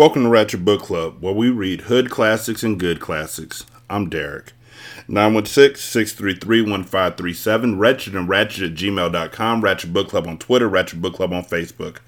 Welcome 0.00 0.22
to 0.22 0.30
Ratchet 0.30 0.64
Book 0.64 0.80
Club, 0.80 1.20
where 1.20 1.34
we 1.34 1.50
read 1.50 1.82
hood 1.82 2.08
classics 2.08 2.62
and 2.62 2.80
good 2.80 3.00
classics. 3.00 3.66
I'm 3.90 4.08
Derek. 4.08 4.54
916-633-1537, 5.10 7.78
Wretched 7.78 8.14
and 8.14 8.26
Ratchet 8.26 8.70
at 8.70 8.78
gmail.com, 8.78 9.60
Ratchet 9.60 9.92
Book 9.92 10.08
Club 10.08 10.26
on 10.26 10.38
Twitter, 10.38 10.70
Ratchet 10.70 11.02
Book 11.02 11.16
Club 11.16 11.34
on 11.34 11.44
Facebook. 11.44 11.98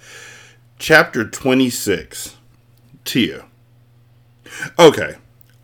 Chapter 0.79 1.29
26, 1.29 2.37
Tia. 3.05 3.45
Okay, 4.79 5.17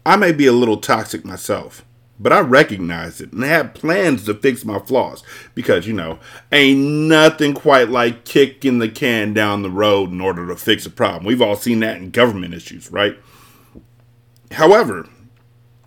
I 0.05 0.17
may 0.17 0.33
be 0.33 0.45
a 0.45 0.53
little 0.53 0.77
toxic 0.77 1.25
myself, 1.25 1.83
but 2.21 2.33
I 2.33 2.41
recognized 2.41 3.21
it 3.21 3.33
and 3.33 3.45
had 3.45 3.75
plans 3.75 4.25
to 4.25 4.35
fix 4.35 4.65
my 4.65 4.79
flaws 4.79 5.23
because, 5.55 5.87
you 5.87 5.93
know, 5.93 6.19
ain't 6.51 6.81
nothing 6.81 7.55
quite 7.55 7.89
like 7.89 8.25
kicking 8.25 8.79
the 8.79 8.89
can 8.89 9.33
down 9.33 9.63
the 9.63 9.71
road 9.71 10.11
in 10.11 10.21
order 10.21 10.47
to 10.49 10.57
fix 10.57 10.85
a 10.85 10.91
problem. 10.91 11.25
We've 11.25 11.43
all 11.43 11.57
seen 11.57 11.81
that 11.81 11.99
in 11.99 12.11
government 12.11 12.55
issues, 12.55 12.91
right? 12.91 13.17
However, 14.53 15.09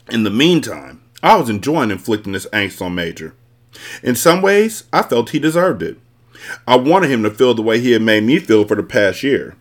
in 0.09 0.23
the 0.23 0.29
meantime, 0.29 1.01
I 1.21 1.35
was 1.35 1.49
enjoying 1.49 1.91
inflicting 1.91 2.33
this 2.33 2.47
angst 2.47 2.81
on 2.81 2.95
Major. 2.95 3.35
In 4.01 4.15
some 4.15 4.41
ways, 4.41 4.85
I 4.91 5.03
felt 5.03 5.29
he 5.29 5.39
deserved 5.39 5.81
it. 5.81 5.97
I 6.67 6.75
wanted 6.75 7.11
him 7.11 7.23
to 7.23 7.29
feel 7.29 7.53
the 7.53 7.61
way 7.61 7.79
he 7.79 7.91
had 7.91 8.01
made 8.01 8.23
me 8.23 8.39
feel 8.39 8.65
for 8.65 8.75
the 8.75 8.83
past 8.83 9.21
year. 9.21 9.55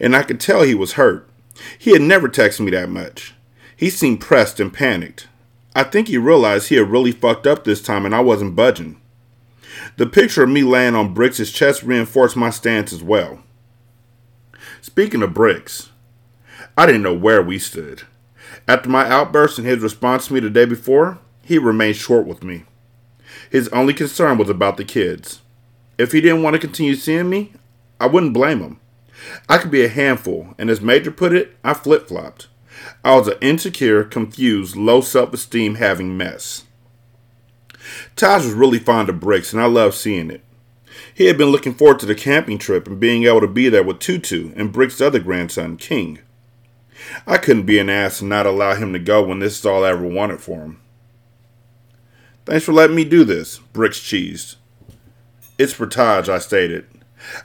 And 0.00 0.16
I 0.16 0.22
could 0.22 0.40
tell 0.40 0.62
he 0.62 0.74
was 0.74 0.92
hurt. 0.92 1.28
He 1.78 1.92
had 1.92 2.02
never 2.02 2.28
texted 2.28 2.60
me 2.60 2.70
that 2.72 2.88
much. 2.88 3.34
He 3.76 3.90
seemed 3.90 4.20
pressed 4.20 4.58
and 4.58 4.72
panicked. 4.72 5.28
I 5.74 5.84
think 5.84 6.08
he 6.08 6.18
realized 6.18 6.68
he 6.68 6.76
had 6.76 6.90
really 6.90 7.12
fucked 7.12 7.46
up 7.46 7.64
this 7.64 7.82
time 7.82 8.04
and 8.04 8.14
I 8.14 8.20
wasn't 8.20 8.56
budging. 8.56 9.00
The 9.96 10.06
picture 10.06 10.42
of 10.42 10.50
me 10.50 10.62
laying 10.62 10.94
on 10.94 11.14
Bricks' 11.14 11.50
chest 11.50 11.82
reinforced 11.82 12.36
my 12.36 12.50
stance 12.50 12.92
as 12.92 13.02
well. 13.02 13.40
Speaking 14.80 15.22
of 15.22 15.34
Bricks, 15.34 15.90
I 16.76 16.86
didn't 16.86 17.02
know 17.02 17.14
where 17.14 17.42
we 17.42 17.58
stood. 17.58 18.02
After 18.66 18.88
my 18.88 19.08
outburst 19.08 19.58
and 19.58 19.66
his 19.66 19.80
response 19.80 20.26
to 20.26 20.34
me 20.34 20.40
the 20.40 20.50
day 20.50 20.64
before, 20.64 21.18
he 21.42 21.58
remained 21.58 21.96
short 21.96 22.26
with 22.26 22.42
me. 22.42 22.64
His 23.50 23.68
only 23.68 23.94
concern 23.94 24.38
was 24.38 24.50
about 24.50 24.76
the 24.76 24.84
kids. 24.84 25.40
If 25.96 26.12
he 26.12 26.20
didn't 26.20 26.42
want 26.42 26.54
to 26.54 26.60
continue 26.60 26.94
seeing 26.94 27.30
me, 27.30 27.52
I 28.00 28.06
wouldn't 28.06 28.34
blame 28.34 28.60
him. 28.60 28.80
I 29.48 29.58
could 29.58 29.70
be 29.70 29.84
a 29.84 29.88
handful, 29.88 30.54
and 30.58 30.70
as 30.70 30.80
Major 30.80 31.10
put 31.10 31.32
it, 31.32 31.56
I 31.64 31.74
flip 31.74 32.08
flopped. 32.08 32.48
I 33.04 33.16
was 33.16 33.28
an 33.28 33.38
insecure, 33.40 34.04
confused, 34.04 34.76
low 34.76 35.00
self 35.00 35.32
esteem 35.32 35.76
having 35.76 36.16
mess. 36.16 36.64
Taj 38.16 38.44
was 38.44 38.52
really 38.52 38.78
fond 38.78 39.08
of 39.08 39.20
bricks, 39.20 39.52
and 39.52 39.62
I 39.62 39.66
loved 39.66 39.94
seeing 39.94 40.30
it. 40.30 40.42
He 41.14 41.26
had 41.26 41.38
been 41.38 41.48
looking 41.48 41.74
forward 41.74 42.00
to 42.00 42.06
the 42.06 42.14
camping 42.14 42.58
trip 42.58 42.86
and 42.86 43.00
being 43.00 43.24
able 43.24 43.40
to 43.40 43.46
be 43.46 43.68
there 43.68 43.82
with 43.82 44.00
Tutu 44.00 44.52
and 44.56 44.72
Brick's 44.72 45.00
other 45.00 45.18
grandson, 45.18 45.76
King. 45.76 46.18
I 47.26 47.38
couldn't 47.38 47.66
be 47.66 47.78
an 47.78 47.88
ass 47.88 48.20
and 48.20 48.28
not 48.28 48.46
allow 48.46 48.74
him 48.74 48.92
to 48.92 48.98
go 48.98 49.22
when 49.22 49.38
this 49.38 49.58
is 49.58 49.66
all 49.66 49.84
I 49.84 49.90
ever 49.90 50.06
wanted 50.06 50.40
for 50.40 50.60
him. 50.60 50.80
Thanks 52.44 52.64
for 52.64 52.72
letting 52.72 52.96
me 52.96 53.04
do 53.04 53.24
this, 53.24 53.58
Bricks 53.72 54.00
cheesed. 54.00 54.56
It's 55.58 55.72
for 55.72 55.86
Taj, 55.86 56.28
I 56.28 56.38
stated. 56.38 56.86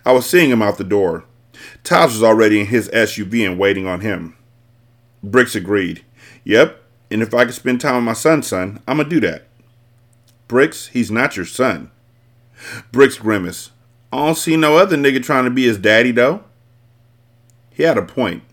I 0.05 0.11
was 0.11 0.25
seeing 0.25 0.49
him 0.49 0.61
out 0.61 0.77
the 0.77 0.83
door. 0.83 1.25
Taj 1.83 2.13
was 2.13 2.23
already 2.23 2.61
in 2.61 2.67
his 2.67 2.89
SUV 2.89 3.45
and 3.45 3.59
waiting 3.59 3.87
on 3.87 4.01
him. 4.01 4.35
Bricks 5.23 5.55
agreed. 5.55 6.03
Yep, 6.43 6.81
and 7.09 7.21
if 7.21 7.33
I 7.33 7.45
could 7.45 7.53
spend 7.53 7.79
time 7.79 7.95
with 7.95 8.03
my 8.03 8.13
son, 8.13 8.43
son, 8.43 8.81
I'm 8.87 8.97
gonna 8.97 9.09
do 9.09 9.21
that. 9.21 9.47
Bricks, 10.47 10.87
he's 10.87 11.09
not 11.09 11.37
your 11.37 11.45
son. 11.45 11.89
Bricks 12.91 13.17
grimaced. 13.17 13.71
I 14.11 14.17
don't 14.17 14.37
see 14.37 14.57
no 14.57 14.77
other 14.77 14.97
nigga 14.97 15.23
trying 15.23 15.45
to 15.45 15.49
be 15.49 15.65
his 15.65 15.77
daddy, 15.77 16.11
though. 16.11 16.43
He 17.71 17.83
had 17.83 17.97
a 17.97 18.03
point. 18.03 18.43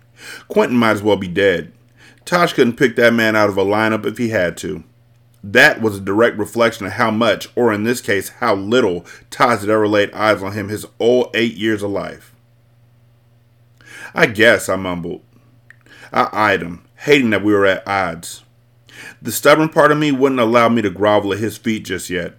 Quentin 0.49 0.77
might 0.77 0.93
as 0.93 1.03
well 1.03 1.17
be 1.17 1.29
dead. 1.29 1.73
Taj 2.25 2.53
couldn't 2.53 2.77
pick 2.77 2.97
that 2.97 3.13
man 3.13 3.37
out 3.37 3.51
of 3.51 3.59
a 3.59 3.65
lineup 3.65 4.07
if 4.07 4.19
he 4.19 4.29
had 4.29 4.57
to. 4.59 4.85
That 5.43 5.81
was 5.81 5.97
a 5.97 6.01
direct 6.01 6.39
reflection 6.39 6.87
of 6.87 6.93
how 6.93 7.11
much, 7.11 7.49
or 7.57 7.73
in 7.73 7.85
this 7.85 8.01
case, 8.01 8.29
how 8.29 8.55
little, 8.55 9.07
Taj 9.31 9.61
had 9.61 9.71
ever 9.71 9.89
laid 9.89 10.13
eyes 10.13 10.43
on 10.43 10.53
him 10.53 10.69
his 10.69 10.87
old 10.99 11.31
eight 11.35 11.55
years 11.55 11.83
of 11.83 11.91
life. 11.91 12.35
I 14.15 14.27
guess, 14.27 14.69
I 14.69 14.77
mumbled. 14.77 15.23
I 16.13 16.29
eyed 16.33 16.63
him, 16.63 16.85
hating 16.97 17.31
that 17.31 17.45
we 17.45 17.53
were 17.53 17.67
at 17.67 17.87
odds. 17.87 18.43
The 19.23 19.33
stubborn 19.33 19.69
part 19.69 19.93
of 19.93 19.99
me 19.99 20.13
wouldn't 20.13 20.41
allow 20.41 20.69
me 20.69 20.83
to 20.83 20.91
grovel 20.91 21.33
at 21.33 21.39
his 21.39 21.57
feet 21.57 21.85
just 21.85 22.11
yet. 22.11 22.35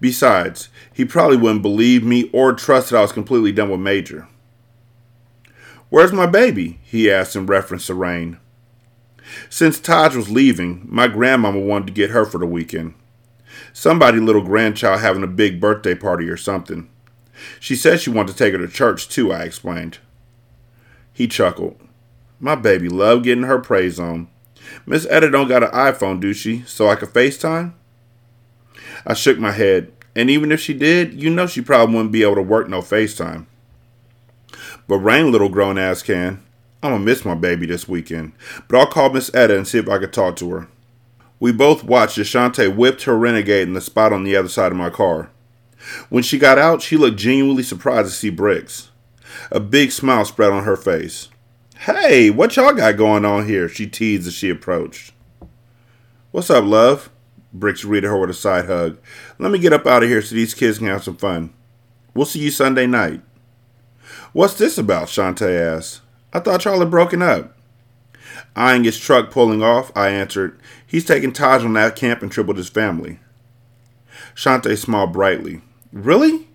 Besides, 0.00 0.68
he 0.92 1.04
probably 1.04 1.36
wouldn't 1.36 1.62
believe 1.62 2.04
me 2.04 2.30
or 2.32 2.52
trust 2.52 2.90
that 2.90 2.98
I 2.98 3.02
was 3.02 3.12
completely 3.12 3.52
done 3.52 3.70
with 3.70 3.80
Major. 3.80 4.28
Where's 5.88 6.12
my 6.12 6.26
baby? 6.26 6.80
he 6.82 7.10
asked 7.10 7.36
in 7.36 7.46
reference 7.46 7.86
to 7.86 7.94
Rain. 7.94 8.38
Since 9.48 9.80
Taj 9.80 10.14
was 10.14 10.30
leaving, 10.30 10.86
my 10.88 11.08
grandmama 11.08 11.60
wanted 11.60 11.86
to 11.86 11.92
get 11.92 12.10
her 12.10 12.24
for 12.24 12.38
the 12.38 12.46
weekend. 12.46 12.94
Somebody 13.72 14.18
little 14.18 14.42
grandchild 14.42 15.00
having 15.00 15.22
a 15.22 15.28
big 15.28 15.60
birthday 15.60 15.94
party 15.94 16.28
or 16.28 16.36
something. 16.36 16.88
She 17.60 17.76
said 17.76 18.00
she 18.00 18.10
wanted 18.10 18.32
to 18.32 18.38
take 18.38 18.52
her 18.52 18.58
to 18.58 18.68
church 18.68 19.08
too, 19.08 19.32
I 19.32 19.42
explained. 19.42 19.98
He 21.12 21.28
chuckled. 21.28 21.80
My 22.40 22.54
baby 22.54 22.88
love 22.88 23.22
getting 23.22 23.44
her 23.44 23.58
praise 23.58 23.98
on. 23.98 24.28
Miss 24.86 25.06
Etta 25.08 25.30
don't 25.30 25.48
got 25.48 25.62
an 25.62 25.70
iPhone, 25.70 26.20
do 26.20 26.32
she? 26.32 26.62
So 26.66 26.88
I 26.88 26.96
could 26.96 27.10
FaceTime? 27.10 27.72
I 29.06 29.14
shook 29.14 29.38
my 29.38 29.52
head, 29.52 29.92
and 30.16 30.30
even 30.30 30.52
if 30.52 30.60
she 30.60 30.74
did, 30.74 31.20
you 31.20 31.30
know 31.30 31.46
she 31.46 31.60
probably 31.60 31.94
wouldn't 31.94 32.12
be 32.12 32.22
able 32.22 32.36
to 32.36 32.42
work 32.42 32.68
no 32.68 32.80
FaceTime. 32.80 33.46
But 34.86 34.98
Rain 34.98 35.30
little 35.32 35.48
grown 35.48 35.78
ass 35.78 36.02
can. 36.02 36.42
I'm 36.82 36.92
gonna 36.92 37.04
miss 37.04 37.24
my 37.24 37.34
baby 37.34 37.66
this 37.66 37.88
weekend, 37.88 38.32
but 38.68 38.78
I'll 38.78 38.86
call 38.86 39.10
Miss 39.10 39.34
Etta 39.34 39.56
and 39.56 39.66
see 39.66 39.78
if 39.78 39.88
I 39.88 39.98
can 39.98 40.10
talk 40.10 40.36
to 40.36 40.50
her. 40.50 40.68
We 41.40 41.50
both 41.50 41.82
watched 41.82 42.18
as 42.18 42.26
Shantae 42.26 42.74
whipped 42.74 43.04
her 43.04 43.16
renegade 43.16 43.68
in 43.68 43.74
the 43.74 43.80
spot 43.80 44.12
on 44.12 44.24
the 44.24 44.36
other 44.36 44.48
side 44.48 44.70
of 44.70 44.78
my 44.78 44.90
car. 44.90 45.30
When 46.08 46.22
she 46.22 46.38
got 46.38 46.58
out, 46.58 46.82
she 46.82 46.96
looked 46.96 47.16
genuinely 47.16 47.62
surprised 47.62 48.10
to 48.10 48.14
see 48.14 48.30
Bricks. 48.30 48.90
A 49.50 49.60
big 49.60 49.92
smile 49.92 50.24
spread 50.24 50.52
on 50.52 50.64
her 50.64 50.76
face. 50.76 51.28
Hey, 51.80 52.30
what 52.30 52.56
y'all 52.56 52.72
got 52.72 52.96
going 52.96 53.24
on 53.26 53.46
here? 53.46 53.68
She 53.68 53.86
teased 53.86 54.26
as 54.26 54.32
she 54.32 54.48
approached. 54.48 55.12
What's 56.30 56.48
up, 56.48 56.64
love? 56.64 57.10
Bricks 57.52 57.84
greeted 57.84 58.08
her 58.08 58.18
with 58.18 58.30
a 58.30 58.34
side 58.34 58.66
hug. 58.66 58.98
Let 59.38 59.52
me 59.52 59.58
get 59.58 59.72
up 59.74 59.86
out 59.86 60.02
of 60.02 60.08
here 60.08 60.22
so 60.22 60.34
these 60.34 60.54
kids 60.54 60.78
can 60.78 60.86
have 60.86 61.04
some 61.04 61.16
fun. 61.16 61.52
We'll 62.14 62.26
see 62.26 62.38
you 62.38 62.50
Sunday 62.50 62.86
night. 62.86 63.20
What's 64.32 64.54
this 64.54 64.78
about? 64.78 65.08
Shantae 65.08 65.76
asked. 65.76 66.00
I 66.32 66.40
thought 66.40 66.64
y'all 66.64 66.80
had 66.80 66.90
broken 66.90 67.20
up. 67.20 67.56
Eyeing 68.56 68.84
his 68.84 68.98
truck 68.98 69.30
pulling 69.30 69.62
off, 69.62 69.92
I 69.94 70.08
answered, 70.08 70.58
He's 70.86 71.04
taking 71.04 71.32
Taj 71.32 71.64
on 71.64 71.74
that 71.74 71.96
camp 71.96 72.22
and 72.22 72.34
with 72.34 72.56
his 72.56 72.68
family. 72.68 73.18
Shantae 74.34 74.78
smiled 74.78 75.12
brightly. 75.12 75.60
Really? 75.92 76.48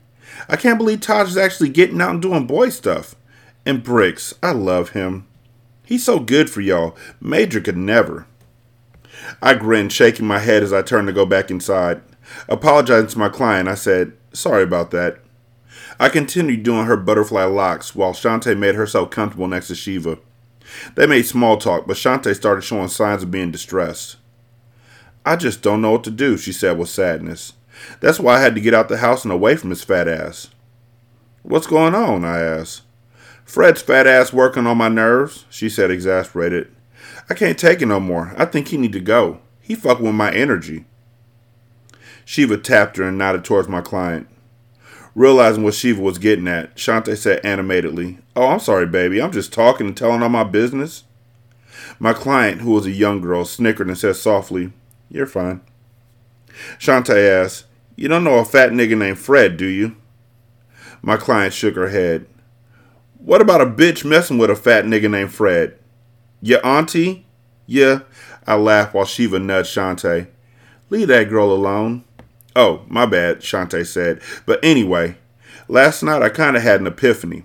I 0.48 0.56
can't 0.56 0.78
believe 0.78 1.02
Taj 1.02 1.28
is 1.28 1.38
actually 1.38 1.70
getting 1.70 2.02
out 2.02 2.12
and 2.12 2.22
doing 2.22 2.48
boy 2.48 2.70
stuff. 2.70 3.16
And 3.70 3.84
Bricks, 3.84 4.34
I 4.42 4.52
love 4.54 4.90
him. 4.90 5.28
He's 5.86 6.04
so 6.04 6.20
good 6.20 6.50
for 6.50 6.60
y'all. 6.60 6.98
Major 7.22 7.62
could 7.62 7.78
never. 7.78 8.26
I 9.44 9.54
grinned, 9.54 9.94
shaking 9.94 10.26
my 10.26 10.40
head 10.40 10.64
as 10.64 10.74
I 10.74 10.82
turned 10.82 11.06
to 11.06 11.14
go 11.14 11.24
back 11.24 11.52
inside. 11.52 12.02
Apologizing 12.48 13.10
to 13.10 13.20
my 13.20 13.30
client, 13.30 13.70
I 13.70 13.76
said, 13.76 14.14
Sorry 14.34 14.64
about 14.64 14.90
that. 14.90 15.20
I 16.00 16.10
continued 16.10 16.64
doing 16.64 16.88
her 16.88 16.98
butterfly 16.98 17.44
locks 17.44 17.94
while 17.94 18.14
Shantae 18.14 18.58
made 18.58 18.74
herself 18.74 19.12
comfortable 19.12 19.48
next 19.48 19.68
to 19.68 19.76
Shiva. 19.76 20.18
They 20.96 21.06
made 21.06 21.28
small 21.28 21.58
talk, 21.58 21.86
but 21.86 21.96
Shantae 21.96 22.36
started 22.36 22.64
showing 22.64 22.88
signs 22.88 23.22
of 23.22 23.30
being 23.30 23.52
distressed. 23.52 24.16
I 25.24 25.36
just 25.36 25.62
don't 25.62 25.82
know 25.82 25.92
what 25.92 26.04
to 26.06 26.10
do, 26.10 26.40
she 26.40 26.54
said 26.54 26.80
with 26.80 26.90
sadness. 26.90 27.54
That's 28.00 28.20
why 28.20 28.38
I 28.38 28.42
had 28.42 28.56
to 28.56 28.62
get 28.62 28.74
out 28.74 28.90
the 28.90 28.98
house 28.98 29.24
and 29.24 29.32
away 29.32 29.56
from 29.58 29.70
his 29.70 29.84
fat 29.84 30.08
ass. 30.08 30.50
What's 31.44 31.68
going 31.68 31.94
on? 31.94 32.26
I 32.26 32.40
asked. 32.40 32.82
Fred's 33.50 33.82
fat 33.82 34.06
ass 34.06 34.32
working 34.32 34.68
on 34.68 34.78
my 34.78 34.90
nerves, 34.90 35.46
she 35.50 35.70
said, 35.70 35.90
exasperated. 35.90 36.72
I 37.32 37.34
can't 37.34 37.58
take 37.58 37.82
it 37.82 37.88
no 37.88 38.00
more. 38.00 38.32
I 38.38 38.46
think 38.46 38.68
he 38.68 38.78
need 38.78 38.92
to 38.92 39.00
go. 39.00 39.40
He 39.60 39.74
fucking 39.74 40.06
with 40.06 40.14
my 40.14 40.32
energy. 40.32 40.86
Shiva 42.26 42.60
tapped 42.60 42.98
her 42.98 43.06
and 43.06 43.18
nodded 43.18 43.44
towards 43.44 43.68
my 43.68 43.82
client. 43.82 44.28
Realizing 45.16 45.64
what 45.64 45.74
Shiva 45.74 46.00
was 46.00 46.20
getting 46.20 46.48
at, 46.48 46.76
Shantae 46.76 47.18
said 47.18 47.44
animatedly, 47.44 48.20
Oh, 48.36 48.50
I'm 48.50 48.60
sorry, 48.60 48.86
baby. 48.86 49.20
I'm 49.20 49.32
just 49.32 49.52
talking 49.52 49.88
and 49.88 49.98
telling 49.98 50.22
all 50.22 50.30
my 50.30 50.44
business. 50.44 51.06
My 51.98 52.14
client, 52.14 52.62
who 52.62 52.74
was 52.74 52.86
a 52.86 52.92
young 52.92 53.20
girl, 53.20 53.46
snickered 53.46 53.88
and 53.88 53.98
said 53.98 54.16
softly, 54.16 54.74
You're 55.10 55.26
fine. 55.26 55.62
Shantae 56.78 57.28
asked, 57.28 57.66
You 57.96 58.10
don't 58.10 58.24
know 58.24 58.38
a 58.38 58.46
fat 58.46 58.70
nigga 58.70 58.96
named 58.96 59.18
Fred, 59.18 59.58
do 59.58 59.66
you? 59.66 59.96
My 61.02 61.18
client 61.18 61.56
shook 61.56 61.74
her 61.74 61.90
head. 61.90 62.28
What 63.20 63.42
about 63.42 63.60
a 63.60 63.66
bitch 63.66 64.06
messing 64.06 64.38
with 64.38 64.50
a 64.50 64.56
fat 64.56 64.86
nigga 64.86 65.12
named 65.12 65.34
Fred? 65.34 65.78
Your 66.42 66.66
auntie? 66.66 67.26
Yeah. 67.66 68.00
I 68.48 68.56
laughed 68.56 68.94
while 68.94 69.04
Shiva 69.04 69.40
nudged 69.40 69.76
Shantae. 69.76 70.28
Leave 70.90 71.10
that 71.10 71.30
girl 71.30 71.52
alone. 71.52 72.06
Oh, 72.56 72.86
my 72.88 73.06
bad, 73.06 73.42
Shantae 73.42 73.86
said. 73.86 74.22
But 74.46 74.64
anyway, 74.64 75.18
last 75.68 76.02
night 76.02 76.22
I 76.22 76.30
kind 76.30 76.56
of 76.56 76.64
had 76.64 76.80
an 76.80 76.88
epiphany. 76.88 77.44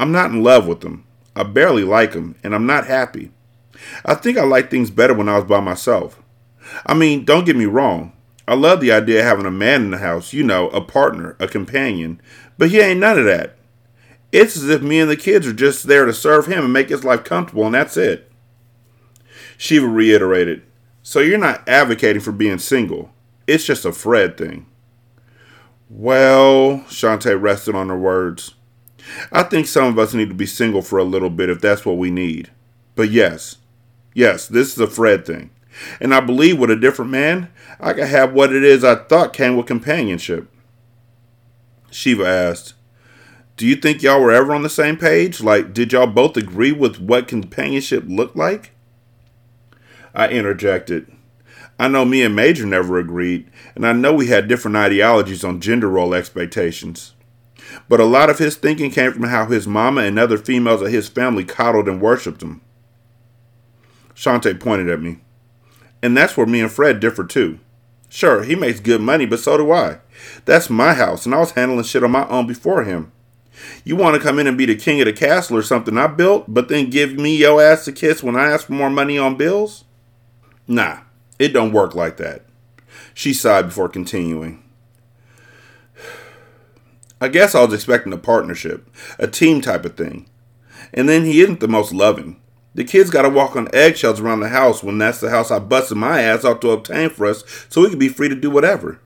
I'm 0.00 0.10
not 0.10 0.30
in 0.30 0.42
love 0.42 0.66
with 0.66 0.82
him. 0.82 1.04
I 1.36 1.42
barely 1.42 1.84
like 1.84 2.14
him, 2.14 2.34
and 2.42 2.54
I'm 2.54 2.64
not 2.64 2.86
happy. 2.86 3.30
I 4.06 4.14
think 4.14 4.38
I 4.38 4.44
liked 4.44 4.70
things 4.70 4.90
better 4.90 5.12
when 5.12 5.28
I 5.28 5.36
was 5.36 5.44
by 5.44 5.60
myself. 5.60 6.22
I 6.86 6.94
mean, 6.94 7.26
don't 7.26 7.44
get 7.44 7.56
me 7.56 7.66
wrong. 7.66 8.14
I 8.48 8.54
love 8.54 8.80
the 8.80 8.92
idea 8.92 9.18
of 9.20 9.26
having 9.26 9.46
a 9.46 9.50
man 9.50 9.82
in 9.82 9.90
the 9.90 9.98
house, 9.98 10.32
you 10.32 10.44
know, 10.44 10.68
a 10.70 10.80
partner, 10.80 11.36
a 11.38 11.46
companion, 11.46 12.22
but 12.56 12.70
he 12.70 12.80
ain't 12.80 13.00
none 13.00 13.18
of 13.18 13.26
that. 13.26 13.58
It's 14.34 14.56
as 14.56 14.68
if 14.68 14.82
me 14.82 14.98
and 14.98 15.08
the 15.08 15.16
kids 15.16 15.46
are 15.46 15.52
just 15.52 15.86
there 15.86 16.06
to 16.06 16.12
serve 16.12 16.46
him 16.46 16.64
and 16.64 16.72
make 16.72 16.88
his 16.88 17.04
life 17.04 17.22
comfortable, 17.22 17.66
and 17.66 17.74
that's 17.76 17.96
it. 17.96 18.32
Shiva 19.56 19.86
reiterated, 19.86 20.62
So 21.04 21.20
you're 21.20 21.38
not 21.38 21.68
advocating 21.68 22.20
for 22.20 22.32
being 22.32 22.58
single. 22.58 23.12
It's 23.46 23.64
just 23.64 23.84
a 23.84 23.92
Fred 23.92 24.36
thing. 24.36 24.66
Well, 25.88 26.78
Shantae 26.88 27.40
rested 27.40 27.76
on 27.76 27.88
her 27.90 27.96
words. 27.96 28.56
I 29.30 29.44
think 29.44 29.68
some 29.68 29.84
of 29.84 30.00
us 30.00 30.14
need 30.14 30.30
to 30.30 30.34
be 30.34 30.46
single 30.46 30.82
for 30.82 30.98
a 30.98 31.04
little 31.04 31.30
bit 31.30 31.48
if 31.48 31.60
that's 31.60 31.86
what 31.86 31.98
we 31.98 32.10
need. 32.10 32.50
But 32.96 33.10
yes, 33.10 33.58
yes, 34.14 34.48
this 34.48 34.72
is 34.72 34.80
a 34.80 34.88
Fred 34.88 35.24
thing. 35.24 35.50
And 36.00 36.12
I 36.12 36.18
believe 36.18 36.58
with 36.58 36.72
a 36.72 36.76
different 36.76 37.12
man, 37.12 37.52
I 37.78 37.92
could 37.92 38.08
have 38.08 38.32
what 38.32 38.52
it 38.52 38.64
is 38.64 38.82
I 38.82 38.96
thought 38.96 39.32
came 39.32 39.56
with 39.56 39.66
companionship. 39.66 40.48
Shiva 41.92 42.26
asked, 42.26 42.74
Do 43.56 43.66
you 43.66 43.76
think 43.76 44.02
y'all 44.02 44.20
were 44.20 44.32
ever 44.32 44.52
on 44.52 44.62
the 44.62 44.68
same 44.68 44.96
page? 44.96 45.40
Like, 45.40 45.72
did 45.72 45.92
y'all 45.92 46.08
both 46.08 46.36
agree 46.36 46.72
with 46.72 47.00
what 47.00 47.28
companionship 47.28 48.04
looked 48.06 48.34
like? 48.34 48.72
I 50.12 50.28
interjected. 50.28 51.10
I 51.78 51.88
know 51.88 52.04
me 52.04 52.22
and 52.22 52.34
Major 52.34 52.66
never 52.66 52.98
agreed, 52.98 53.50
and 53.74 53.86
I 53.86 53.92
know 53.92 54.12
we 54.12 54.26
had 54.26 54.48
different 54.48 54.76
ideologies 54.76 55.44
on 55.44 55.60
gender 55.60 55.88
role 55.88 56.14
expectations. 56.14 57.14
But 57.88 58.00
a 58.00 58.04
lot 58.04 58.30
of 58.30 58.38
his 58.38 58.56
thinking 58.56 58.90
came 58.90 59.12
from 59.12 59.24
how 59.24 59.46
his 59.46 59.66
mama 59.66 60.02
and 60.02 60.18
other 60.18 60.38
females 60.38 60.82
of 60.82 60.90
his 60.90 61.08
family 61.08 61.44
coddled 61.44 61.88
and 61.88 62.00
worshipped 62.00 62.42
him. 62.42 62.60
Shantae 64.14 64.58
pointed 64.60 64.88
at 64.88 65.00
me. 65.00 65.18
And 66.02 66.16
that's 66.16 66.36
where 66.36 66.46
me 66.46 66.60
and 66.60 66.70
Fred 66.70 67.00
differ 67.00 67.24
too. 67.24 67.58
Sure, 68.08 68.42
he 68.44 68.54
makes 68.54 68.78
good 68.78 69.00
money, 69.00 69.26
but 69.26 69.40
so 69.40 69.56
do 69.56 69.72
I. 69.72 69.98
That's 70.44 70.70
my 70.70 70.94
house, 70.94 71.24
and 71.26 71.34
I 71.34 71.38
was 71.38 71.52
handling 71.52 71.84
shit 71.84 72.04
on 72.04 72.12
my 72.12 72.28
own 72.28 72.46
before 72.46 72.84
him. 72.84 73.10
You 73.84 73.96
want 73.96 74.16
to 74.16 74.22
come 74.22 74.38
in 74.38 74.46
and 74.46 74.58
be 74.58 74.66
the 74.66 74.76
king 74.76 75.00
of 75.00 75.06
the 75.06 75.12
castle 75.12 75.56
or 75.56 75.62
something 75.62 75.96
I 75.96 76.06
built, 76.06 76.44
but 76.48 76.68
then 76.68 76.90
give 76.90 77.14
me 77.14 77.36
your 77.36 77.62
ass 77.62 77.86
a 77.86 77.92
kiss 77.92 78.22
when 78.22 78.36
I 78.36 78.50
ask 78.50 78.66
for 78.66 78.72
more 78.72 78.90
money 78.90 79.18
on 79.18 79.36
bills? 79.36 79.84
Nah, 80.66 81.00
it 81.38 81.48
don't 81.48 81.72
work 81.72 81.94
like 81.94 82.16
that. 82.16 82.44
She 83.12 83.32
sighed 83.32 83.66
before 83.66 83.88
continuing. 83.88 84.62
I 87.20 87.28
guess 87.28 87.54
I 87.54 87.64
was 87.64 87.72
expecting 87.72 88.12
a 88.12 88.18
partnership, 88.18 88.88
a 89.18 89.26
team 89.26 89.60
type 89.60 89.84
of 89.84 89.96
thing. 89.96 90.28
And 90.92 91.08
then 91.08 91.24
he 91.24 91.40
isn't 91.40 91.60
the 91.60 91.68
most 91.68 91.92
loving. 91.92 92.40
The 92.74 92.84
kids 92.84 93.10
gotta 93.10 93.30
walk 93.30 93.54
on 93.54 93.68
eggshells 93.72 94.20
around 94.20 94.40
the 94.40 94.48
house 94.48 94.82
when 94.82 94.98
that's 94.98 95.20
the 95.20 95.30
house 95.30 95.50
I 95.50 95.60
busted 95.60 95.96
my 95.96 96.20
ass 96.20 96.44
out 96.44 96.60
to 96.62 96.70
obtain 96.70 97.08
for 97.08 97.26
us 97.26 97.44
so 97.68 97.82
we 97.82 97.90
could 97.90 97.98
be 98.00 98.08
free 98.08 98.28
to 98.28 98.34
do 98.34 98.50
whatever. 98.50 99.00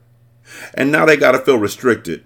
And 0.73 0.91
now 0.91 1.05
they 1.05 1.17
gotta 1.17 1.39
feel 1.39 1.57
restricted. 1.57 2.25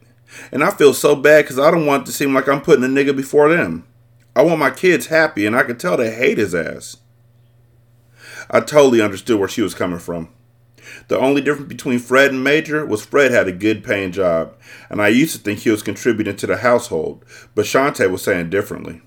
And 0.51 0.63
I 0.63 0.71
feel 0.71 0.93
so 0.93 1.15
bad 1.15 1.43
because 1.43 1.59
I 1.59 1.71
don't 1.71 1.85
want 1.85 2.03
it 2.03 2.05
to 2.07 2.11
seem 2.11 2.33
like 2.33 2.47
I'm 2.47 2.61
putting 2.61 2.83
a 2.83 2.87
nigga 2.87 3.15
before 3.15 3.49
them. 3.49 3.85
I 4.35 4.41
want 4.41 4.59
my 4.59 4.71
kids 4.71 5.07
happy, 5.07 5.45
and 5.45 5.55
I 5.55 5.63
can 5.63 5.77
tell 5.77 5.97
they 5.97 6.13
hate 6.13 6.37
his 6.37 6.55
ass. 6.55 6.97
I 8.49 8.59
totally 8.61 9.01
understood 9.01 9.39
where 9.39 9.47
she 9.47 9.61
was 9.61 9.75
coming 9.75 9.99
from. 9.99 10.29
The 11.07 11.19
only 11.19 11.41
difference 11.41 11.69
between 11.69 11.99
Fred 11.99 12.31
and 12.31 12.43
Major 12.43 12.85
was 12.85 13.05
Fred 13.05 13.31
had 13.31 13.47
a 13.47 13.51
good 13.51 13.83
paying 13.83 14.11
job, 14.11 14.55
and 14.89 15.01
I 15.01 15.07
used 15.09 15.35
to 15.35 15.41
think 15.41 15.59
he 15.59 15.69
was 15.69 15.83
contributing 15.83 16.35
to 16.37 16.47
the 16.47 16.57
household, 16.57 17.23
but 17.55 17.65
Shantae 17.65 18.09
was 18.09 18.23
saying 18.23 18.49
differently. 18.49 19.01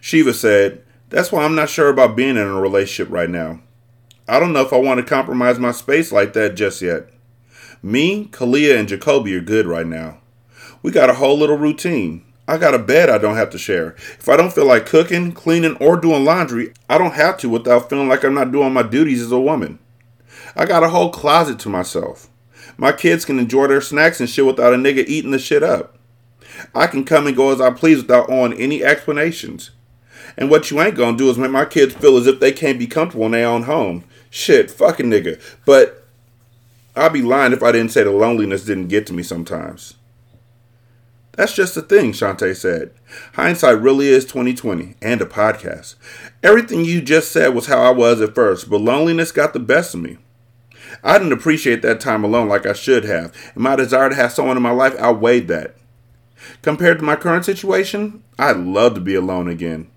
Shiva 0.00 0.34
said, 0.34 0.82
That's 1.08 1.32
why 1.32 1.44
I'm 1.44 1.54
not 1.54 1.68
sure 1.68 1.88
about 1.88 2.16
being 2.16 2.36
in 2.36 2.38
a 2.38 2.60
relationship 2.60 3.12
right 3.12 3.30
now. 3.30 3.60
I 4.28 4.38
don't 4.38 4.52
know 4.52 4.62
if 4.62 4.72
I 4.72 4.78
want 4.78 4.98
to 4.98 5.06
compromise 5.06 5.58
my 5.58 5.72
space 5.72 6.12
like 6.12 6.32
that 6.34 6.54
just 6.54 6.82
yet. 6.82 7.08
Me, 7.82 8.26
Kalia, 8.26 8.78
and 8.78 8.88
Jacoby 8.88 9.34
are 9.34 9.40
good 9.40 9.66
right 9.66 9.86
now. 9.86 10.18
We 10.82 10.90
got 10.90 11.10
a 11.10 11.14
whole 11.14 11.38
little 11.38 11.58
routine. 11.58 12.24
I 12.48 12.56
got 12.56 12.74
a 12.74 12.78
bed 12.78 13.10
I 13.10 13.18
don't 13.18 13.36
have 13.36 13.50
to 13.50 13.58
share. 13.58 13.94
If 14.18 14.28
I 14.28 14.36
don't 14.36 14.52
feel 14.52 14.66
like 14.66 14.86
cooking, 14.86 15.32
cleaning, 15.32 15.76
or 15.76 15.96
doing 15.96 16.24
laundry, 16.24 16.72
I 16.88 16.96
don't 16.98 17.14
have 17.14 17.36
to 17.38 17.48
without 17.48 17.90
feeling 17.90 18.08
like 18.08 18.24
I'm 18.24 18.34
not 18.34 18.52
doing 18.52 18.72
my 18.72 18.82
duties 18.82 19.20
as 19.20 19.30
a 19.30 19.38
woman. 19.38 19.78
I 20.56 20.64
got 20.64 20.82
a 20.82 20.88
whole 20.88 21.10
closet 21.10 21.58
to 21.60 21.68
myself. 21.68 22.28
My 22.76 22.92
kids 22.92 23.24
can 23.24 23.38
enjoy 23.38 23.66
their 23.66 23.80
snacks 23.80 24.18
and 24.18 24.28
shit 24.28 24.46
without 24.46 24.72
a 24.72 24.76
nigga 24.76 25.04
eating 25.06 25.30
the 25.30 25.38
shit 25.38 25.62
up. 25.62 25.96
I 26.74 26.86
can 26.86 27.04
come 27.04 27.26
and 27.26 27.36
go 27.36 27.52
as 27.52 27.60
I 27.60 27.70
please 27.70 27.98
without 27.98 28.30
owing 28.30 28.54
any 28.54 28.82
explanations. 28.82 29.70
And 30.36 30.50
what 30.50 30.70
you 30.70 30.80
ain't 30.80 30.96
gonna 30.96 31.16
do 31.16 31.30
is 31.30 31.38
make 31.38 31.50
my 31.50 31.64
kids 31.64 31.94
feel 31.94 32.16
as 32.16 32.26
if 32.26 32.40
they 32.40 32.52
can't 32.52 32.78
be 32.78 32.86
comfortable 32.86 33.26
in 33.26 33.32
their 33.32 33.46
own 33.46 33.64
home. 33.64 34.04
Shit, 34.30 34.70
fucking 34.70 35.06
nigga. 35.06 35.40
But 35.64 36.07
I'd 36.98 37.12
be 37.12 37.22
lying 37.22 37.52
if 37.52 37.62
I 37.62 37.72
didn't 37.72 37.92
say 37.92 38.02
the 38.02 38.10
loneliness 38.10 38.64
didn't 38.64 38.88
get 38.88 39.06
to 39.06 39.12
me 39.12 39.22
sometimes. 39.22 39.94
That's 41.32 41.54
just 41.54 41.76
the 41.76 41.82
thing, 41.82 42.10
Shantae 42.10 42.56
said. 42.56 42.90
Hindsight 43.34 43.80
really 43.80 44.08
is 44.08 44.24
2020 44.24 44.96
and 45.00 45.22
a 45.22 45.24
podcast. 45.24 45.94
Everything 46.42 46.84
you 46.84 47.00
just 47.00 47.30
said 47.30 47.54
was 47.54 47.66
how 47.66 47.80
I 47.80 47.90
was 47.90 48.20
at 48.20 48.34
first, 48.34 48.68
but 48.68 48.80
loneliness 48.80 49.30
got 49.30 49.52
the 49.52 49.60
best 49.60 49.94
of 49.94 50.00
me. 50.00 50.18
I 51.04 51.16
didn't 51.16 51.32
appreciate 51.32 51.80
that 51.82 52.00
time 52.00 52.24
alone 52.24 52.48
like 52.48 52.66
I 52.66 52.72
should 52.72 53.04
have, 53.04 53.32
and 53.54 53.62
my 53.62 53.76
desire 53.76 54.08
to 54.08 54.16
have 54.16 54.32
someone 54.32 54.56
in 54.56 54.62
my 54.64 54.72
life 54.72 54.98
outweighed 54.98 55.46
that. 55.46 55.76
Compared 56.62 56.98
to 56.98 57.04
my 57.04 57.14
current 57.14 57.44
situation, 57.44 58.24
I'd 58.36 58.56
love 58.56 58.94
to 58.94 59.00
be 59.00 59.14
alone 59.14 59.48
again. 59.48 59.88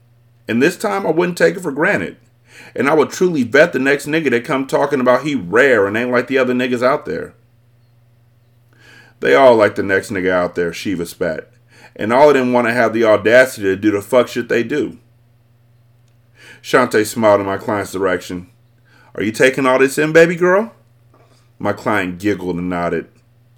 And 0.48 0.62
this 0.62 0.78
time 0.78 1.08
I 1.08 1.12
wouldn't 1.12 1.40
take 1.40 1.56
it 1.56 1.62
for 1.62 1.72
granted. 1.72 2.18
And 2.76 2.90
I 2.90 2.94
would 2.94 3.10
truly 3.10 3.44
vet 3.44 3.74
the 3.74 3.80
next 3.80 4.06
nigga 4.06 4.30
that 4.32 4.46
come 4.46 4.68
talking 4.68 5.00
about 5.00 5.24
he 5.24 5.36
rare 5.36 5.88
and 5.88 5.98
ain't 5.98 6.12
like 6.12 6.28
the 6.28 6.38
other 6.38 6.54
niggas 6.54 6.84
out 6.84 7.06
there. 7.06 7.34
They 9.20 9.36
all 9.36 9.56
like 9.56 9.76
the 9.76 9.84
next 9.84 10.10
nigga 10.10 10.32
out 10.32 10.56
there, 10.56 10.74
Shiva 10.74 11.06
spat. 11.06 11.50
And 11.96 12.12
all 12.12 12.30
of 12.30 12.34
them 12.34 12.54
want 12.54 12.68
to 12.68 12.74
have 12.74 12.94
the 12.94 13.04
audacity 13.04 13.64
to 13.64 13.76
do 13.76 13.92
the 13.92 14.02
fuck 14.02 14.28
shit 14.28 14.50
they 14.50 14.64
do. 14.64 14.98
Shantae 16.62 17.06
smiled 17.06 17.42
in 17.42 17.46
my 17.46 17.58
client's 17.58 17.92
direction. 17.92 18.50
Are 19.16 19.24
you 19.24 19.32
taking 19.32 19.66
all 19.66 19.80
this 19.80 19.98
in, 19.98 20.14
baby 20.14 20.36
girl? 20.36 20.74
My 21.60 21.74
client 21.74 22.20
giggled 22.20 22.56
and 22.56 22.70
nodded. 22.70 23.08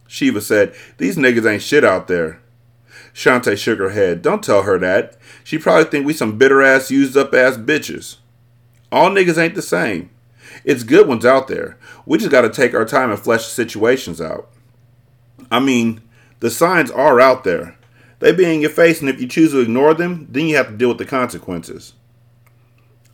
Shiva 0.07 0.41
said, 0.41 0.75
These 0.97 1.17
niggas 1.17 1.49
ain't 1.49 1.61
shit 1.61 1.83
out 1.83 2.07
there. 2.07 2.41
Shantae 3.13 3.57
shook 3.57 3.79
her 3.79 3.91
head. 3.91 4.21
Don't 4.21 4.43
tell 4.43 4.63
her 4.63 4.77
that. 4.79 5.17
She 5.43 5.57
probably 5.57 5.85
think 5.85 6.05
we 6.05 6.13
some 6.13 6.37
bitter 6.37 6.61
ass, 6.61 6.91
used 6.91 7.15
up 7.15 7.33
ass 7.33 7.57
bitches. 7.57 8.17
All 8.93 9.09
niggas 9.09 9.39
ain't 9.39 9.55
the 9.55 9.63
same. 9.63 10.11
It's 10.63 10.83
good 10.83 11.07
ones 11.07 11.25
out 11.25 11.47
there. 11.47 11.79
We 12.05 12.19
just 12.19 12.29
gotta 12.29 12.47
take 12.47 12.75
our 12.75 12.85
time 12.85 13.09
and 13.09 13.19
flesh 13.19 13.43
the 13.43 13.49
situations 13.49 14.21
out. 14.21 14.51
I 15.49 15.59
mean, 15.59 16.01
the 16.41 16.51
signs 16.51 16.91
are 16.91 17.19
out 17.19 17.43
there. 17.43 17.75
They 18.19 18.31
be 18.33 18.45
in 18.45 18.61
your 18.61 18.69
face, 18.69 19.01
and 19.01 19.09
if 19.09 19.19
you 19.19 19.27
choose 19.27 19.51
to 19.51 19.61
ignore 19.61 19.95
them, 19.95 20.27
then 20.29 20.45
you 20.45 20.57
have 20.57 20.67
to 20.67 20.77
deal 20.77 20.89
with 20.89 20.99
the 20.99 21.05
consequences. 21.05 21.93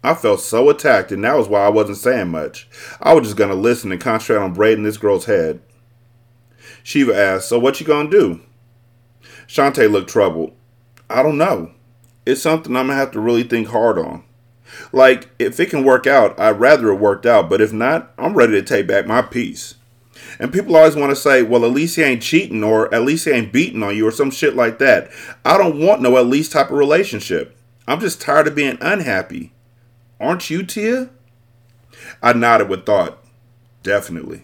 I 0.04 0.16
felt 0.16 0.42
so 0.42 0.70
attacked, 0.70 1.14
and 1.14 1.24
that 1.24 1.38
was 1.38 1.48
why 1.48 1.62
I 1.62 1.70
wasn't 1.70 2.00
saying 2.00 2.28
much. 2.28 2.68
I 3.02 3.14
was 3.14 3.24
just 3.24 3.38
gonna 3.38 3.56
listen 3.56 3.94
and 3.94 4.02
concentrate 4.02 4.44
on 4.44 4.54
braiding 4.54 4.84
this 4.84 4.98
girl's 4.98 5.26
head. 5.26 5.62
Shiva 6.84 7.16
asked, 7.16 7.48
So 7.48 7.58
what 7.58 7.80
you 7.80 7.86
gonna 7.86 8.10
do? 8.10 8.42
Shantae 9.48 9.90
looked 9.90 10.10
troubled. 10.10 10.52
I 11.10 11.24
don't 11.24 11.38
know. 11.38 11.72
It's 12.26 12.42
something 12.42 12.76
I'm 12.76 12.88
gonna 12.88 13.00
have 13.00 13.12
to 13.12 13.22
really 13.22 13.44
think 13.44 13.70
hard 13.70 13.98
on. 13.98 14.26
Like, 14.92 15.30
if 15.40 15.60
it 15.60 15.70
can 15.70 15.84
work 15.84 16.08
out, 16.08 16.40
I'd 16.40 16.60
rather 16.60 16.90
it 16.90 16.96
worked 16.96 17.26
out, 17.26 17.50
but 17.50 17.62
if 17.62 17.74
not, 17.74 18.12
I'm 18.18 18.34
ready 18.34 18.54
to 18.54 18.62
take 18.62 18.88
back 18.88 19.06
my 19.06 19.22
piece. 19.22 19.76
And 20.40 20.54
people 20.54 20.76
always 20.76 20.96
want 20.96 21.12
to 21.12 21.16
say, 21.16 21.44
well, 21.44 21.66
at 21.66 21.72
least 21.72 21.96
he 21.96 22.04
ain't 22.04 22.22
cheating 22.22 22.64
or 22.64 22.94
at 22.94 23.04
least 23.04 23.26
he 23.26 23.32
ain't 23.32 23.54
beating 23.54 23.84
on 23.84 23.96
you 23.96 24.08
or 24.08 24.12
some 24.12 24.32
shit 24.32 24.56
like 24.56 24.80
that. 24.80 25.10
I 25.44 25.58
don't 25.58 25.80
want 25.80 26.02
no 26.02 26.18
at 26.18 26.28
least 26.28 26.52
type 26.52 26.70
of 26.70 26.78
relationship. 26.78 27.58
I'm 27.88 28.00
just 28.00 28.22
tired 28.22 28.48
of 28.48 28.56
being 28.56 28.78
unhappy. 28.82 29.52
Aren't 30.20 30.50
you, 30.50 30.64
Tia? 30.64 31.10
I 32.22 32.34
nodded 32.34 32.70
with 32.70 32.86
thought. 32.86 33.24
Definitely. 33.84 34.44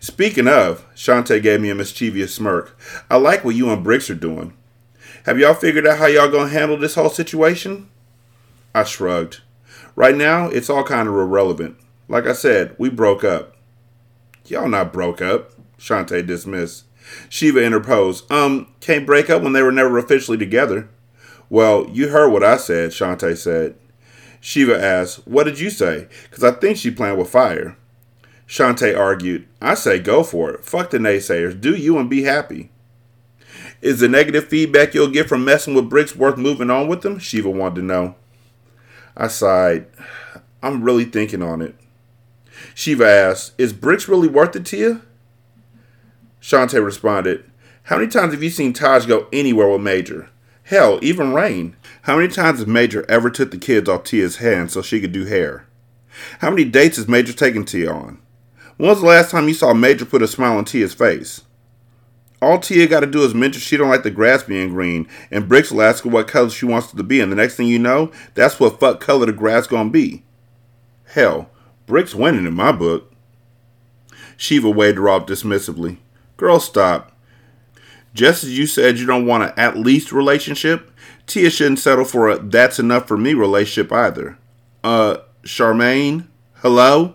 Speaking 0.00 0.48
of, 0.48 0.84
Shantae 0.94 1.42
gave 1.42 1.60
me 1.60 1.70
a 1.70 1.74
mischievous 1.74 2.34
smirk. 2.34 2.76
I 3.10 3.16
like 3.16 3.44
what 3.44 3.54
you 3.54 3.70
and 3.70 3.82
Bricks 3.82 4.10
are 4.10 4.14
doing. 4.14 4.52
Have 5.24 5.38
y'all 5.38 5.54
figured 5.54 5.86
out 5.86 5.98
how 5.98 6.06
y'all 6.06 6.30
gonna 6.30 6.48
handle 6.48 6.76
this 6.76 6.94
whole 6.94 7.10
situation? 7.10 7.88
I 8.78 8.84
shrugged. 8.84 9.40
Right 9.96 10.14
now, 10.14 10.46
it's 10.46 10.70
all 10.70 10.84
kind 10.84 11.08
of 11.08 11.14
irrelevant. 11.14 11.76
Like 12.06 12.26
I 12.26 12.32
said, 12.32 12.76
we 12.78 12.88
broke 12.88 13.24
up. 13.24 13.56
Y'all 14.46 14.68
not 14.68 14.92
broke 14.92 15.20
up, 15.20 15.50
Shantae 15.78 16.24
dismissed. 16.24 16.84
Shiva 17.28 17.62
interposed. 17.62 18.30
Um, 18.30 18.72
can't 18.80 19.04
break 19.04 19.28
up 19.28 19.42
when 19.42 19.52
they 19.52 19.62
were 19.62 19.72
never 19.72 19.98
officially 19.98 20.38
together. 20.38 20.88
Well, 21.50 21.88
you 21.90 22.08
heard 22.08 22.30
what 22.30 22.44
I 22.44 22.56
said, 22.56 22.90
Shantae 22.90 23.36
said. 23.36 23.74
Shiva 24.40 24.80
asked, 24.80 25.26
What 25.26 25.44
did 25.44 25.58
you 25.58 25.70
say? 25.70 26.06
Because 26.30 26.44
I 26.44 26.52
think 26.52 26.76
she 26.76 26.92
planned 26.92 27.18
with 27.18 27.30
fire. 27.30 27.76
Shantae 28.46 28.96
argued, 28.96 29.48
I 29.60 29.74
say 29.74 29.98
go 29.98 30.22
for 30.22 30.52
it. 30.52 30.64
Fuck 30.64 30.90
the 30.90 30.98
naysayers. 30.98 31.60
Do 31.60 31.74
you 31.74 31.98
and 31.98 32.08
be 32.08 32.22
happy. 32.22 32.70
Is 33.82 33.98
the 33.98 34.08
negative 34.08 34.46
feedback 34.48 34.94
you'll 34.94 35.10
get 35.10 35.28
from 35.28 35.44
messing 35.44 35.74
with 35.74 35.90
bricks 35.90 36.14
worth 36.14 36.36
moving 36.38 36.70
on 36.70 36.86
with 36.86 37.02
them? 37.02 37.18
Shiva 37.18 37.50
wanted 37.50 37.76
to 37.76 37.82
know. 37.82 38.14
I 39.18 39.26
sighed. 39.26 39.86
I'm 40.62 40.84
really 40.84 41.04
thinking 41.04 41.42
on 41.42 41.60
it. 41.60 41.74
Shiva 42.74 43.04
asked, 43.04 43.52
Is 43.58 43.72
bricks 43.72 44.08
really 44.08 44.28
worth 44.28 44.54
it 44.54 44.64
to 44.66 44.76
you? 44.76 45.02
Shantae 46.40 46.84
responded, 46.84 47.44
How 47.84 47.96
many 47.96 48.08
times 48.08 48.32
have 48.32 48.42
you 48.44 48.50
seen 48.50 48.72
Taj 48.72 49.06
go 49.06 49.26
anywhere 49.32 49.68
with 49.68 49.80
Major? 49.80 50.30
Hell, 50.62 51.00
even 51.02 51.34
Rain. 51.34 51.74
How 52.02 52.16
many 52.16 52.28
times 52.28 52.60
has 52.60 52.68
Major 52.68 53.04
ever 53.08 53.28
took 53.28 53.50
the 53.50 53.58
kids 53.58 53.88
off 53.88 54.04
Tia's 54.04 54.36
hands 54.36 54.72
so 54.72 54.82
she 54.82 55.00
could 55.00 55.12
do 55.12 55.24
hair? 55.24 55.66
How 56.38 56.50
many 56.50 56.64
dates 56.64 56.96
has 56.96 57.08
Major 57.08 57.32
taken 57.32 57.64
Tia 57.64 57.90
on? 57.90 58.20
When 58.76 58.88
was 58.88 59.00
the 59.00 59.06
last 59.06 59.32
time 59.32 59.48
you 59.48 59.54
saw 59.54 59.74
Major 59.74 60.04
put 60.04 60.22
a 60.22 60.28
smile 60.28 60.56
on 60.56 60.64
Tia's 60.64 60.94
face? 60.94 61.42
All 62.40 62.58
Tia 62.58 62.86
got 62.86 63.00
to 63.00 63.06
do 63.06 63.22
is 63.22 63.34
mention 63.34 63.60
she 63.60 63.76
don't 63.76 63.88
like 63.88 64.04
the 64.04 64.10
grass 64.10 64.44
being 64.44 64.68
green, 64.68 65.08
and 65.30 65.48
Bricks 65.48 65.72
will 65.72 65.82
ask 65.82 66.04
her 66.04 66.10
what 66.10 66.28
color 66.28 66.50
she 66.50 66.66
wants 66.66 66.92
it 66.92 66.96
to 66.96 67.02
be, 67.02 67.20
and 67.20 67.32
the 67.32 67.36
next 67.36 67.56
thing 67.56 67.66
you 67.66 67.78
know, 67.78 68.12
that's 68.34 68.60
what 68.60 68.78
fuck 68.78 69.00
color 69.00 69.26
the 69.26 69.32
grass 69.32 69.66
gonna 69.66 69.90
be. 69.90 70.22
Hell, 71.06 71.50
Bricks 71.86 72.14
winning 72.14 72.46
in 72.46 72.54
my 72.54 72.70
book. 72.70 73.12
Shiva 74.36 74.70
waved 74.70 74.98
her 74.98 75.08
off 75.08 75.26
dismissively. 75.26 75.96
Girl, 76.36 76.60
stop. 76.60 77.12
Just 78.14 78.44
as 78.44 78.56
you 78.56 78.66
said 78.66 78.98
you 78.98 79.06
don't 79.06 79.26
want 79.26 79.42
an 79.42 79.52
at 79.56 79.76
least 79.76 80.12
relationship, 80.12 80.92
Tia 81.26 81.50
shouldn't 81.50 81.80
settle 81.80 82.04
for 82.04 82.28
a 82.28 82.38
that's 82.38 82.78
enough 82.78 83.08
for 83.08 83.16
me 83.16 83.34
relationship 83.34 83.92
either. 83.92 84.38
Uh, 84.84 85.18
Charmaine? 85.42 86.26
Hello? 86.56 87.14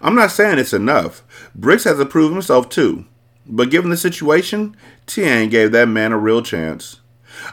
I'm 0.00 0.16
not 0.16 0.32
saying 0.32 0.58
it's 0.58 0.72
enough. 0.72 1.22
Bricks 1.54 1.84
has 1.84 1.98
to 1.98 2.06
prove 2.06 2.32
himself 2.32 2.68
too. 2.68 3.06
But 3.46 3.70
given 3.70 3.90
the 3.90 3.96
situation, 3.96 4.76
Tian 5.06 5.48
gave 5.48 5.72
that 5.72 5.88
man 5.88 6.12
a 6.12 6.18
real 6.18 6.42
chance. 6.42 7.00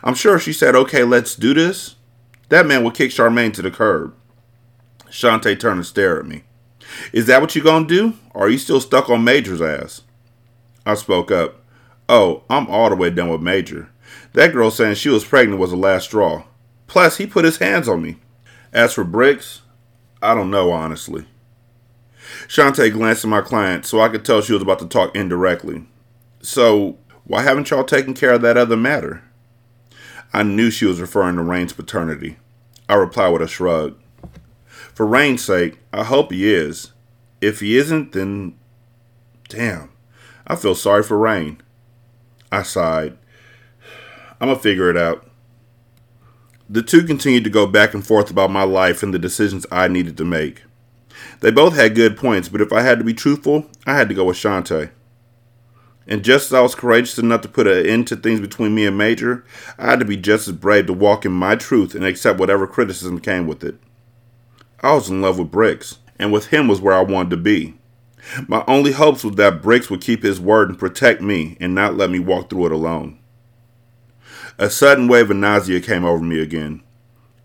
I'm 0.03 0.13
sure 0.13 0.36
if 0.36 0.43
she 0.43 0.53
said, 0.53 0.75
okay, 0.75 1.03
let's 1.03 1.36
do 1.36 1.53
this, 1.53 1.96
that 2.50 2.67
man 2.67 2.84
would 2.84 2.93
kick 2.93 3.12
Charmaine 3.12 3.53
to 3.53 3.62
the 3.62 3.72
curb. 3.72 4.13
Shantae 5.10 5.60
turned 5.60 5.77
and 5.77 5.86
stared 5.86 6.19
at 6.19 6.29
me. 6.29 6.43
Is 7.13 7.25
that 7.27 7.41
what 7.41 7.55
you 7.55 7.63
gonna 7.63 7.88
do? 7.88 8.13
Or 8.34 8.46
are 8.46 8.50
you 8.50 8.58
still 8.58 8.81
stuck 8.81 9.10
on 9.10 9.24
Major's 9.24 9.62
ass? 9.62 10.01
I 10.86 10.96
spoke 10.96 11.31
up. 11.31 11.62
Oh, 12.08 12.43
I'm 12.50 12.67
all 12.67 12.89
the 12.89 12.96
way 12.96 13.10
done 13.10 13.29
with 13.29 13.41
Major. 13.41 13.89
That 14.34 14.53
girl 14.53 14.72
saying 14.72 14.96
she 14.96 15.10
was 15.10 15.25
pregnant 15.25 15.60
was 15.60 15.72
the 15.72 15.77
last 15.77 16.05
straw. 16.05 16.43
Plus, 16.88 17.17
he 17.17 17.27
put 17.27 17.46
his 17.46 17.58
hands 17.58 17.88
on 17.88 18.01
me. 18.01 18.17
As 18.74 18.93
for 18.93 19.03
Bricks, 19.03 19.62
I 20.22 20.34
don't 20.34 20.51
know, 20.51 20.72
honestly. 20.72 21.25
Shantae 22.50 22.91
glanced 22.91 23.24
at 23.24 23.29
my 23.29 23.41
client 23.41 23.86
so 23.86 24.01
I 24.01 24.10
could 24.10 24.25
tell 24.25 24.41
she 24.41 24.53
was 24.53 24.63
about 24.63 24.79
to 24.79 24.88
talk 24.88 25.15
indirectly. 25.15 25.86
So, 26.41 26.98
why 27.24 27.44
haven't 27.44 27.70
y'all 27.70 27.84
taken 27.84 28.15
care 28.15 28.34
of 28.34 28.41
that 28.41 28.58
other 28.58 28.75
matter? 28.75 29.24
I 30.34 30.41
knew 30.41 30.72
she 30.72 30.86
was 30.86 31.00
referring 31.00 31.36
to 31.36 31.44
Rain's 31.44 31.74
paternity. 31.74 32.38
I 32.89 32.96
replied 32.96 33.29
with 33.29 33.44
a 33.44 33.48
shrug. 33.48 34.00
For 34.72 35.06
Rain's 35.06 35.46
sake, 35.46 35.77
I 35.94 36.03
hope 36.03 36.32
he 36.32 36.51
is. 36.51 36.91
If 37.39 37.60
he 37.60 37.77
isn't, 37.77 38.13
then. 38.13 38.58
Damn. 39.48 39.91
I 40.48 40.56
feel 40.56 40.74
sorry 40.74 41.03
for 41.03 41.20
Rain. 41.20 41.62
I 42.51 42.63
sighed. 42.63 43.15
I'm 44.41 44.48
gonna 44.48 44.60
figure 44.60 44.89
it 44.89 44.98
out. 44.98 45.29
The 46.68 46.82
two 46.82 47.03
continued 47.03 47.44
to 47.44 47.51
go 47.51 47.68
back 47.68 47.94
and 47.94 48.06
forth 48.06 48.32
about 48.32 48.50
my 48.50 48.63
life 48.63 49.03
and 49.03 49.13
the 49.13 49.20
decisions 49.20 49.68
I 49.72 49.88
needed 49.88 50.18
to 50.18 50.25
make. 50.25 50.63
They 51.39 51.51
both 51.51 51.75
had 51.75 51.95
good 51.95 52.17
points, 52.17 52.49
but 52.49 52.61
if 52.61 52.73
I 52.73 52.81
had 52.81 52.99
to 52.99 53.05
be 53.05 53.13
truthful, 53.13 53.65
I 53.85 53.95
had 53.95 54.09
to 54.09 54.15
go 54.15 54.25
with 54.25 54.38
Shantae. 54.38 54.91
And 56.07 56.23
just 56.23 56.47
as 56.47 56.53
I 56.53 56.61
was 56.61 56.73
courageous 56.73 57.19
enough 57.19 57.41
to 57.41 57.47
put 57.47 57.67
an 57.67 57.85
end 57.85 58.07
to 58.07 58.15
things 58.15 58.39
between 58.39 58.73
me 58.73 58.85
and 58.85 58.97
Major, 58.97 59.45
I 59.77 59.85
had 59.91 59.99
to 59.99 60.05
be 60.05 60.17
just 60.17 60.47
as 60.47 60.55
brave 60.55 60.88
to 60.88 60.93
walk 60.93 61.23
in 61.23 61.31
my 61.31 61.55
truth 61.55 61.93
and 61.93 62.03
accept 62.03 62.39
whatever 62.39 62.65
criticism 62.65 63.19
came 63.19 63.45
with 63.45 63.63
it. 63.63 63.75
I 64.81 64.93
was 64.93 65.09
in 65.09 65.21
love 65.21 65.38
with 65.38 65.51
Bricks, 65.51 65.99
and 66.17 66.33
with 66.33 66.47
him 66.47 66.67
was 66.67 66.81
where 66.81 66.95
I 66.95 67.01
wanted 67.01 67.29
to 67.31 67.38
be. 67.38 67.77
My 68.47 68.63
only 68.67 68.91
hopes 68.91 69.23
was 69.23 69.35
that 69.35 69.61
Bricks 69.61 69.89
would 69.89 70.01
keep 70.01 70.23
his 70.23 70.39
word 70.39 70.69
and 70.69 70.79
protect 70.79 71.21
me 71.21 71.57
and 71.59 71.75
not 71.75 71.95
let 71.95 72.09
me 72.09 72.19
walk 72.19 72.49
through 72.49 72.67
it 72.67 72.71
alone. 72.71 73.19
A 74.57 74.69
sudden 74.69 75.07
wave 75.07 75.29
of 75.29 75.38
nausea 75.38 75.79
came 75.79 76.03
over 76.03 76.23
me 76.23 76.41
again. 76.41 76.81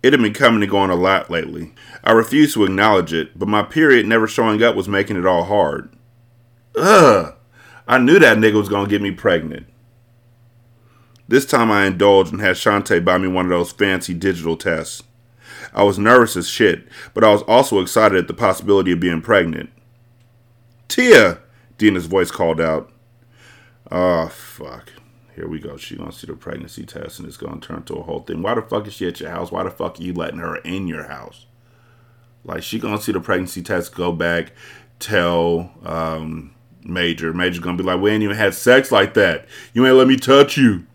It 0.04 0.12
had 0.12 0.20
been 0.20 0.34
coming 0.34 0.60
and 0.60 0.70
going 0.70 0.90
a 0.90 0.96
lot 0.96 1.30
lately. 1.30 1.72
I 2.04 2.12
refused 2.12 2.52
to 2.52 2.64
acknowledge 2.64 3.14
it, 3.14 3.38
but 3.38 3.48
my 3.48 3.62
period 3.62 4.06
never 4.06 4.26
showing 4.26 4.62
up 4.62 4.76
was 4.76 4.86
making 4.86 5.16
it 5.16 5.24
all 5.24 5.44
hard. 5.44 5.88
Ugh! 6.76 7.32
I 7.88 7.96
knew 7.96 8.18
that 8.18 8.36
nigga 8.36 8.58
was 8.58 8.68
gonna 8.68 8.86
get 8.86 9.00
me 9.00 9.12
pregnant. 9.12 9.66
This 11.26 11.46
time 11.46 11.70
I 11.70 11.86
indulged 11.86 12.32
and 12.32 12.42
had 12.42 12.56
Shantae 12.56 13.02
buy 13.02 13.16
me 13.16 13.28
one 13.28 13.46
of 13.46 13.50
those 13.50 13.72
fancy 13.72 14.12
digital 14.12 14.58
tests. 14.58 15.02
I 15.72 15.84
was 15.84 15.98
nervous 15.98 16.36
as 16.36 16.50
shit, 16.50 16.86
but 17.14 17.24
I 17.24 17.32
was 17.32 17.40
also 17.44 17.80
excited 17.80 18.18
at 18.18 18.28
the 18.28 18.34
possibility 18.34 18.92
of 18.92 19.00
being 19.00 19.22
pregnant. 19.22 19.70
Tia! 20.86 21.38
Dina's 21.78 22.04
voice 22.04 22.30
called 22.30 22.60
out. 22.60 22.92
Oh, 23.90 24.28
fuck 24.28 24.90
here 25.34 25.48
we 25.48 25.58
go. 25.58 25.76
She 25.76 25.96
gonna 25.96 26.12
see 26.12 26.26
the 26.26 26.34
pregnancy 26.34 26.84
test, 26.84 27.18
and 27.18 27.26
it's 27.26 27.36
gonna 27.36 27.60
turn 27.60 27.82
to 27.84 27.94
a 27.94 28.02
whole 28.02 28.20
thing. 28.20 28.42
Why 28.42 28.54
the 28.54 28.62
fuck 28.62 28.86
is 28.86 28.94
she 28.94 29.06
at 29.08 29.20
your 29.20 29.30
house? 29.30 29.50
Why 29.50 29.64
the 29.64 29.70
fuck 29.70 29.98
are 29.98 30.02
you 30.02 30.12
letting 30.12 30.38
her 30.38 30.56
in 30.56 30.86
your 30.86 31.04
house? 31.04 31.46
Like 32.44 32.62
she 32.62 32.78
gonna 32.78 33.00
see 33.00 33.12
the 33.12 33.20
pregnancy 33.20 33.62
test, 33.62 33.94
go 33.94 34.12
back, 34.12 34.52
tell 34.98 35.72
um, 35.84 36.54
Major. 36.84 37.32
Major's 37.32 37.60
gonna 37.60 37.76
be 37.76 37.82
like, 37.82 38.00
"We 38.00 38.10
ain't 38.10 38.22
even 38.22 38.36
had 38.36 38.54
sex 38.54 38.92
like 38.92 39.14
that. 39.14 39.46
You 39.72 39.86
ain't 39.86 39.96
let 39.96 40.06
me 40.06 40.16
touch 40.16 40.56
you." 40.56 40.86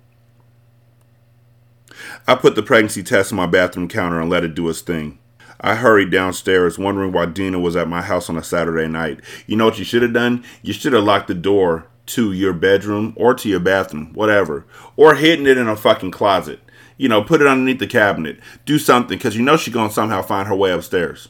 I 2.27 2.35
put 2.35 2.55
the 2.55 2.63
pregnancy 2.63 3.03
test 3.03 3.31
on 3.31 3.37
my 3.37 3.47
bathroom 3.47 3.87
counter 3.87 4.21
and 4.21 4.29
let 4.29 4.43
it 4.43 4.55
do 4.55 4.69
its 4.69 4.81
thing. 4.81 5.17
I 5.61 5.75
hurried 5.75 6.11
downstairs, 6.11 6.77
wondering 6.77 7.11
why 7.11 7.25
Dina 7.25 7.59
was 7.59 7.75
at 7.75 7.89
my 7.89 8.01
house 8.01 8.29
on 8.29 8.37
a 8.37 8.43
Saturday 8.43 8.87
night. 8.87 9.19
You 9.45 9.57
know 9.57 9.65
what 9.65 9.79
you 9.79 9.83
should 9.83 10.03
have 10.03 10.13
done? 10.13 10.45
You 10.61 10.71
should 10.71 10.93
have 10.93 11.03
locked 11.03 11.27
the 11.27 11.33
door 11.33 11.87
to 12.09 12.31
your 12.31 12.53
bedroom 12.53 13.13
or 13.15 13.33
to 13.35 13.47
your 13.47 13.59
bathroom, 13.59 14.11
whatever, 14.13 14.65
or 14.95 15.15
hidden 15.15 15.45
it 15.45 15.57
in 15.57 15.67
a 15.67 15.75
fucking 15.75 16.11
closet. 16.11 16.59
You 16.97 17.07
know, 17.07 17.23
put 17.23 17.41
it 17.41 17.47
underneath 17.47 17.79
the 17.79 17.87
cabinet. 17.87 18.39
Do 18.65 18.77
something 18.79 19.17
because 19.17 19.35
you 19.35 19.43
know 19.43 19.57
she's 19.57 19.73
gonna 19.73 19.91
somehow 19.91 20.21
find 20.21 20.47
her 20.47 20.55
way 20.55 20.71
upstairs. 20.71 21.29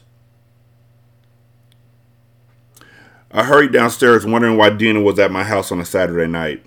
I 3.30 3.44
hurried 3.44 3.72
downstairs, 3.72 4.26
wondering 4.26 4.56
why 4.56 4.70
Dina 4.70 5.00
was 5.00 5.18
at 5.18 5.30
my 5.30 5.44
house 5.44 5.70
on 5.70 5.80
a 5.80 5.84
Saturday 5.84 6.26
night. 6.26 6.64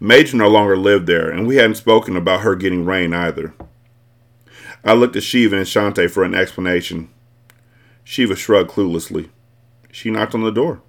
Major 0.00 0.36
no 0.36 0.48
longer 0.48 0.76
lived 0.76 1.06
there, 1.06 1.30
and 1.30 1.46
we 1.46 1.56
hadn't 1.56 1.76
spoken 1.76 2.16
about 2.16 2.40
her 2.40 2.56
getting 2.56 2.84
rain 2.84 3.12
either. 3.12 3.54
I 4.84 4.94
looked 4.94 5.14
at 5.14 5.22
Shiva 5.22 5.56
and 5.56 5.66
Shantae 5.66 6.10
for 6.10 6.24
an 6.24 6.34
explanation. 6.34 7.10
Shiva 8.02 8.34
shrugged 8.34 8.70
cluelessly. 8.70 9.28
She 9.92 10.10
knocked 10.10 10.34
on 10.34 10.42
the 10.42 10.50
door. 10.50 10.82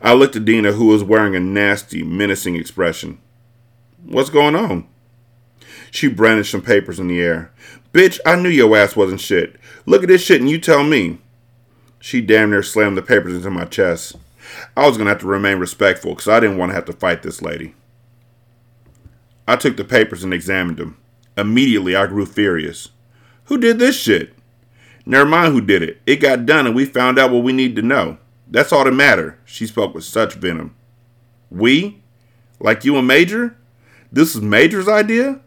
I 0.00 0.12
looked 0.12 0.36
at 0.36 0.44
Dina, 0.44 0.72
who 0.72 0.86
was 0.86 1.02
wearing 1.02 1.34
a 1.34 1.40
nasty, 1.40 2.02
menacing 2.02 2.56
expression. 2.56 3.18
What's 4.04 4.30
going 4.30 4.54
on? 4.54 4.86
She 5.90 6.08
brandished 6.08 6.50
some 6.50 6.62
papers 6.62 7.00
in 7.00 7.08
the 7.08 7.20
air. 7.20 7.52
Bitch, 7.92 8.20
I 8.26 8.36
knew 8.36 8.48
your 8.48 8.76
ass 8.76 8.94
wasn't 8.94 9.20
shit. 9.20 9.56
Look 9.86 10.02
at 10.02 10.08
this 10.08 10.22
shit 10.22 10.40
and 10.40 10.50
you 10.50 10.60
tell 10.60 10.84
me. 10.84 11.18
She 11.98 12.20
damn 12.20 12.50
near 12.50 12.62
slammed 12.62 12.96
the 12.96 13.02
papers 13.02 13.34
into 13.34 13.50
my 13.50 13.64
chest. 13.64 14.16
I 14.76 14.86
was 14.86 14.96
going 14.96 15.06
to 15.06 15.12
have 15.12 15.20
to 15.20 15.26
remain 15.26 15.58
respectful 15.58 16.12
because 16.12 16.28
I 16.28 16.40
didn't 16.40 16.58
want 16.58 16.70
to 16.70 16.74
have 16.74 16.84
to 16.84 16.92
fight 16.92 17.22
this 17.22 17.42
lady. 17.42 17.74
I 19.48 19.56
took 19.56 19.76
the 19.76 19.84
papers 19.84 20.22
and 20.22 20.34
examined 20.34 20.76
them. 20.76 20.98
Immediately, 21.36 21.96
I 21.96 22.06
grew 22.06 22.26
furious. 22.26 22.90
Who 23.44 23.58
did 23.58 23.78
this 23.78 24.00
shit? 24.00 24.34
Never 25.04 25.28
mind 25.28 25.52
who 25.52 25.60
did 25.60 25.82
it. 25.82 26.00
It 26.04 26.16
got 26.16 26.46
done 26.46 26.66
and 26.66 26.74
we 26.74 26.84
found 26.84 27.18
out 27.18 27.30
what 27.30 27.44
we 27.44 27.52
need 27.52 27.76
to 27.76 27.82
know. 27.82 28.18
That's 28.46 28.72
all 28.72 28.84
that 28.84 28.92
matter. 28.92 29.38
She 29.44 29.66
spoke 29.66 29.94
with 29.94 30.04
such 30.04 30.34
venom. 30.34 30.74
We? 31.50 32.02
Like 32.60 32.84
you 32.84 32.96
and 32.96 33.06
Major? 33.06 33.56
This 34.10 34.34
is 34.34 34.40
Major's 34.40 34.88
idea? 34.88 35.40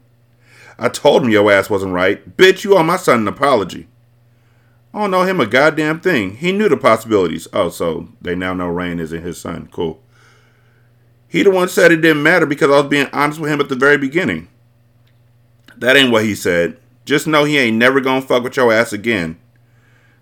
I 0.78 0.90
told 0.90 1.24
him 1.24 1.30
your 1.30 1.52
ass 1.52 1.70
wasn't 1.70 1.94
right. 1.94 2.38
Bitch, 2.38 2.64
you 2.64 2.78
owe 2.78 2.84
my 2.84 2.98
son 2.98 3.22
an 3.22 3.28
apology. 3.28 3.88
I 4.94 5.02
don't 5.02 5.12
know 5.12 5.24
him 5.24 5.40
a 5.40 5.46
goddamn 5.46 6.00
thing. 6.00 6.38
He 6.38 6.52
knew 6.52 6.70
the 6.70 6.78
possibilities. 6.78 7.48
Oh, 7.54 7.70
so 7.70 8.10
they 8.22 8.36
now 8.36 8.54
know 8.54 8.68
Rain 8.68 9.00
isn't 9.00 9.22
his 9.22 9.40
son. 9.40 9.70
Cool. 9.72 10.02
He 11.28 11.44
the 11.44 11.52
one 11.52 11.70
said 11.70 11.92
it 11.92 11.98
didn't 12.02 12.24
matter 12.24 12.46
because 12.46 12.72
I 12.72 12.80
was 12.80 12.90
being 12.90 13.08
honest 13.14 13.40
with 13.40 13.52
him 13.52 13.62
at 13.62 13.70
the 13.70 13.76
very 13.76 13.98
beginning. 13.98 14.48
That 15.78 15.96
ain't 15.96 16.12
what 16.12 16.24
he 16.26 16.34
said. 16.34 16.78
Just 17.06 17.28
know 17.28 17.44
he 17.44 17.58
ain't 17.58 17.78
never 17.78 18.02
gonna 18.02 18.22
fuck 18.22 18.44
with 18.44 18.58
your 18.58 18.74
ass 18.74 18.92
again. 18.92 19.40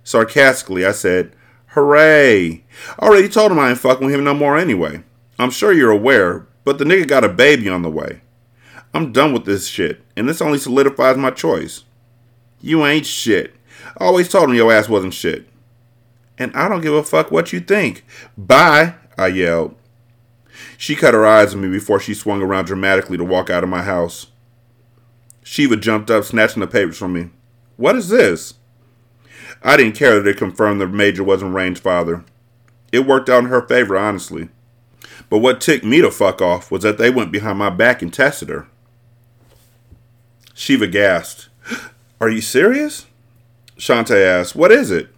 Sarcastically, 0.03 0.85
I 0.85 0.91
said, 0.91 1.33
Hooray! 1.77 2.63
Already 2.97 3.29
told 3.29 3.51
him 3.51 3.59
I 3.59 3.69
ain't 3.69 3.77
fucking 3.77 4.07
with 4.07 4.15
him 4.15 4.23
no 4.23 4.33
more 4.33 4.57
anyway. 4.57 5.03
I'm 5.37 5.51
sure 5.51 5.71
you're 5.71 5.91
aware, 5.91 6.47
but 6.63 6.79
the 6.79 6.85
nigga 6.85 7.07
got 7.07 7.23
a 7.23 7.29
baby 7.29 7.69
on 7.69 7.83
the 7.83 7.89
way. 7.91 8.21
I'm 8.95 9.11
done 9.11 9.31
with 9.31 9.45
this 9.45 9.67
shit, 9.67 10.01
and 10.15 10.27
this 10.27 10.41
only 10.41 10.57
solidifies 10.57 11.17
my 11.17 11.29
choice. 11.29 11.83
You 12.61 12.83
ain't 12.83 13.05
shit. 13.05 13.53
I 13.95 14.05
always 14.05 14.27
told 14.27 14.49
him 14.49 14.55
your 14.55 14.73
ass 14.73 14.89
wasn't 14.89 15.13
shit. 15.13 15.47
And 16.39 16.51
I 16.55 16.67
don't 16.67 16.81
give 16.81 16.95
a 16.95 17.03
fuck 17.03 17.29
what 17.29 17.53
you 17.53 17.59
think. 17.59 18.03
Bye, 18.35 18.95
I 19.15 19.27
yelled. 19.27 19.75
She 20.79 20.95
cut 20.95 21.13
her 21.13 21.27
eyes 21.27 21.53
on 21.53 21.61
me 21.61 21.69
before 21.69 21.99
she 21.99 22.15
swung 22.15 22.41
around 22.41 22.65
dramatically 22.65 23.17
to 23.17 23.23
walk 23.23 23.51
out 23.51 23.63
of 23.63 23.69
my 23.69 23.83
house. 23.83 24.31
Shiva 25.43 25.77
jumped 25.77 26.09
up, 26.09 26.23
snatching 26.23 26.61
the 26.61 26.65
papers 26.65 26.97
from 26.97 27.13
me. 27.13 27.29
What 27.75 27.95
is 27.95 28.09
this? 28.09 28.55
I 29.63 29.77
didn't 29.77 29.95
care 29.95 30.19
that 30.19 30.29
it 30.29 30.37
confirmed 30.37 30.79
the 30.79 30.87
major 30.87 31.23
wasn't 31.23 31.53
Rain's 31.53 31.79
father. 31.79 32.23
It 32.91 33.05
worked 33.05 33.29
out 33.29 33.43
in 33.43 33.49
her 33.49 33.61
favor, 33.67 33.97
honestly. 33.97 34.49
But 35.29 35.39
what 35.39 35.59
ticked 35.59 35.83
me 35.83 36.01
to 36.01 36.11
fuck 36.11 36.41
off 36.41 36.71
was 36.71 36.83
that 36.83 36.97
they 36.97 37.09
went 37.09 37.31
behind 37.31 37.59
my 37.59 37.69
back 37.69 38.01
and 38.01 38.13
tested 38.13 38.49
her. 38.49 38.67
Shiva 40.53 40.87
gasped. 40.87 41.49
Are 42.21 42.29
you 42.29 42.41
serious? 42.41 43.05
Shantae 43.77 44.25
asked, 44.25 44.55
What 44.55 44.71
is 44.71 44.89
it? 44.89 45.09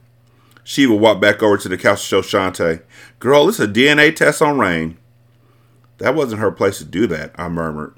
Shiva 0.63 0.93
walked 0.93 1.21
back 1.21 1.41
over 1.41 1.57
to 1.57 1.69
the 1.69 1.77
couch 1.77 2.01
to 2.01 2.05
show 2.05 2.21
Shantae. 2.21 2.81
Girl, 3.19 3.49
it's 3.49 3.59
a 3.59 3.67
DNA 3.67 4.15
test 4.15 4.41
on 4.41 4.59
Rain. 4.59 4.97
That 5.99 6.15
wasn't 6.15 6.41
her 6.41 6.51
place 6.51 6.77
to 6.79 6.85
do 6.85 7.07
that, 7.07 7.31
I 7.35 7.49
murmured. 7.49 7.95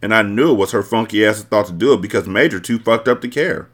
And 0.00 0.14
I 0.14 0.22
knew 0.22 0.52
it 0.52 0.58
was 0.58 0.72
her 0.72 0.82
funky 0.82 1.24
ass 1.24 1.42
thought 1.42 1.66
to 1.66 1.72
do 1.72 1.94
it 1.94 2.00
because 2.00 2.28
Major 2.28 2.60
too 2.60 2.78
fucked 2.78 3.08
up 3.08 3.20
to 3.22 3.28
care. 3.28 3.68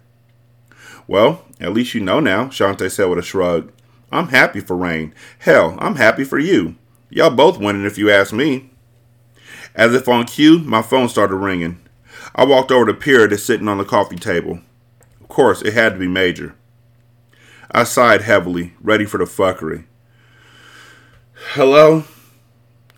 Well, 1.11 1.45
at 1.59 1.73
least 1.73 1.93
you 1.95 2.01
know 2.01 2.21
now, 2.21 2.45
Shantae 2.45 2.89
said 2.89 3.07
with 3.07 3.19
a 3.19 3.23
shrug. 3.23 3.73
I'm 4.13 4.29
happy 4.29 4.61
for 4.61 4.77
Rain. 4.77 5.13
Hell, 5.41 5.77
I'm 5.81 5.97
happy 5.97 6.23
for 6.23 6.39
you. 6.39 6.77
Y'all 7.09 7.31
both 7.31 7.59
winning 7.59 7.85
if 7.85 7.99
you 7.99 8.09
ask 8.09 8.33
me. 8.33 8.71
As 9.75 9.93
if 9.93 10.07
on 10.07 10.25
cue, 10.25 10.61
my 10.61 10.83
phone 10.83 11.09
started 11.09 11.35
ringing. 11.35 11.81
I 12.33 12.45
walked 12.45 12.71
over 12.71 12.87
to 12.87 12.95
Pierre 12.95 13.27
that's 13.27 13.43
sitting 13.43 13.67
on 13.67 13.79
the 13.79 13.85
coffee 13.85 14.15
table. 14.15 14.61
Of 15.21 15.27
course, 15.27 15.63
it 15.63 15.75
had 15.75 15.95
to 15.95 15.99
be 15.99 16.07
Major. 16.07 16.55
I 17.73 17.83
sighed 17.83 18.23
heavily, 18.23 18.75
ready 18.81 19.05
for 19.05 19.19
the 19.19 19.25
fuckery. 19.25 19.87
Hello? 21.55 22.05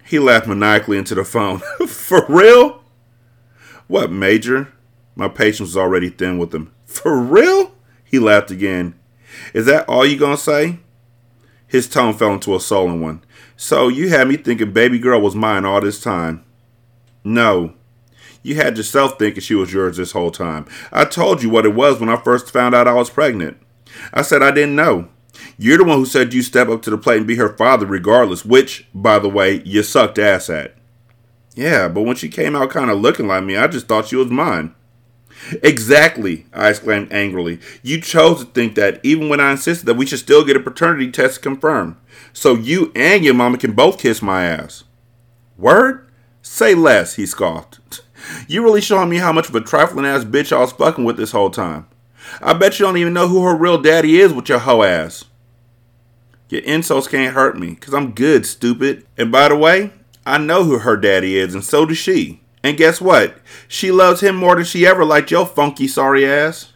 He 0.04 0.18
laughed 0.18 0.46
maniacally 0.46 0.98
into 0.98 1.14
the 1.14 1.24
phone. 1.24 1.60
For 1.88 2.26
real? 2.28 2.84
What, 3.86 4.12
Major? 4.12 4.70
My 5.16 5.28
patience 5.28 5.70
was 5.70 5.76
already 5.78 6.10
thin 6.10 6.36
with 6.36 6.54
him. 6.54 6.74
For 6.84 7.18
real? 7.18 7.72
He 8.12 8.18
laughed 8.18 8.50
again. 8.50 8.94
Is 9.54 9.64
that 9.64 9.88
all 9.88 10.04
you 10.04 10.18
gonna 10.18 10.36
say? 10.36 10.78
His 11.66 11.88
tone 11.88 12.12
fell 12.12 12.34
into 12.34 12.54
a 12.54 12.60
sullen 12.60 13.00
one. 13.00 13.24
So 13.56 13.88
you 13.88 14.10
had 14.10 14.28
me 14.28 14.36
thinking 14.36 14.72
baby 14.72 14.98
girl 14.98 15.22
was 15.22 15.34
mine 15.34 15.64
all 15.64 15.80
this 15.80 15.98
time. 15.98 16.44
No. 17.24 17.72
You 18.42 18.56
had 18.56 18.76
yourself 18.76 19.18
thinking 19.18 19.40
she 19.40 19.54
was 19.54 19.72
yours 19.72 19.96
this 19.96 20.12
whole 20.12 20.30
time. 20.30 20.66
I 20.92 21.06
told 21.06 21.42
you 21.42 21.48
what 21.48 21.64
it 21.64 21.74
was 21.74 21.98
when 21.98 22.10
I 22.10 22.16
first 22.16 22.50
found 22.50 22.74
out 22.74 22.86
I 22.86 22.92
was 22.92 23.08
pregnant. 23.08 23.56
I 24.12 24.20
said 24.20 24.42
I 24.42 24.50
didn't 24.50 24.76
know. 24.76 25.08
You're 25.56 25.78
the 25.78 25.84
one 25.84 25.96
who 25.96 26.04
said 26.04 26.34
you 26.34 26.42
step 26.42 26.68
up 26.68 26.82
to 26.82 26.90
the 26.90 26.98
plate 26.98 27.18
and 27.18 27.26
be 27.26 27.36
her 27.36 27.56
father 27.56 27.86
regardless, 27.86 28.44
which, 28.44 28.86
by 28.94 29.18
the 29.18 29.30
way, 29.30 29.62
you 29.64 29.82
sucked 29.82 30.18
ass 30.18 30.50
at. 30.50 30.74
Yeah, 31.54 31.88
but 31.88 32.02
when 32.02 32.16
she 32.16 32.28
came 32.28 32.54
out 32.54 32.70
kind 32.70 32.90
of 32.90 33.00
looking 33.00 33.26
like 33.26 33.44
me, 33.44 33.56
I 33.56 33.68
just 33.68 33.86
thought 33.86 34.08
she 34.08 34.16
was 34.16 34.28
mine. 34.28 34.74
Exactly, 35.62 36.46
I 36.52 36.70
exclaimed 36.70 37.12
angrily. 37.12 37.58
You 37.82 38.00
chose 38.00 38.40
to 38.40 38.44
think 38.46 38.74
that 38.76 39.00
even 39.02 39.28
when 39.28 39.40
I 39.40 39.52
insisted 39.52 39.86
that 39.86 39.94
we 39.96 40.06
should 40.06 40.18
still 40.18 40.44
get 40.44 40.56
a 40.56 40.60
paternity 40.60 41.10
test 41.10 41.42
confirmed. 41.42 41.96
So 42.32 42.54
you 42.54 42.92
and 42.94 43.24
your 43.24 43.34
mama 43.34 43.58
can 43.58 43.72
both 43.72 43.98
kiss 43.98 44.22
my 44.22 44.44
ass. 44.44 44.84
Word? 45.58 46.06
Say 46.42 46.74
less, 46.74 47.14
he 47.14 47.26
scoffed. 47.26 47.80
You 48.46 48.62
really 48.62 48.80
showing 48.80 49.08
me 49.08 49.16
how 49.16 49.32
much 49.32 49.48
of 49.48 49.54
a 49.56 49.60
trifling 49.60 50.06
ass 50.06 50.22
bitch 50.22 50.56
I 50.56 50.60
was 50.60 50.70
fucking 50.70 51.04
with 51.04 51.16
this 51.16 51.32
whole 51.32 51.50
time. 51.50 51.88
I 52.40 52.52
bet 52.52 52.78
you 52.78 52.86
don't 52.86 52.96
even 52.96 53.12
know 53.12 53.26
who 53.26 53.42
her 53.42 53.56
real 53.56 53.82
daddy 53.82 54.20
is 54.20 54.32
with 54.32 54.48
your 54.48 54.60
hoe 54.60 54.84
ass. 54.84 55.24
Your 56.48 56.60
insults 56.60 57.08
can't 57.08 57.34
hurt 57.34 57.58
me, 57.58 57.70
because 57.70 57.94
I'm 57.94 58.12
good, 58.12 58.46
stupid. 58.46 59.04
And 59.18 59.32
by 59.32 59.48
the 59.48 59.56
way, 59.56 59.92
I 60.24 60.38
know 60.38 60.62
who 60.62 60.78
her 60.78 60.96
daddy 60.96 61.36
is, 61.36 61.52
and 61.52 61.64
so 61.64 61.84
does 61.84 61.98
she. 61.98 62.41
And 62.62 62.76
guess 62.76 63.00
what? 63.00 63.38
She 63.66 63.90
loves 63.90 64.20
him 64.20 64.36
more 64.36 64.54
than 64.54 64.64
she 64.64 64.86
ever 64.86 65.04
liked 65.04 65.30
your 65.30 65.46
funky 65.46 65.88
sorry 65.88 66.24
ass. 66.26 66.72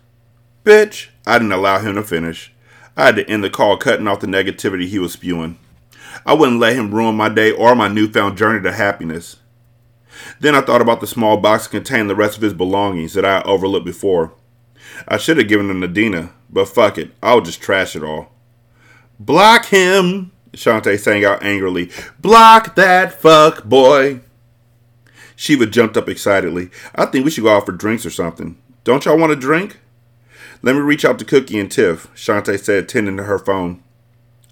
Bitch, 0.65 1.09
I 1.27 1.39
didn't 1.39 1.53
allow 1.53 1.79
him 1.79 1.95
to 1.95 2.03
finish. 2.03 2.53
I 2.97 3.07
had 3.07 3.17
to 3.17 3.29
end 3.29 3.45
the 3.45 3.51
call 3.51 3.77
cutting 3.77 4.09
off 4.09 4.21
the 4.21 4.27
negativity 4.27 4.87
he 4.87 4.99
was 4.99 5.13
spewing. 5.13 5.59
I 6.25 6.35
wouldn't 6.35 6.59
let 6.59 6.75
him 6.75 6.95
ruin 6.95 7.15
my 7.15 7.29
day 7.29 7.53
or 7.53 7.75
my 7.75 7.89
newfound 7.89 8.39
journey 8.39 8.63
to 8.63 8.73
happiness. 8.73 9.37
Then 10.41 10.55
I 10.55 10.61
thought 10.63 10.81
about 10.81 11.01
the 11.01 11.07
small 11.07 11.37
box 11.37 11.69
containing 11.69 12.09
the 12.09 12.17
rest 12.17 12.37
of 12.37 12.43
his 12.43 12.55
belongings 12.55 13.13
that 13.15 13.25
I 13.25 13.43
overlooked 13.43 13.87
before. 13.87 14.33
I 15.07 15.19
should 15.19 15.37
have 15.37 15.49
given 15.49 15.69
them 15.69 15.81
to 15.83 15.89
Dina, 15.89 16.33
but 16.49 16.69
fuck 16.69 16.97
it, 16.99 17.13
I'll 17.23 17.43
just 17.43 17.61
trash 17.61 17.95
it 17.95 18.03
all. 18.03 18.33
Block 19.21 19.67
him, 19.67 20.33
Shantae 20.53 20.99
sang 20.99 21.25
out 21.25 21.43
angrily. 21.43 21.91
Block 22.21 22.75
that 22.77 23.21
fuck 23.21 23.65
boy. 23.65 24.21
Shiva 25.37 25.67
jumped 25.67 25.97
up 25.97 26.09
excitedly. 26.09 26.71
I 26.95 27.05
think 27.07 27.25
we 27.25 27.31
should 27.31 27.45
go 27.45 27.55
out 27.55 27.67
for 27.67 27.73
drinks 27.73 28.05
or 28.05 28.11
something. 28.11 28.59
Don't 28.85 29.05
y'all 29.05 29.19
want 29.19 29.33
a 29.33 29.37
drink? 29.37 29.79
Let 30.63 30.75
me 30.75 30.81
reach 30.81 31.05
out 31.05 31.19
to 31.19 31.25
Cookie 31.25 31.61
and 31.61 31.71
Tiff, 31.71 32.09
Shantae 32.15 32.59
said, 32.59 32.89
tending 32.89 33.19
to 33.19 33.25
her 33.25 33.39
phone. 33.39 33.83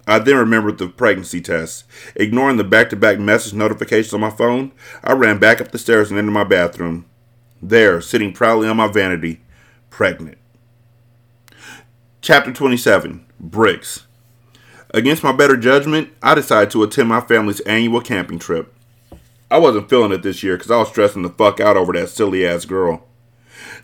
I 0.07 0.19
then 0.19 0.37
remembered 0.37 0.77
the 0.77 0.87
pregnancy 0.87 1.41
test. 1.41 1.83
Ignoring 2.15 2.57
the 2.57 2.63
back 2.63 2.91
to 2.91 2.95
back 2.95 3.17
message 3.17 3.53
notifications 3.53 4.13
on 4.13 4.21
my 4.21 4.29
phone, 4.29 4.71
I 5.03 5.13
ran 5.13 5.39
back 5.39 5.59
up 5.59 5.71
the 5.71 5.79
stairs 5.79 6.11
and 6.11 6.19
into 6.19 6.31
my 6.31 6.43
bathroom. 6.43 7.05
There, 7.61 7.99
sitting 8.01 8.31
proudly 8.31 8.67
on 8.67 8.77
my 8.77 8.87
vanity, 8.87 9.41
pregnant. 9.89 10.37
Chapter 12.21 12.53
27 12.53 13.25
Bricks. 13.39 14.05
Against 14.91 15.23
my 15.23 15.31
better 15.31 15.57
judgment, 15.57 16.09
I 16.21 16.35
decided 16.35 16.69
to 16.71 16.83
attend 16.83 17.09
my 17.09 17.21
family's 17.21 17.59
annual 17.61 18.01
camping 18.01 18.39
trip. 18.39 18.74
I 19.55 19.57
wasn't 19.57 19.89
feeling 19.89 20.11
it 20.11 20.21
this 20.21 20.43
year 20.43 20.57
because 20.57 20.69
I 20.69 20.75
was 20.75 20.89
stressing 20.89 21.21
the 21.21 21.29
fuck 21.29 21.61
out 21.61 21.77
over 21.77 21.93
that 21.93 22.09
silly 22.09 22.45
ass 22.45 22.65
girl. 22.65 23.05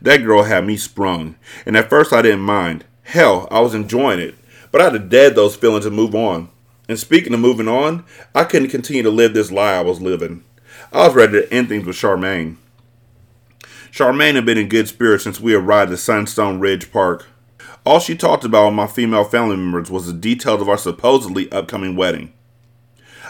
That 0.02 0.18
girl 0.18 0.44
had 0.44 0.66
me 0.66 0.76
sprung, 0.76 1.38
and 1.66 1.78
at 1.78 1.90
first 1.90 2.12
I 2.12 2.22
didn't 2.22 2.42
mind. 2.42 2.84
Hell, 3.04 3.48
I 3.50 3.62
was 3.62 3.74
enjoying 3.74 4.20
it, 4.20 4.36
but 4.70 4.82
I 4.82 4.84
had 4.84 4.94
to 4.94 5.00
dead 5.00 5.34
those 5.34 5.56
feelings 5.56 5.86
and 5.86 5.96
move 5.96 6.14
on. 6.14 6.50
And 6.90 7.00
speaking 7.00 7.34
of 7.34 7.40
moving 7.40 7.70
on, 7.70 8.04
I 8.36 8.44
couldn't 8.44 8.68
continue 8.68 9.02
to 9.04 9.10
live 9.10 9.34
this 9.34 9.50
lie 9.50 9.76
I 9.76 9.82
was 9.82 10.02
living. 10.02 10.44
I 10.92 11.08
was 11.08 11.16
ready 11.16 11.40
to 11.40 11.54
end 11.54 11.70
things 11.70 11.88
with 11.88 11.96
Charmaine. 11.96 12.58
Charmaine 13.94 14.36
had 14.36 14.46
been 14.46 14.58
in 14.58 14.68
good 14.68 14.90
spirits 14.90 15.24
since 15.24 15.40
we 15.40 15.54
arrived 15.54 15.94
at 15.94 16.00
Sunstone 16.00 16.60
Ridge 16.60 16.92
Park. 16.92 17.28
All 17.86 18.02
she 18.02 18.18
talked 18.18 18.44
about 18.44 18.66
with 18.66 18.76
my 18.76 18.88
female 18.88 19.24
family 19.24 19.56
members 19.56 19.90
was 19.90 20.06
the 20.06 20.12
details 20.12 20.62
of 20.62 20.68
our 20.68 20.78
supposedly 20.78 21.50
upcoming 21.50 21.96
wedding. 21.96 22.34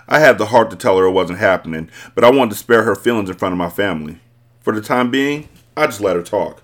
I 0.07 0.19
had 0.19 0.37
the 0.37 0.47
heart 0.47 0.69
to 0.71 0.75
tell 0.75 0.97
her 0.97 1.05
it 1.05 1.11
wasn't 1.11 1.39
happening, 1.39 1.89
but 2.15 2.23
I 2.23 2.31
wanted 2.31 2.51
to 2.51 2.57
spare 2.57 2.83
her 2.83 2.95
feelings 2.95 3.29
in 3.29 3.37
front 3.37 3.53
of 3.53 3.57
my 3.57 3.69
family. 3.69 4.19
For 4.61 4.73
the 4.73 4.81
time 4.81 5.09
being, 5.09 5.49
I 5.75 5.85
just 5.85 6.01
let 6.01 6.15
her 6.15 6.23
talk. 6.23 6.61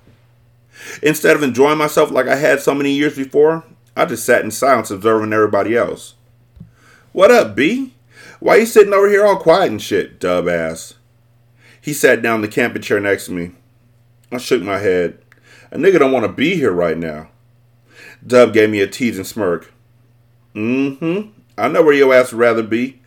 Instead 1.01 1.35
of 1.35 1.43
enjoying 1.43 1.77
myself 1.77 2.11
like 2.11 2.27
I 2.27 2.35
had 2.35 2.59
so 2.59 2.73
many 2.73 2.91
years 2.91 3.15
before, 3.15 3.63
I 3.95 4.05
just 4.05 4.25
sat 4.25 4.43
in 4.43 4.51
silence 4.51 4.91
observing 4.91 5.33
everybody 5.33 5.75
else. 5.75 6.13
What 7.13 7.31
up, 7.31 7.55
B? 7.55 7.93
Why 8.39 8.57
you 8.57 8.65
sitting 8.65 8.93
over 8.93 9.09
here 9.09 9.25
all 9.25 9.37
quiet 9.37 9.71
and 9.71 9.81
shit? 9.81 10.19
Dub 10.19 10.47
ass? 10.47 10.93
He 11.81 11.93
sat 11.93 12.21
down 12.21 12.35
in 12.35 12.41
the 12.41 12.47
camping 12.47 12.81
chair 12.81 12.99
next 12.99 13.25
to 13.25 13.31
me. 13.31 13.51
I 14.31 14.37
shook 14.37 14.61
my 14.61 14.77
head. 14.77 15.17
A 15.71 15.77
nigga 15.77 15.99
don't 15.99 16.11
want 16.11 16.25
to 16.25 16.31
be 16.31 16.55
here 16.55 16.71
right 16.71 16.97
now. 16.97 17.29
Dub 18.25 18.53
gave 18.53 18.69
me 18.69 18.81
a 18.81 18.87
teasing 18.87 19.23
smirk. 19.23 19.73
Mm-hmm. 20.53 21.29
I 21.57 21.67
know 21.67 21.81
where 21.81 21.93
your 21.93 22.13
ass 22.13 22.31
would 22.31 22.39
rather 22.39 22.63
be. 22.63 22.99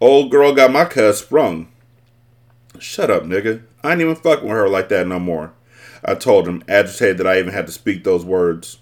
Old 0.00 0.30
girl 0.30 0.52
got 0.52 0.72
my 0.72 0.84
cuz 0.84 1.18
sprung. 1.18 1.68
Shut 2.78 3.10
up, 3.10 3.22
nigga. 3.22 3.62
I 3.82 3.92
ain't 3.92 4.00
even 4.00 4.16
fucking 4.16 4.48
with 4.48 4.56
her 4.56 4.68
like 4.68 4.88
that 4.88 5.06
no 5.06 5.18
more. 5.18 5.52
I 6.04 6.14
told 6.14 6.48
him, 6.48 6.62
agitated 6.68 7.18
that 7.18 7.26
I 7.26 7.38
even 7.38 7.52
had 7.52 7.66
to 7.66 7.72
speak 7.72 8.04
those 8.04 8.24
words. 8.24 8.78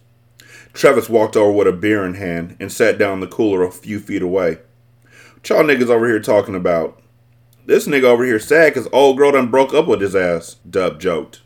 Travis 0.73 1.09
walked 1.09 1.37
over 1.37 1.53
with 1.53 1.69
a 1.69 1.73
beer 1.73 2.05
in 2.05 2.15
hand 2.15 2.57
and 2.59 2.73
sat 2.73 2.99
down 2.99 3.15
in 3.15 3.21
the 3.21 3.27
cooler 3.27 3.63
a 3.63 3.71
few 3.71 4.01
feet 4.01 4.23
away. 4.23 4.59
What 5.35 5.49
y'all 5.49 5.63
niggas 5.63 5.91
over 5.91 6.07
here 6.07 6.21
talking 6.21 6.55
about? 6.55 7.01
This 7.67 7.87
nigga 7.87 8.05
over 8.05 8.25
here 8.25 8.41
sad 8.41 8.75
because 8.75 8.89
old 8.93 9.19
girl 9.19 9.33
done 9.33 9.51
broke 9.51 9.75
up 9.75 9.87
with 9.87 10.01
his 10.01 10.17
ass, 10.17 10.57
Dub 10.69 10.99
joked. 10.99 11.43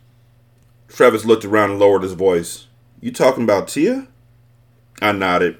Travis 0.89 1.25
looked 1.25 1.45
around 1.45 1.73
and 1.73 1.81
lowered 1.81 2.05
his 2.05 2.13
voice. 2.13 2.69
You 3.01 3.13
talking 3.13 3.43
about 3.43 3.69
Tia? 3.69 4.07
I 5.03 5.13
nodded. 5.13 5.59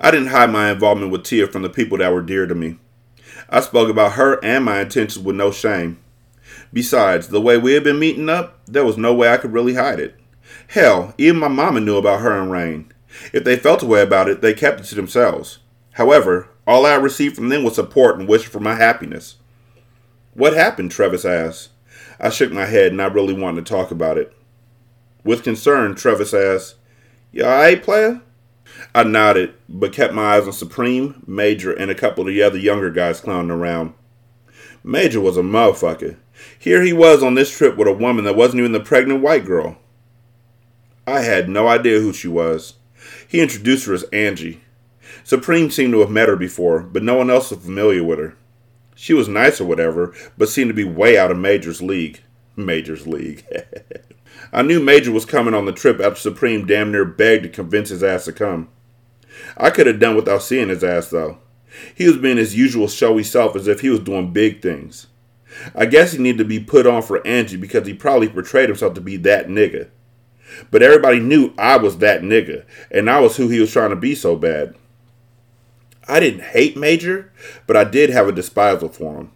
I 0.00 0.10
didn't 0.10 0.28
hide 0.28 0.50
my 0.50 0.70
involvement 0.70 1.12
with 1.12 1.22
Tia 1.24 1.46
from 1.46 1.62
the 1.62 1.68
people 1.68 1.98
that 1.98 2.12
were 2.12 2.22
dear 2.22 2.46
to 2.46 2.54
me. 2.54 2.78
I 3.48 3.60
spoke 3.60 3.88
about 3.88 4.12
her 4.12 4.42
and 4.44 4.64
my 4.64 4.80
intentions 4.80 5.24
with 5.24 5.36
no 5.36 5.50
shame. 5.50 5.98
Besides, 6.72 7.28
the 7.28 7.40
way 7.40 7.56
we 7.56 7.74
had 7.74 7.84
been 7.84 7.98
meeting 7.98 8.28
up, 8.28 8.58
there 8.66 8.84
was 8.84 8.96
no 8.96 9.14
way 9.14 9.28
I 9.28 9.36
could 9.36 9.52
really 9.52 9.74
hide 9.74 10.00
it. 10.00 10.16
Hell, 10.68 11.14
even 11.16 11.40
my 11.40 11.48
mama 11.48 11.80
knew 11.80 11.96
about 11.96 12.20
her 12.20 12.40
and 12.40 12.50
Rain. 12.50 12.92
If 13.32 13.44
they 13.44 13.56
felt 13.56 13.82
a 13.82 13.86
way 13.86 14.02
about 14.02 14.28
it, 14.28 14.40
they 14.40 14.52
kept 14.52 14.80
it 14.80 14.84
to 14.84 14.94
themselves. 14.94 15.58
However, 15.92 16.48
all 16.66 16.84
I 16.84 16.94
received 16.94 17.36
from 17.36 17.48
them 17.48 17.62
was 17.62 17.76
support 17.76 18.18
and 18.18 18.28
wishes 18.28 18.50
for 18.50 18.60
my 18.60 18.74
happiness. 18.74 19.36
What 20.34 20.54
happened? 20.54 20.90
Travis 20.90 21.24
asked. 21.24 21.70
I 22.20 22.30
shook 22.30 22.52
my 22.52 22.66
head, 22.66 22.92
not 22.92 23.14
really 23.14 23.34
wanting 23.34 23.64
to 23.64 23.68
talk 23.68 23.90
about 23.90 24.18
it. 24.18 24.32
With 25.24 25.42
concern, 25.42 25.94
Travis 25.94 26.34
asked, 26.34 26.74
You 27.32 27.44
alright, 27.44 27.82
player? 27.82 28.20
I 28.96 29.02
nodded, 29.02 29.52
but 29.68 29.92
kept 29.92 30.14
my 30.14 30.36
eyes 30.36 30.46
on 30.46 30.54
Supreme, 30.54 31.22
Major, 31.26 31.70
and 31.70 31.90
a 31.90 31.94
couple 31.94 32.22
of 32.22 32.28
the 32.28 32.42
other 32.42 32.56
younger 32.56 32.90
guys 32.90 33.20
clowning 33.20 33.50
around. 33.50 33.92
Major 34.82 35.20
was 35.20 35.36
a 35.36 35.42
motherfucker. 35.42 36.16
Here 36.58 36.80
he 36.82 36.94
was 36.94 37.22
on 37.22 37.34
this 37.34 37.54
trip 37.54 37.76
with 37.76 37.88
a 37.88 37.92
woman 37.92 38.24
that 38.24 38.36
wasn't 38.36 38.60
even 38.60 38.72
the 38.72 38.80
pregnant 38.80 39.20
white 39.20 39.44
girl. 39.44 39.76
I 41.06 41.20
had 41.20 41.50
no 41.50 41.68
idea 41.68 42.00
who 42.00 42.14
she 42.14 42.26
was. 42.26 42.76
He 43.28 43.42
introduced 43.42 43.84
her 43.84 43.92
as 43.92 44.04
Angie. 44.04 44.62
Supreme 45.24 45.70
seemed 45.70 45.92
to 45.92 46.00
have 46.00 46.10
met 46.10 46.30
her 46.30 46.36
before, 46.36 46.80
but 46.80 47.02
no 47.02 47.16
one 47.16 47.28
else 47.28 47.50
was 47.50 47.62
familiar 47.62 48.02
with 48.02 48.18
her. 48.18 48.34
She 48.94 49.12
was 49.12 49.28
nice 49.28 49.60
or 49.60 49.66
whatever, 49.66 50.14
but 50.38 50.48
seemed 50.48 50.70
to 50.70 50.74
be 50.74 50.84
way 50.84 51.18
out 51.18 51.30
of 51.30 51.36
Major's 51.36 51.82
league. 51.82 52.22
Major's 52.56 53.06
league. 53.06 53.44
I 54.54 54.62
knew 54.62 54.80
Major 54.80 55.12
was 55.12 55.26
coming 55.26 55.52
on 55.52 55.66
the 55.66 55.72
trip 55.72 56.00
after 56.00 56.18
Supreme 56.18 56.66
damn 56.66 56.92
near 56.92 57.04
begged 57.04 57.42
to 57.42 57.50
convince 57.50 57.90
his 57.90 58.02
ass 58.02 58.24
to 58.24 58.32
come. 58.32 58.70
I 59.56 59.70
could 59.70 59.86
have 59.86 60.00
done 60.00 60.16
without 60.16 60.42
seeing 60.42 60.68
his 60.68 60.84
ass, 60.84 61.08
though. 61.08 61.38
He 61.94 62.06
was 62.06 62.16
being 62.16 62.36
his 62.36 62.56
usual 62.56 62.88
showy 62.88 63.22
self 63.22 63.56
as 63.56 63.68
if 63.68 63.80
he 63.80 63.90
was 63.90 64.00
doing 64.00 64.32
big 64.32 64.62
things. 64.62 65.06
I 65.74 65.86
guess 65.86 66.12
he 66.12 66.18
needed 66.18 66.38
to 66.38 66.44
be 66.44 66.60
put 66.60 66.86
on 66.86 67.02
for 67.02 67.26
Angie 67.26 67.56
because 67.56 67.86
he 67.86 67.94
probably 67.94 68.28
portrayed 68.28 68.68
himself 68.68 68.94
to 68.94 69.00
be 69.00 69.16
that 69.18 69.48
nigga. 69.48 69.88
But 70.70 70.82
everybody 70.82 71.20
knew 71.20 71.54
I 71.58 71.76
was 71.76 71.98
that 71.98 72.22
nigga, 72.22 72.64
and 72.90 73.10
I 73.10 73.20
was 73.20 73.36
who 73.36 73.48
he 73.48 73.60
was 73.60 73.72
trying 73.72 73.90
to 73.90 73.96
be 73.96 74.14
so 74.14 74.36
bad. 74.36 74.74
I 76.08 76.20
didn't 76.20 76.42
hate 76.42 76.76
Major, 76.76 77.32
but 77.66 77.76
I 77.76 77.84
did 77.84 78.10
have 78.10 78.28
a 78.28 78.32
despisal 78.32 78.88
for 78.88 79.16
him. 79.16 79.32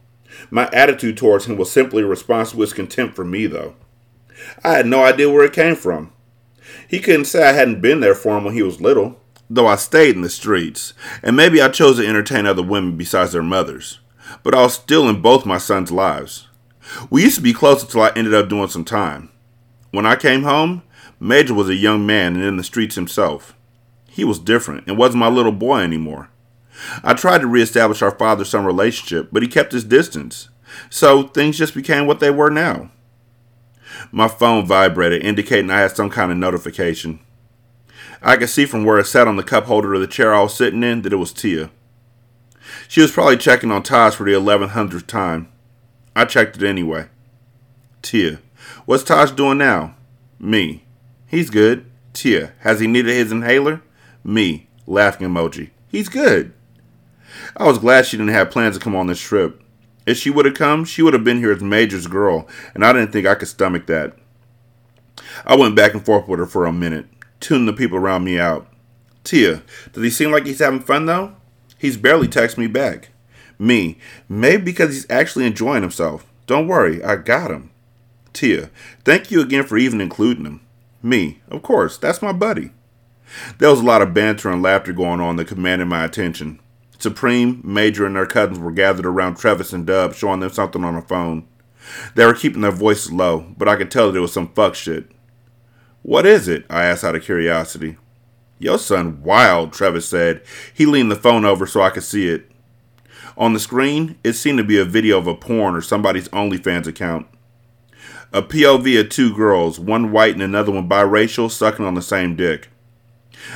My 0.51 0.69
attitude 0.73 1.17
towards 1.17 1.47
him 1.47 1.57
was 1.57 1.71
simply 1.71 2.03
a 2.03 2.07
response 2.07 2.53
to 2.53 2.61
his 2.61 2.73
contempt 2.73 3.17
for 3.17 3.25
me, 3.25 3.47
though. 3.47 3.75
I 4.63 4.75
had 4.75 4.87
no 4.87 5.03
idea 5.03 5.29
where 5.31 5.45
it 5.45 5.53
came 5.53 5.75
from. 5.75 6.13
He 6.89 7.01
couldn't 7.01 7.25
say 7.25 7.47
I 7.47 7.53
hadn't 7.53 7.81
been 7.81 8.01
there 8.01 8.15
for 8.15 8.39
him 8.39 8.45
when 8.45 8.55
he 8.55 8.63
was 8.63 8.81
little, 8.81 9.20
though 9.51 9.67
I 9.67 9.77
stayed 9.77 10.15
in 10.15 10.23
the 10.23 10.31
streets, 10.31 10.95
and 11.23 11.37
maybe 11.37 11.61
I 11.61 11.69
chose 11.69 11.99
to 11.99 12.07
entertain 12.07 12.47
other 12.47 12.63
women 12.63 12.97
besides 12.97 13.33
their 13.33 13.43
mothers 13.43 13.99
but 14.43 14.55
I 14.55 14.63
was 14.63 14.75
still 14.75 15.09
in 15.09 15.23
both 15.23 15.47
my 15.47 15.59
sons' 15.59 15.93
lives. 15.93 16.49
We 17.09 17.23
used 17.23 17.37
to 17.37 17.43
be 17.43 17.53
close 17.53 17.83
until 17.83 18.03
I 18.03 18.13
ended 18.17 18.35
up 18.35 18.49
doing 18.49 18.69
some 18.69 18.85
time. 18.85 19.31
When 19.91 20.07
I 20.07 20.17
came 20.17 20.43
home, 20.43 20.83
Major 21.19 21.55
was 21.55 21.69
a 21.69 21.75
young 21.75 22.07
man 22.07 22.35
and 22.35 22.45
in 22.45 22.57
the 22.57 22.65
streets 22.65 22.95
himself. 22.95 23.55
He 24.09 24.25
was 24.25 24.39
different 24.39 24.87
and 24.87 24.97
wasn't 24.97 25.21
my 25.21 25.29
little 25.29 25.53
boy 25.53 25.81
anymore. 25.81 26.31
I 27.05 27.15
tried 27.15 27.43
to 27.43 27.47
reestablish 27.47 28.01
our 28.03 28.11
father 28.11 28.45
son 28.45 28.65
relationship, 28.65 29.29
but 29.31 29.43
he 29.43 29.49
kept 29.49 29.73
his 29.73 29.85
distance. 29.85 30.49
So 30.89 31.25
things 31.25 31.59
just 31.59 31.75
became 31.75 32.07
what 32.07 32.21
they 32.21 32.31
were 32.31 32.51
now. 32.51 32.91
My 34.11 34.29
phone 34.29 34.65
vibrated, 34.65 35.23
indicating 35.23 35.71
I 35.71 35.81
had 35.81 35.95
some 35.95 36.11
kind 36.11 36.33
of 36.33 36.39
notification. 36.39 37.21
I 38.23 38.37
could 38.37 38.51
see 38.51 38.67
from 38.67 38.85
where 38.85 38.99
it 38.99 39.07
sat 39.07 39.27
on 39.27 39.37
the 39.37 39.43
cup 39.43 39.65
holder 39.65 39.95
of 39.95 40.01
the 40.01 40.07
chair 40.07 40.35
I 40.35 40.43
was 40.43 40.55
sitting 40.55 40.83
in 40.83 41.03
that 41.03 41.13
it 41.13 41.17
was 41.17 41.33
Tia. 41.33 41.71
She 42.89 43.01
was 43.01 43.13
probably 43.13 43.37
checking 43.37 43.71
on 43.71 43.83
Taj 43.83 44.15
for 44.15 44.25
the 44.25 44.33
1100th 44.33 45.07
time. 45.07 45.51
I 46.15 46.25
checked 46.25 46.57
it 46.57 46.63
anyway. 46.63 47.09
Tia. 48.03 48.41
What's 48.85 49.05
Taj 49.05 49.31
doing 49.31 49.59
now? 49.59 49.95
Me. 50.39 50.85
He's 51.27 51.51
good. 51.51 51.87
Tia. 52.13 52.53
Has 52.61 52.81
he 52.81 52.87
needed 52.87 53.15
his 53.15 53.33
inhaler? 53.33 53.83
Me. 54.23 54.69
Laughing 54.87 55.29
emoji. 55.29 55.71
He's 55.89 56.09
good. 56.09 56.53
I 57.57 57.65
was 57.65 57.79
glad 57.79 58.07
she 58.07 58.17
didn't 58.17 58.33
have 58.33 58.51
plans 58.51 58.77
to 58.77 58.83
come 58.83 58.97
on 58.97 59.07
this 59.07 59.21
trip. 59.21 59.63
If 60.07 60.19
she 60.19 60.31
would 60.31 60.45
have 60.45 60.55
come, 60.55 60.85
she 60.85 61.03
would 61.03 61.15
have 61.15 61.25
been 61.25 61.39
here 61.39 61.53
as 61.53 61.63
Major's 61.63 62.07
girl, 62.07 62.49
and 62.75 62.85
I 62.85 62.93
didn't 62.93 63.13
think 63.13 63.27
I 63.27 63.35
could 63.35 63.49
stomach 63.49 63.87
that. 63.87 64.17
I 65.45 65.57
went 65.57 65.77
back 65.77 65.95
and 65.95 66.05
forth 66.05 66.27
with 66.27 66.41
her 66.41 66.47
for 66.47 66.67
a 66.67 66.73
minute, 66.73 67.07
tuning 67.41 67.67
the 67.67 67.73
people 67.73 67.99
around 67.99 68.25
me 68.25 68.39
out. 68.39 68.67
Tia, 69.25 69.63
does 69.93 70.03
he 70.03 70.11
seem 70.11 70.31
like 70.31 70.47
he's 70.47 70.61
having 70.61 70.81
fun 70.81 71.07
though? 71.07 71.35
He's 71.79 71.97
barely 71.97 72.29
texted 72.29 72.59
me 72.59 72.67
back. 72.67 73.11
Me, 73.59 73.99
maybe 74.29 74.63
because 74.63 74.91
he's 74.91 75.11
actually 75.11 75.47
enjoying 75.47 75.83
himself. 75.83 76.27
Don't 76.47 76.69
worry, 76.69 77.03
I 77.03 77.17
got 77.17 77.51
him. 77.51 77.71
Tia, 78.33 78.71
thank 79.05 79.31
you 79.31 79.41
again 79.41 79.65
for 79.65 79.77
even 79.77 80.01
including 80.01 80.45
him. 80.45 80.61
Me, 81.03 81.41
of 81.51 81.63
course, 81.63 81.97
that's 81.97 82.23
my 82.23 82.33
buddy. 82.33 82.71
There 83.59 83.71
was 83.71 83.81
a 83.81 83.85
lot 83.85 84.03
of 84.03 84.15
banter 84.15 84.51
and 84.51 84.63
laughter 84.63 84.93
going 84.93 85.21
on 85.21 85.37
that 85.37 85.47
commanded 85.47 85.89
my 85.89 86.05
attention. 86.05 86.61
Supreme, 86.99 87.61
Major, 87.65 88.05
and 88.05 88.17
their 88.17 88.27
cousins 88.27 88.59
were 88.59 88.73
gathered 88.73 89.07
around 89.07 89.37
Travis 89.37 89.73
and 89.73 89.87
Dub, 89.87 90.15
showing 90.15 90.41
them 90.41 90.51
something 90.51 90.85
on 90.85 90.95
the 90.95 91.03
phone. 91.03 91.47
They 92.15 92.27
were 92.27 92.35
keeping 92.35 92.61
their 92.61 92.71
voices 92.71 93.13
low, 93.13 93.47
but 93.57 93.69
I 93.69 93.77
could 93.77 93.91
tell 93.91 94.11
that 94.11 94.19
it 94.19 94.21
was 94.21 94.33
some 94.33 94.49
fuck 94.49 94.75
shit. 94.75 95.11
What 96.03 96.27
is 96.27 96.49
it? 96.49 96.65
I 96.71 96.85
asked 96.85 97.05
out 97.05 97.15
of 97.15 97.23
curiosity. 97.23 97.97
Your 98.59 98.79
son 98.79 99.23
wild, 99.23 99.73
Travis 99.73 100.09
said. 100.09 100.43
He 100.73 100.87
leaned 100.87 101.11
the 101.11 101.17
phone 101.17 101.45
over 101.45 101.67
so 101.67 101.83
I 101.83 101.91
could 101.91 102.03
see 102.03 102.29
it. 102.29 102.51
On 103.37 103.53
the 103.53 103.61
screen, 103.61 104.19
it 104.25 104.35
seemed 104.35 104.59
to 104.59 104.65
be 104.65 104.79
a 104.79 104.85
video 104.85 105.19
of 105.19 105.27
a 105.27 105.35
porn 105.35 105.75
or 105.75 105.81
somebody's 105.81 106.29
OnlyFans 106.29 106.87
account. 106.87 107.27
A 108.33 108.43
POV 108.43 109.01
of 109.01 109.09
two 109.09 109.35
girls, 109.35 109.81
one 109.81 110.13
white 110.13 110.35
and 110.35 110.43
another 110.43 110.73
one 110.73 110.89
biracial, 110.89 111.51
sucking 111.51 111.85
on 111.85 111.95
the 111.95 112.03
same 112.03 112.37
dick. 112.37 112.69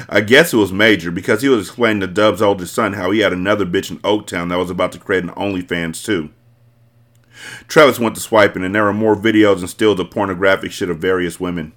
I 0.08 0.20
guess 0.20 0.52
it 0.52 0.56
was 0.56 0.72
Major 0.72 1.10
because 1.10 1.42
he 1.42 1.48
was 1.48 1.68
explaining 1.68 2.00
to 2.00 2.06
Dub's 2.06 2.42
oldest 2.42 2.74
son 2.74 2.94
how 2.94 3.10
he 3.10 3.20
had 3.20 3.32
another 3.32 3.66
bitch 3.66 3.90
in 3.90 3.98
Oaktown 3.98 4.48
that 4.48 4.58
was 4.58 4.70
about 4.70 4.92
to 4.92 4.98
create 4.98 5.24
an 5.24 5.30
OnlyFans 5.30 6.04
too. 6.04 6.30
Travis 7.68 7.98
went 7.98 8.14
to 8.14 8.20
swiping 8.20 8.64
and 8.64 8.74
there 8.74 8.84
were 8.84 8.92
more 8.92 9.16
videos 9.16 9.58
and 9.58 9.68
stills 9.68 10.00
of 10.00 10.10
pornographic 10.10 10.72
shit 10.72 10.90
of 10.90 10.98
various 10.98 11.38
women. 11.38 11.72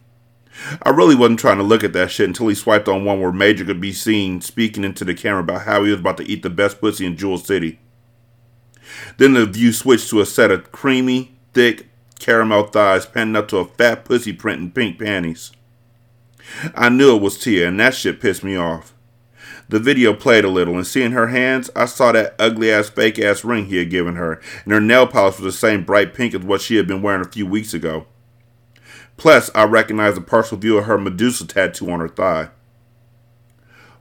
I 0.82 0.90
really 0.90 1.16
wasn't 1.16 1.40
trying 1.40 1.58
to 1.58 1.64
look 1.64 1.84
at 1.84 1.94
that 1.94 2.12
shit 2.12 2.28
until 2.28 2.48
he 2.48 2.56
swiped 2.56 2.88
on 2.88 3.06
one 3.06 3.22
where 3.22 3.32
Major 3.32 3.66
could 3.66 3.82
be 3.82 3.94
seen 3.94 4.42
speaking 4.42 4.84
into 4.84 5.06
the 5.06 5.14
camera 5.14 5.42
about 5.42 5.64
how 5.64 5.84
he 5.84 5.92
was 5.92 6.00
about 6.00 6.18
to 6.18 6.30
eat 6.30 6.44
the 6.44 6.50
best 6.50 6.82
pussy 6.82 7.06
in 7.06 7.18
Jewel 7.18 7.38
City. 7.38 7.80
Then 9.18 9.34
the 9.34 9.46
view 9.46 9.72
switched 9.72 10.10
to 10.10 10.22
a 10.22 10.26
set 10.26 10.52
of 10.52 10.72
creamy, 10.72 11.36
thick 11.54 11.88
caramel 12.20 12.68
thighs 12.68 13.06
panning 13.06 13.36
up 13.36 13.48
to 13.50 13.58
a 13.58 13.66
fat 13.66 14.06
pussy 14.06 14.34
print 14.34 14.62
in 14.62 14.72
pink 14.72 15.00
panties. 15.00 15.52
I 16.74 16.90
knew 16.90 17.16
it 17.16 17.22
was 17.22 17.38
Tia, 17.38 17.68
and 17.68 17.80
that 17.80 17.94
shit 17.94 18.22
pissed 18.22 18.44
me 18.44 18.56
off. 18.56 18.94
The 19.70 19.80
video 19.80 20.14
played 20.14 20.46
a 20.46 20.50
little, 20.50 20.76
and 20.76 20.88
seeing 20.88 21.12
her 21.12 21.28
hands, 21.28 21.70
I 21.76 21.86
saw 21.86 22.14
that 22.14 22.36
ugly 22.40 22.72
ass 22.72 22.90
fake 22.90 23.20
ass 23.20 23.44
ring 23.44 23.66
he 23.66 23.78
had 23.78 23.90
given 23.90 24.16
her, 24.16 24.42
and 24.64 24.74
her 24.74 24.80
nail 24.80 25.06
polish 25.06 25.40
was 25.40 25.44
the 25.44 25.52
same 25.52 25.84
bright 25.84 26.14
pink 26.14 26.34
as 26.34 26.42
what 26.42 26.62
she 26.62 26.78
had 26.78 26.88
been 26.88 27.02
wearing 27.02 27.22
a 27.22 27.30
few 27.30 27.46
weeks 27.46 27.74
ago. 27.74 28.08
Plus, 29.18 29.50
I 29.56 29.64
recognized 29.64 30.18
a 30.18 30.22
partial 30.22 30.58
view 30.58 30.78
of 30.78 30.86
her 30.86 30.98
Medusa 30.98 31.46
tattoo 31.46 31.90
on 31.90 32.00
her 32.00 32.08
thigh. 32.08 32.50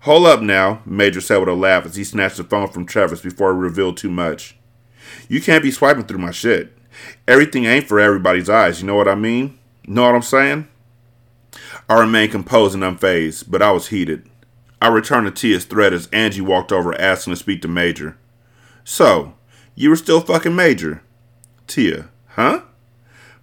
Hold 0.01 0.27
up 0.27 0.41
now, 0.41 0.83
Major 0.85 1.21
said 1.21 1.39
with 1.39 1.49
a 1.49 1.55
laugh 1.55 1.87
as 1.87 1.97
he 1.97 2.05
snatched 2.05 2.37
the 2.37 2.45
phone 2.45 2.69
from 2.69 2.87
Travis 2.87 3.23
before 3.23 3.53
he 3.53 3.59
revealed 3.59 3.97
too 3.97 4.11
much. 4.11 4.57
You 5.29 5.41
can't 5.41 5.63
be 5.63 5.71
swiping 5.71 6.05
through 6.05 6.19
my 6.19 6.31
shit. 6.31 6.77
Everything 7.27 7.65
ain't 7.65 7.89
for 7.89 7.99
everybody's 7.99 8.49
eyes, 8.49 8.81
you 8.81 8.87
know 8.87 8.95
what 8.95 9.09
I 9.09 9.15
mean? 9.15 9.59
Know 9.87 10.05
what 10.05 10.15
I'm 10.15 10.23
saying? 10.23 10.69
I 11.89 11.99
remained 11.99 12.33
composed 12.33 12.75
and 12.75 12.83
unfazed, 12.83 13.51
but 13.51 13.63
I 13.63 13.73
was 13.73 13.89
heated. 13.89 14.29
I 14.81 14.89
returned 14.89 15.27
to 15.27 15.33
Tia's 15.33 15.65
thread 15.65 15.93
as 15.93 16.09
Angie 16.09 16.41
walked 16.41 16.71
over 16.71 16.99
asking 17.01 17.33
to 17.33 17.37
speak 17.37 17.63
to 17.63 17.69
Major. 17.69 18.19
So, 18.85 19.35
you 19.75 19.91
were 19.91 19.97
still 19.97 20.21
fucking 20.21 20.55
Major? 20.55 21.03
Tia, 21.67 22.09
huh? 22.29 22.63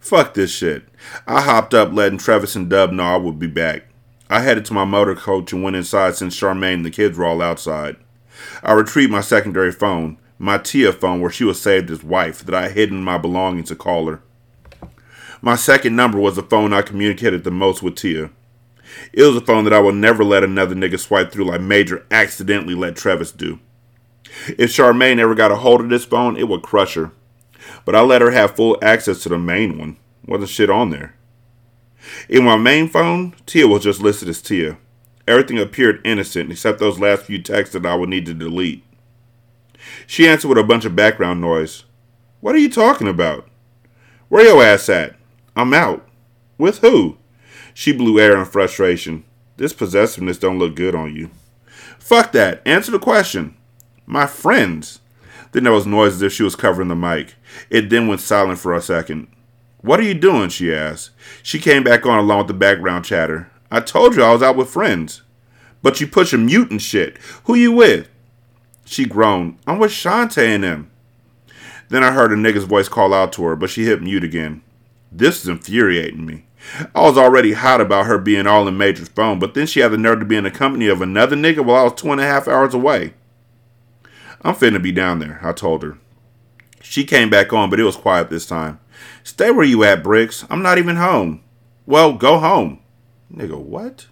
Fuck 0.03 0.33
this 0.33 0.51
shit. 0.51 0.83
I 1.25 1.39
hopped 1.39 1.73
up, 1.73 1.93
letting 1.93 2.17
Travis 2.17 2.57
and 2.57 2.69
Dub 2.69 2.91
know 2.91 3.03
I 3.03 3.15
would 3.15 3.39
be 3.39 3.47
back. 3.47 3.85
I 4.29 4.41
headed 4.41 4.65
to 4.65 4.73
my 4.73 4.83
motor 4.83 5.15
coach 5.15 5.53
and 5.53 5.63
went 5.63 5.77
inside 5.77 6.15
since 6.15 6.37
Charmaine 6.37 6.73
and 6.73 6.85
the 6.85 6.91
kids 6.91 7.17
were 7.17 7.23
all 7.23 7.41
outside. 7.41 7.95
I 8.61 8.73
retrieved 8.73 9.13
my 9.13 9.21
secondary 9.21 9.71
phone, 9.71 10.17
my 10.37 10.57
Tia 10.57 10.91
phone 10.91 11.21
where 11.21 11.31
she 11.31 11.45
was 11.45 11.61
saved 11.61 11.89
as 11.89 12.03
wife, 12.03 12.43
that 12.43 12.53
I 12.53 12.67
hid 12.67 12.89
in 12.89 13.01
my 13.01 13.17
belongings 13.17 13.69
to 13.69 13.77
call 13.77 14.07
her. 14.07 14.21
My 15.41 15.55
second 15.55 15.95
number 15.95 16.19
was 16.19 16.35
the 16.35 16.43
phone 16.43 16.73
I 16.73 16.81
communicated 16.81 17.45
the 17.45 17.51
most 17.51 17.81
with 17.81 17.95
Tia. 17.95 18.29
It 19.13 19.23
was 19.23 19.37
a 19.37 19.41
phone 19.41 19.63
that 19.63 19.73
I 19.73 19.79
will 19.79 19.93
never 19.93 20.25
let 20.25 20.43
another 20.43 20.75
nigga 20.75 20.99
swipe 20.99 21.31
through 21.31 21.45
like 21.45 21.61
Major 21.61 22.05
accidentally 22.11 22.75
let 22.75 22.97
Travis 22.97 23.31
do. 23.31 23.61
If 24.49 24.71
Charmaine 24.71 25.19
ever 25.19 25.33
got 25.33 25.51
a 25.51 25.55
hold 25.55 25.79
of 25.79 25.89
this 25.89 26.03
phone, 26.03 26.35
it 26.35 26.49
would 26.49 26.61
crush 26.61 26.95
her. 26.95 27.13
But 27.85 27.95
I 27.95 28.01
let 28.01 28.21
her 28.21 28.31
have 28.31 28.55
full 28.55 28.77
access 28.81 29.23
to 29.23 29.29
the 29.29 29.37
main 29.37 29.77
one. 29.77 29.97
Wasn't 30.25 30.49
shit 30.49 30.69
on 30.69 30.89
there. 30.89 31.15
In 32.29 32.43
my 32.43 32.57
main 32.57 32.87
phone, 32.89 33.33
Tia 33.45 33.67
was 33.67 33.83
just 33.83 34.01
listed 34.01 34.29
as 34.29 34.41
Tia. 34.41 34.77
Everything 35.27 35.57
appeared 35.59 36.01
innocent 36.03 36.51
except 36.51 36.79
those 36.79 36.99
last 36.99 37.25
few 37.25 37.41
texts 37.41 37.73
that 37.73 37.85
I 37.85 37.95
would 37.95 38.09
need 38.09 38.25
to 38.25 38.33
delete. 38.33 38.83
She 40.07 40.27
answered 40.27 40.49
with 40.49 40.57
a 40.57 40.63
bunch 40.63 40.85
of 40.85 40.95
background 40.95 41.41
noise. 41.41 41.85
What 42.41 42.55
are 42.55 42.59
you 42.59 42.69
talking 42.69 43.07
about? 43.07 43.47
Where 44.27 44.45
your 44.45 44.63
ass 44.63 44.89
at? 44.89 45.15
I'm 45.55 45.73
out. 45.73 46.07
With 46.57 46.79
who? 46.79 47.17
She 47.73 47.93
blew 47.93 48.19
air 48.19 48.37
in 48.37 48.45
frustration. 48.45 49.23
This 49.57 49.73
possessiveness 49.73 50.37
don't 50.37 50.59
look 50.59 50.75
good 50.75 50.95
on 50.95 51.15
you. 51.15 51.29
Fuck 51.99 52.31
that. 52.33 52.61
Answer 52.65 52.91
the 52.91 52.99
question. 52.99 53.55
My 54.05 54.25
friends. 54.25 54.99
Then 55.53 55.63
there 55.63 55.73
was 55.73 55.85
noise 55.85 56.15
as 56.15 56.21
if 56.21 56.33
she 56.33 56.43
was 56.43 56.55
covering 56.55 56.89
the 56.89 56.95
mic. 56.95 57.35
It 57.69 57.89
then 57.89 58.07
went 58.07 58.21
silent 58.21 58.59
for 58.59 58.73
a 58.73 58.81
second. 58.81 59.27
What 59.81 59.99
are 59.99 60.03
you 60.03 60.13
doing? 60.13 60.49
she 60.49 60.73
asked. 60.73 61.11
She 61.41 61.59
came 61.59 61.83
back 61.83 62.05
on 62.05 62.19
along 62.19 62.39
with 62.39 62.47
the 62.47 62.53
background 62.53 63.05
chatter. 63.05 63.49
I 63.71 63.79
told 63.79 64.15
you 64.15 64.23
I 64.23 64.31
was 64.33 64.43
out 64.43 64.55
with 64.55 64.69
friends. 64.69 65.21
But 65.81 66.01
you 66.01 66.07
pushing 66.07 66.45
mute 66.45 66.71
and 66.71 66.81
shit. 66.81 67.17
Who 67.45 67.55
you 67.55 67.71
with? 67.71 68.09
She 68.85 69.05
groaned. 69.05 69.57
I'm 69.67 69.79
with 69.79 69.91
Shantae 69.91 70.55
and 70.55 70.63
them. 70.63 70.91
Then 71.89 72.03
I 72.03 72.11
heard 72.11 72.31
a 72.31 72.35
nigga's 72.35 72.63
voice 72.63 72.89
call 72.89 73.13
out 73.13 73.33
to 73.33 73.43
her, 73.43 73.55
but 73.55 73.69
she 73.69 73.85
hit 73.85 74.01
mute 74.01 74.23
again. 74.23 74.61
This 75.11 75.41
is 75.41 75.47
infuriating 75.47 76.25
me. 76.25 76.45
I 76.95 77.01
was 77.01 77.17
already 77.17 77.53
hot 77.53 77.81
about 77.81 78.05
her 78.05 78.17
being 78.17 78.47
all 78.47 78.67
in 78.67 78.77
Major's 78.77 79.09
phone, 79.09 79.37
but 79.37 79.53
then 79.53 79.67
she 79.67 79.81
had 79.81 79.91
the 79.91 79.97
nerve 79.97 80.19
to 80.19 80.25
be 80.25 80.37
in 80.37 80.45
the 80.45 80.51
company 80.51 80.87
of 80.87 81.01
another 81.01 81.35
nigga 81.35 81.63
while 81.63 81.81
I 81.81 81.83
was 81.83 81.93
two 81.93 82.11
and 82.11 82.21
a 82.21 82.25
half 82.25 82.47
hours 82.47 82.73
away. 82.73 83.13
I'm 84.43 84.55
finna 84.55 84.81
be 84.81 84.91
down 84.91 85.19
there, 85.19 85.39
I 85.41 85.53
told 85.53 85.83
her. 85.83 85.97
She 86.81 87.05
came 87.05 87.29
back 87.29 87.53
on, 87.53 87.69
but 87.69 87.79
it 87.79 87.85
was 87.85 87.95
quiet 87.95 88.29
this 88.29 88.45
time. 88.45 88.79
Stay 89.23 89.51
where 89.51 89.65
you 89.65 89.83
at, 89.83 90.03
Bricks. 90.03 90.45
I'm 90.49 90.61
not 90.61 90.77
even 90.77 90.97
home. 90.97 91.41
Well, 91.85 92.13
go 92.13 92.39
home. 92.39 92.81
Nigga, 93.33 93.57
what? 93.57 94.07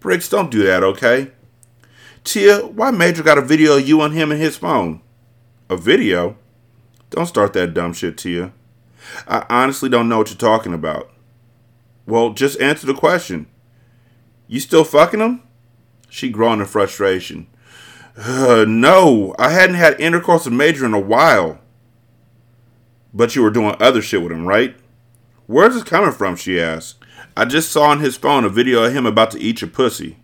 Bricks, 0.00 0.28
don't 0.28 0.50
do 0.50 0.62
that, 0.62 0.82
okay? 0.84 1.32
Tia, 2.24 2.66
why 2.66 2.90
Major 2.90 3.22
got 3.22 3.38
a 3.38 3.42
video 3.42 3.76
of 3.76 3.88
you 3.88 4.00
on 4.00 4.12
him 4.12 4.30
and 4.30 4.40
his 4.40 4.56
phone? 4.56 5.02
A 5.68 5.76
video? 5.76 6.36
Don't 7.10 7.26
start 7.26 7.52
that 7.54 7.74
dumb 7.74 7.92
shit, 7.92 8.16
Tia. 8.16 8.52
I 9.26 9.44
honestly 9.48 9.88
don't 9.88 10.08
know 10.08 10.18
what 10.18 10.28
you're 10.28 10.38
talking 10.38 10.74
about. 10.74 11.10
Well, 12.06 12.30
just 12.30 12.60
answer 12.60 12.86
the 12.86 12.94
question. 12.94 13.46
You 14.46 14.60
still 14.60 14.84
fucking 14.84 15.20
him? 15.20 15.42
She 16.08 16.30
groaned 16.30 16.60
in 16.60 16.66
frustration. 16.66 17.48
Uh, 18.20 18.64
no, 18.66 19.32
I 19.38 19.50
hadn't 19.50 19.76
had 19.76 20.00
intercourse 20.00 20.44
with 20.44 20.54
Major 20.54 20.84
in 20.84 20.92
a 20.92 20.98
while. 20.98 21.60
But 23.14 23.36
you 23.36 23.42
were 23.42 23.50
doing 23.50 23.76
other 23.78 24.02
shit 24.02 24.22
with 24.22 24.32
him, 24.32 24.44
right? 24.44 24.76
Where's 25.46 25.74
this 25.74 25.84
coming 25.84 26.12
from? 26.12 26.34
She 26.34 26.60
asked. 26.60 26.96
I 27.36 27.44
just 27.44 27.70
saw 27.70 27.84
on 27.84 28.00
his 28.00 28.16
phone 28.16 28.44
a 28.44 28.48
video 28.48 28.82
of 28.82 28.92
him 28.92 29.06
about 29.06 29.30
to 29.30 29.40
eat 29.40 29.60
your 29.60 29.70
pussy. 29.70 30.16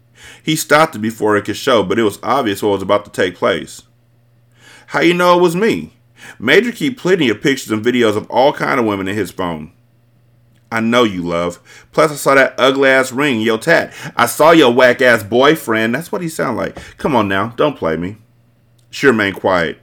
He 0.43 0.57
stopped 0.57 0.97
it 0.97 1.01
before 1.01 1.37
it 1.37 1.45
could 1.45 1.57
show, 1.57 1.85
but 1.85 1.99
it 1.99 2.03
was 2.03 2.19
obvious 2.23 2.63
what 2.63 2.71
was 2.71 2.83
about 2.83 3.05
to 3.05 3.11
take 3.11 3.37
place. 3.37 3.83
How 4.89 5.01
you 5.01 5.15
know 5.15 5.39
it 5.39 5.43
was 5.43 5.55
me? 5.55 5.93
Major 6.39 6.73
keep 6.73 6.99
plenty 6.99 7.29
of 7.29 7.41
pictures 7.41 7.71
and 7.71 7.85
videos 7.85 8.17
of 8.17 8.29
all 8.29 8.53
kind 8.53 8.81
of 8.81 8.87
women 8.87 9.07
in 9.07 9.15
his 9.15 9.31
phone. 9.31 9.73
I 10.75 10.81
know 10.81 11.05
you 11.05 11.23
love. 11.23 11.61
Plus, 11.93 12.11
I 12.11 12.17
saw 12.17 12.35
that 12.35 12.57
ugly 12.59 12.89
ass 12.89 13.13
ring, 13.13 13.41
your 13.41 13.59
tat. 13.59 13.95
I 14.17 14.27
saw 14.27 14.51
your 14.51 14.75
whack 14.75 15.01
ass 15.01 15.23
boyfriend. 15.23 15.95
That's 15.95 16.11
what 16.11 16.21
he 16.21 16.29
sound 16.29 16.57
like. 16.57 16.77
Come 16.99 17.15
on 17.15 17.29
now, 17.29 17.51
don't 17.51 17.79
play 17.79 17.97
me. 17.97 18.17
She 18.91 19.07
remained 19.07 19.37
quiet. 19.37 19.79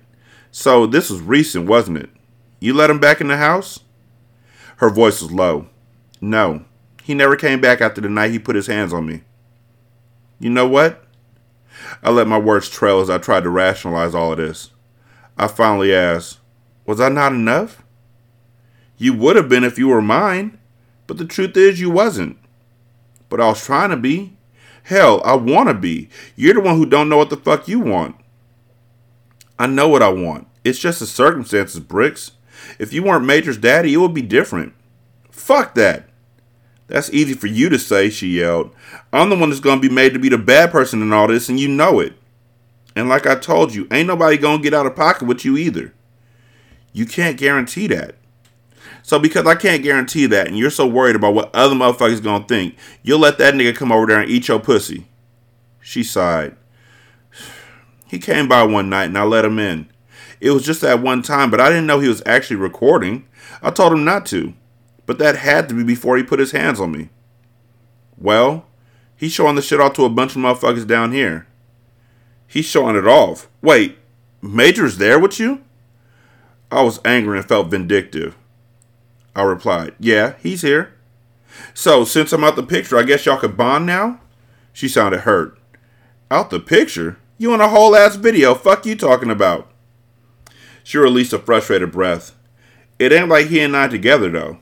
So 0.51 0.85
this 0.85 1.09
was 1.09 1.21
recent, 1.21 1.65
wasn't 1.65 1.99
it? 1.99 2.09
You 2.59 2.73
let 2.73 2.89
him 2.89 2.99
back 2.99 3.21
in 3.21 3.29
the 3.29 3.37
house? 3.37 3.79
Her 4.77 4.89
voice 4.89 5.21
was 5.21 5.31
low. 5.31 5.69
No, 6.19 6.65
he 7.03 7.13
never 7.13 7.37
came 7.37 7.61
back 7.61 7.79
after 7.79 8.01
the 8.01 8.09
night 8.09 8.31
he 8.31 8.39
put 8.39 8.57
his 8.57 8.67
hands 8.67 8.91
on 8.91 9.05
me. 9.05 9.21
You 10.39 10.49
know 10.49 10.67
what? 10.67 11.05
I 12.03 12.09
let 12.09 12.27
my 12.27 12.37
words 12.37 12.67
trail 12.67 12.99
as 12.99 13.09
I 13.09 13.17
tried 13.17 13.43
to 13.43 13.49
rationalize 13.49 14.13
all 14.13 14.33
of 14.33 14.39
this. 14.39 14.71
I 15.37 15.47
finally 15.47 15.95
asked, 15.95 16.39
Was 16.85 16.99
I 16.99 17.07
not 17.07 17.31
enough? 17.31 17.81
You 18.97 19.13
would 19.13 19.37
have 19.37 19.47
been 19.47 19.63
if 19.63 19.77
you 19.77 19.87
were 19.87 20.01
mine. 20.01 20.59
But 21.11 21.17
the 21.17 21.25
truth 21.25 21.57
is, 21.57 21.81
you 21.81 21.89
wasn't. 21.89 22.37
But 23.27 23.41
I 23.41 23.47
was 23.47 23.65
trying 23.65 23.89
to 23.89 23.97
be. 23.97 24.37
Hell, 24.83 25.21
I 25.25 25.35
want 25.35 25.67
to 25.67 25.73
be. 25.73 26.07
You're 26.37 26.53
the 26.53 26.61
one 26.61 26.77
who 26.77 26.85
don't 26.85 27.09
know 27.09 27.17
what 27.17 27.29
the 27.29 27.35
fuck 27.35 27.67
you 27.67 27.81
want. 27.81 28.15
I 29.59 29.67
know 29.67 29.89
what 29.89 30.01
I 30.01 30.07
want. 30.07 30.47
It's 30.63 30.79
just 30.79 31.01
the 31.01 31.05
circumstances, 31.05 31.81
Bricks. 31.81 32.31
If 32.79 32.93
you 32.93 33.03
weren't 33.03 33.25
Major's 33.25 33.57
daddy, 33.57 33.93
it 33.93 33.97
would 33.97 34.13
be 34.13 34.21
different. 34.21 34.73
Fuck 35.29 35.75
that. 35.75 36.07
That's 36.87 37.11
easy 37.11 37.33
for 37.33 37.47
you 37.47 37.67
to 37.67 37.77
say, 37.77 38.09
she 38.09 38.39
yelled. 38.39 38.73
I'm 39.11 39.29
the 39.29 39.35
one 39.35 39.49
that's 39.49 39.59
going 39.59 39.81
to 39.81 39.89
be 39.89 39.93
made 39.93 40.13
to 40.13 40.19
be 40.19 40.29
the 40.29 40.37
bad 40.37 40.71
person 40.71 41.01
in 41.01 41.11
all 41.11 41.27
this, 41.27 41.49
and 41.49 41.59
you 41.59 41.67
know 41.67 41.99
it. 41.99 42.13
And 42.95 43.09
like 43.09 43.27
I 43.27 43.35
told 43.35 43.75
you, 43.75 43.85
ain't 43.91 44.07
nobody 44.07 44.37
going 44.37 44.59
to 44.59 44.63
get 44.63 44.73
out 44.73 44.85
of 44.85 44.95
pocket 44.95 45.27
with 45.27 45.43
you 45.43 45.57
either. 45.57 45.93
You 46.93 47.05
can't 47.05 47.37
guarantee 47.37 47.87
that. 47.87 48.15
So 49.03 49.19
because 49.19 49.45
I 49.45 49.55
can't 49.55 49.83
guarantee 49.83 50.25
that, 50.27 50.47
and 50.47 50.57
you're 50.57 50.69
so 50.69 50.87
worried 50.87 51.15
about 51.15 51.33
what 51.33 51.53
other 51.53 51.75
motherfuckers 51.75 52.23
gonna 52.23 52.45
think, 52.45 52.75
you'll 53.03 53.19
let 53.19 53.37
that 53.39 53.53
nigga 53.53 53.75
come 53.75 53.91
over 53.91 54.05
there 54.05 54.19
and 54.19 54.29
eat 54.29 54.47
your 54.47 54.59
pussy. 54.59 55.07
She 55.81 56.03
sighed. 56.03 56.55
He 58.07 58.19
came 58.19 58.47
by 58.47 58.63
one 58.63 58.89
night 58.89 59.05
and 59.05 59.17
I 59.17 59.23
let 59.23 59.45
him 59.45 59.57
in. 59.57 59.89
It 60.39 60.51
was 60.51 60.65
just 60.65 60.81
that 60.81 61.01
one 61.01 61.21
time, 61.21 61.49
but 61.49 61.61
I 61.61 61.69
didn't 61.69 61.87
know 61.87 61.99
he 61.99 62.07
was 62.07 62.23
actually 62.25 62.57
recording. 62.57 63.27
I 63.61 63.69
told 63.71 63.93
him 63.93 64.03
not 64.03 64.25
to. 64.27 64.53
But 65.05 65.17
that 65.19 65.37
had 65.37 65.67
to 65.69 65.75
be 65.75 65.83
before 65.83 66.17
he 66.17 66.23
put 66.23 66.39
his 66.39 66.51
hands 66.51 66.79
on 66.79 66.91
me. 66.91 67.09
Well, 68.17 68.65
he's 69.15 69.31
showing 69.31 69.55
the 69.55 69.61
shit 69.61 69.79
off 69.79 69.93
to 69.93 70.05
a 70.05 70.09
bunch 70.09 70.35
of 70.35 70.41
motherfuckers 70.41 70.87
down 70.87 71.11
here. 71.11 71.47
He's 72.47 72.65
showing 72.65 72.95
it 72.95 73.07
off. 73.07 73.49
Wait, 73.61 73.97
Major's 74.41 74.97
there 74.97 75.19
with 75.19 75.39
you? 75.39 75.63
I 76.71 76.81
was 76.81 76.99
angry 77.03 77.37
and 77.37 77.47
felt 77.47 77.67
vindictive. 77.67 78.35
I 79.35 79.43
replied, 79.43 79.95
Yeah, 79.99 80.35
he's 80.41 80.61
here. 80.61 80.93
So, 81.73 82.05
since 82.05 82.33
I'm 82.33 82.43
out 82.43 82.55
the 82.55 82.63
picture, 82.63 82.97
I 82.97 83.03
guess 83.03 83.25
y'all 83.25 83.37
could 83.37 83.57
bond 83.57 83.85
now? 83.85 84.19
She 84.73 84.87
sounded 84.87 85.21
hurt. 85.21 85.57
Out 86.29 86.49
the 86.49 86.59
picture? 86.59 87.17
You 87.37 87.53
in 87.53 87.61
a 87.61 87.67
whole 87.67 87.95
ass 87.95 88.15
video. 88.15 88.55
Fuck 88.55 88.85
you 88.85 88.95
talking 88.95 89.29
about. 89.29 89.69
She 90.83 90.97
released 90.97 91.33
a 91.33 91.39
frustrated 91.39 91.91
breath. 91.91 92.35
It 92.99 93.11
ain't 93.11 93.29
like 93.29 93.47
he 93.47 93.59
and 93.59 93.75
I 93.75 93.87
together, 93.87 94.29
though. 94.29 94.59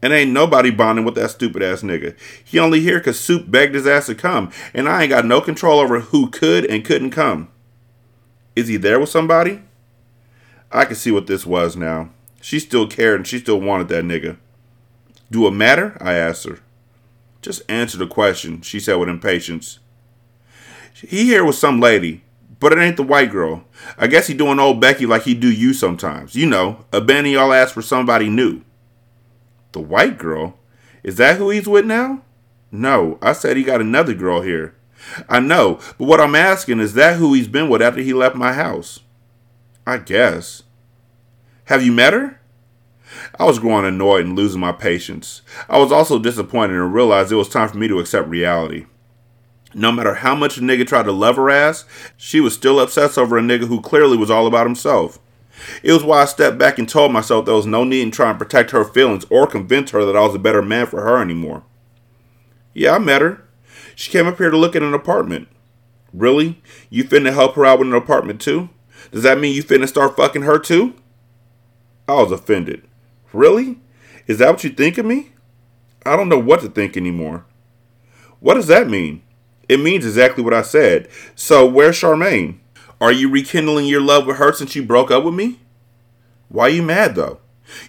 And 0.00 0.12
ain't 0.12 0.32
nobody 0.32 0.70
bonding 0.70 1.04
with 1.04 1.14
that 1.14 1.30
stupid 1.30 1.62
ass 1.62 1.82
nigga. 1.82 2.16
He 2.44 2.58
only 2.58 2.80
here 2.80 2.98
'cause 3.00 3.20
Soup 3.20 3.48
begged 3.48 3.74
his 3.74 3.86
ass 3.86 4.06
to 4.06 4.16
come, 4.16 4.50
and 4.74 4.88
I 4.88 5.02
ain't 5.02 5.10
got 5.10 5.24
no 5.24 5.40
control 5.40 5.78
over 5.78 6.00
who 6.00 6.28
could 6.28 6.64
and 6.64 6.84
couldn't 6.84 7.10
come. 7.10 7.48
Is 8.56 8.68
he 8.68 8.76
there 8.76 8.98
with 8.98 9.10
somebody? 9.10 9.62
I 10.72 10.86
can 10.86 10.96
see 10.96 11.12
what 11.12 11.28
this 11.28 11.46
was 11.46 11.76
now. 11.76 12.10
She 12.42 12.58
still 12.58 12.88
cared 12.88 13.20
and 13.20 13.26
she 13.26 13.38
still 13.38 13.60
wanted 13.60 13.86
that 13.88 14.04
nigga. 14.04 14.36
Do 15.30 15.46
it 15.46 15.52
matter? 15.52 15.96
I 16.00 16.14
asked 16.14 16.44
her. 16.44 16.58
Just 17.40 17.62
answer 17.68 17.96
the 17.96 18.06
question, 18.06 18.60
she 18.62 18.80
said 18.80 18.96
with 18.96 19.08
impatience. 19.08 19.78
He 20.92 21.24
here 21.24 21.44
with 21.44 21.54
some 21.54 21.80
lady, 21.80 22.24
but 22.58 22.72
it 22.72 22.80
ain't 22.80 22.96
the 22.96 23.04
white 23.04 23.30
girl. 23.30 23.64
I 23.96 24.08
guess 24.08 24.26
he 24.26 24.34
doing 24.34 24.58
old 24.58 24.80
Becky 24.80 25.06
like 25.06 25.22
he 25.22 25.34
do 25.34 25.50
you 25.50 25.72
sometimes. 25.72 26.34
You 26.34 26.46
know, 26.46 26.84
a 26.92 27.00
y'all 27.00 27.52
ass 27.52 27.70
for 27.70 27.80
somebody 27.80 28.28
new. 28.28 28.62
The 29.70 29.80
white 29.80 30.18
girl? 30.18 30.58
Is 31.04 31.16
that 31.16 31.38
who 31.38 31.50
he's 31.50 31.68
with 31.68 31.86
now? 31.86 32.22
No, 32.72 33.18
I 33.22 33.34
said 33.34 33.56
he 33.56 33.62
got 33.62 33.80
another 33.80 34.14
girl 34.14 34.42
here. 34.42 34.74
I 35.28 35.38
know, 35.38 35.78
but 35.96 36.06
what 36.06 36.20
I'm 36.20 36.34
asking 36.34 36.80
is 36.80 36.94
that 36.94 37.18
who 37.18 37.34
he's 37.34 37.48
been 37.48 37.68
with 37.68 37.82
after 37.82 38.00
he 38.00 38.12
left 38.12 38.34
my 38.34 38.52
house? 38.52 39.00
I 39.86 39.98
guess. 39.98 40.61
Have 41.66 41.84
you 41.84 41.92
met 41.92 42.12
her? 42.12 42.40
I 43.38 43.44
was 43.44 43.58
growing 43.58 43.86
annoyed 43.86 44.26
and 44.26 44.36
losing 44.36 44.60
my 44.60 44.72
patience. 44.72 45.42
I 45.68 45.78
was 45.78 45.92
also 45.92 46.18
disappointed 46.18 46.74
and 46.74 46.92
realized 46.92 47.30
it 47.30 47.36
was 47.36 47.48
time 47.48 47.68
for 47.68 47.78
me 47.78 47.88
to 47.88 48.00
accept 48.00 48.28
reality. 48.28 48.86
No 49.74 49.90
matter 49.92 50.14
how 50.14 50.34
much 50.34 50.58
a 50.58 50.60
nigga 50.60 50.86
tried 50.86 51.04
to 51.04 51.12
love 51.12 51.36
her 51.36 51.48
ass, 51.48 51.84
she 52.16 52.40
was 52.40 52.54
still 52.54 52.80
obsessed 52.80 53.16
over 53.16 53.38
a 53.38 53.42
nigga 53.42 53.66
who 53.66 53.80
clearly 53.80 54.16
was 54.16 54.30
all 54.30 54.46
about 54.46 54.66
himself. 54.66 55.18
It 55.82 55.92
was 55.92 56.04
why 56.04 56.22
I 56.22 56.26
stepped 56.26 56.58
back 56.58 56.78
and 56.78 56.88
told 56.88 57.12
myself 57.12 57.46
there 57.46 57.54
was 57.54 57.66
no 57.66 57.84
need 57.84 58.02
in 58.02 58.10
trying 58.10 58.34
to 58.34 58.38
protect 58.38 58.72
her 58.72 58.84
feelings 58.84 59.24
or 59.30 59.46
convince 59.46 59.90
her 59.90 60.04
that 60.04 60.16
I 60.16 60.20
was 60.20 60.34
a 60.34 60.40
better 60.40 60.62
man 60.62 60.86
for 60.86 61.02
her 61.02 61.20
anymore. 61.22 61.62
Yeah, 62.74 62.96
I 62.96 62.98
met 62.98 63.22
her. 63.22 63.44
She 63.94 64.10
came 64.10 64.26
up 64.26 64.38
here 64.38 64.50
to 64.50 64.56
look 64.56 64.74
at 64.74 64.82
an 64.82 64.94
apartment. 64.94 65.48
Really? 66.12 66.60
You 66.90 67.04
finna 67.04 67.32
help 67.32 67.54
her 67.54 67.64
out 67.64 67.78
with 67.78 67.88
an 67.88 67.94
apartment 67.94 68.40
too? 68.40 68.70
Does 69.10 69.22
that 69.22 69.38
mean 69.38 69.54
you 69.54 69.62
finna 69.62 69.88
start 69.88 70.16
fucking 70.16 70.42
her 70.42 70.58
too? 70.58 70.94
I 72.08 72.14
was 72.14 72.32
offended. 72.32 72.86
Really? 73.32 73.78
Is 74.26 74.38
that 74.38 74.50
what 74.50 74.64
you 74.64 74.70
think 74.70 74.98
of 74.98 75.06
me? 75.06 75.32
I 76.04 76.16
don't 76.16 76.28
know 76.28 76.38
what 76.38 76.60
to 76.60 76.68
think 76.68 76.96
anymore. 76.96 77.44
What 78.40 78.54
does 78.54 78.66
that 78.66 78.88
mean? 78.88 79.22
It 79.68 79.80
means 79.80 80.04
exactly 80.04 80.42
what 80.42 80.54
I 80.54 80.62
said. 80.62 81.08
So, 81.34 81.66
where's 81.66 82.00
Charmaine? 82.00 82.58
Are 83.00 83.12
you 83.12 83.28
rekindling 83.28 83.86
your 83.86 84.00
love 84.00 84.26
with 84.26 84.36
her 84.36 84.52
since 84.52 84.74
you 84.74 84.82
broke 84.82 85.10
up 85.10 85.24
with 85.24 85.34
me? 85.34 85.60
Why 86.48 86.64
are 86.64 86.70
you 86.70 86.82
mad 86.82 87.14
though? 87.14 87.40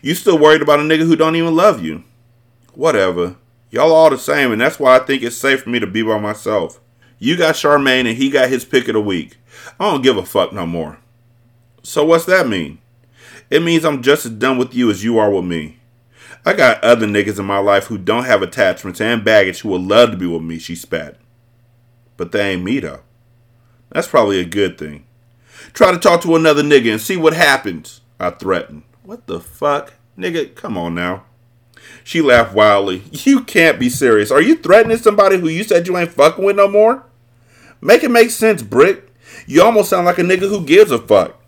You 0.02 0.16
still 0.16 0.38
worried 0.38 0.62
about 0.62 0.80
a 0.80 0.84
nigga 0.84 1.06
who 1.06 1.16
don't 1.16 1.36
even 1.36 1.56
love 1.56 1.84
you? 1.84 2.04
Whatever. 2.74 3.36
Y'all 3.70 3.92
all 3.92 4.10
the 4.10 4.18
same, 4.18 4.52
and 4.52 4.62
that's 4.62 4.80
why 4.80 4.96
I 4.96 5.00
think 5.00 5.24
it's 5.24 5.36
safe 5.36 5.64
for 5.64 5.70
me 5.70 5.80
to 5.80 5.88
be 5.88 6.04
by 6.04 6.20
myself. 6.20 6.80
You 7.20 7.38
got 7.38 7.56
Charmaine 7.56 8.08
and 8.08 8.18
he 8.18 8.30
got 8.30 8.50
his 8.50 8.66
pick 8.66 8.88
of 8.88 8.94
the 8.94 9.02
week. 9.02 9.38
I 9.80 9.90
don't 9.90 10.02
give 10.02 10.18
a 10.18 10.26
fuck 10.26 10.54
no 10.54 10.66
more. 10.66 11.00
So 11.82 12.06
what's 12.06 12.26
that 12.26 12.48
mean? 12.48 12.80
It 13.54 13.62
means 13.62 13.86
I'm 13.86 14.02
just 14.02 14.26
as 14.26 14.32
done 14.32 14.58
with 14.58 14.74
you 14.74 14.90
as 14.90 15.04
you 15.04 15.20
are 15.20 15.30
with 15.30 15.46
me. 15.46 15.78
I 16.44 16.54
got 16.54 16.84
other 16.84 17.06
niggas 17.06 17.38
in 17.38 17.46
my 17.46 17.60
life 17.60 17.86
who 17.86 18.00
don't 18.00 18.24
have 18.24 18.42
attachments 18.42 19.00
and 19.00 19.24
baggage 19.24 19.60
who 19.60 19.70
would 19.70 19.84
love 19.84 20.10
to 20.10 20.18
be 20.18 20.26
with 20.26 20.42
me, 20.42 20.58
she 20.58 20.74
spat. 20.74 21.18
But 22.18 22.32
they 22.32 22.54
ain't 22.54 22.64
me 22.64 22.80
though. 22.80 23.02
That's 23.92 24.08
probably 24.08 24.40
a 24.40 24.44
good 24.44 24.80
thing. 24.80 25.06
Try 25.72 25.92
to 25.92 26.00
talk 26.00 26.24
to 26.24 26.36
another 26.36 26.64
nigga 26.64 26.94
and 26.94 27.00
see 27.00 27.16
what 27.16 27.36
happens, 27.36 28.02
I 28.20 28.32
threatened. 28.32 28.86
What 29.04 29.28
the 29.28 29.40
fuck? 29.40 29.94
Nigga, 30.18 30.56
come 30.56 30.76
on 30.76 30.96
now. 30.96 31.26
She 32.04 32.22
laughed 32.22 32.56
wildly. 32.56 33.04
You 33.12 33.44
can't 33.44 33.80
be 33.80 33.90
serious. 33.92 34.32
Are 34.32 34.42
you 34.42 34.56
threatening 34.56 34.98
somebody 34.98 35.38
who 35.38 35.48
you 35.48 35.64
said 35.64 35.88
you 35.88 35.96
ain't 35.96 36.12
fucking 36.12 36.44
with 36.44 36.56
no 36.56 36.68
more? 36.68 37.06
Make 37.82 38.04
it 38.04 38.10
make 38.10 38.32
sense, 38.32 38.64
Brick. 38.64 39.14
You 39.46 39.62
almost 39.62 39.92
sound 39.92 40.08
like 40.08 40.18
a 40.18 40.24
nigga 40.24 40.50
who 40.50 40.66
gives 40.66 40.90
a 40.90 40.98
fuck. 40.98 41.40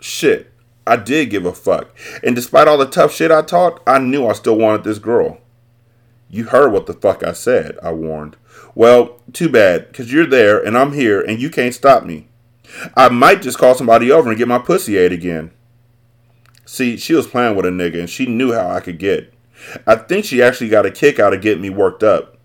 Shit, 0.00 0.52
I 0.88 0.96
did 0.96 1.30
give 1.30 1.44
a 1.44 1.52
fuck. 1.52 1.94
And 2.22 2.34
despite 2.34 2.66
all 2.66 2.78
the 2.78 2.86
tough 2.86 3.12
shit 3.14 3.30
I 3.30 3.42
talked, 3.42 3.86
I 3.88 3.98
knew 3.98 4.26
I 4.26 4.32
still 4.32 4.56
wanted 4.56 4.84
this 4.84 4.98
girl. 4.98 5.38
You 6.30 6.44
heard 6.44 6.72
what 6.72 6.86
the 6.86 6.94
fuck 6.94 7.22
I 7.22 7.32
said, 7.32 7.78
I 7.82 7.92
warned. 7.92 8.36
Well, 8.74 9.20
too 9.32 9.48
bad, 9.48 9.88
because 9.88 10.12
you're 10.12 10.26
there 10.26 10.62
and 10.62 10.76
I'm 10.76 10.92
here 10.92 11.20
and 11.20 11.40
you 11.40 11.50
can't 11.50 11.74
stop 11.74 12.04
me. 12.04 12.28
I 12.96 13.08
might 13.08 13.42
just 13.42 13.58
call 13.58 13.74
somebody 13.74 14.10
over 14.10 14.28
and 14.28 14.38
get 14.38 14.48
my 14.48 14.58
pussy 14.58 14.96
ate 14.96 15.12
again. 15.12 15.52
See, 16.64 16.96
she 16.98 17.14
was 17.14 17.26
playing 17.26 17.56
with 17.56 17.64
a 17.64 17.70
nigga 17.70 17.98
and 17.98 18.10
she 18.10 18.26
knew 18.26 18.52
how 18.52 18.68
I 18.68 18.80
could 18.80 18.98
get. 18.98 19.32
I 19.86 19.96
think 19.96 20.24
she 20.24 20.42
actually 20.42 20.68
got 20.68 20.86
a 20.86 20.90
kick 20.90 21.18
out 21.18 21.32
of 21.32 21.40
getting 21.40 21.62
me 21.62 21.70
worked 21.70 22.02
up. 22.02 22.36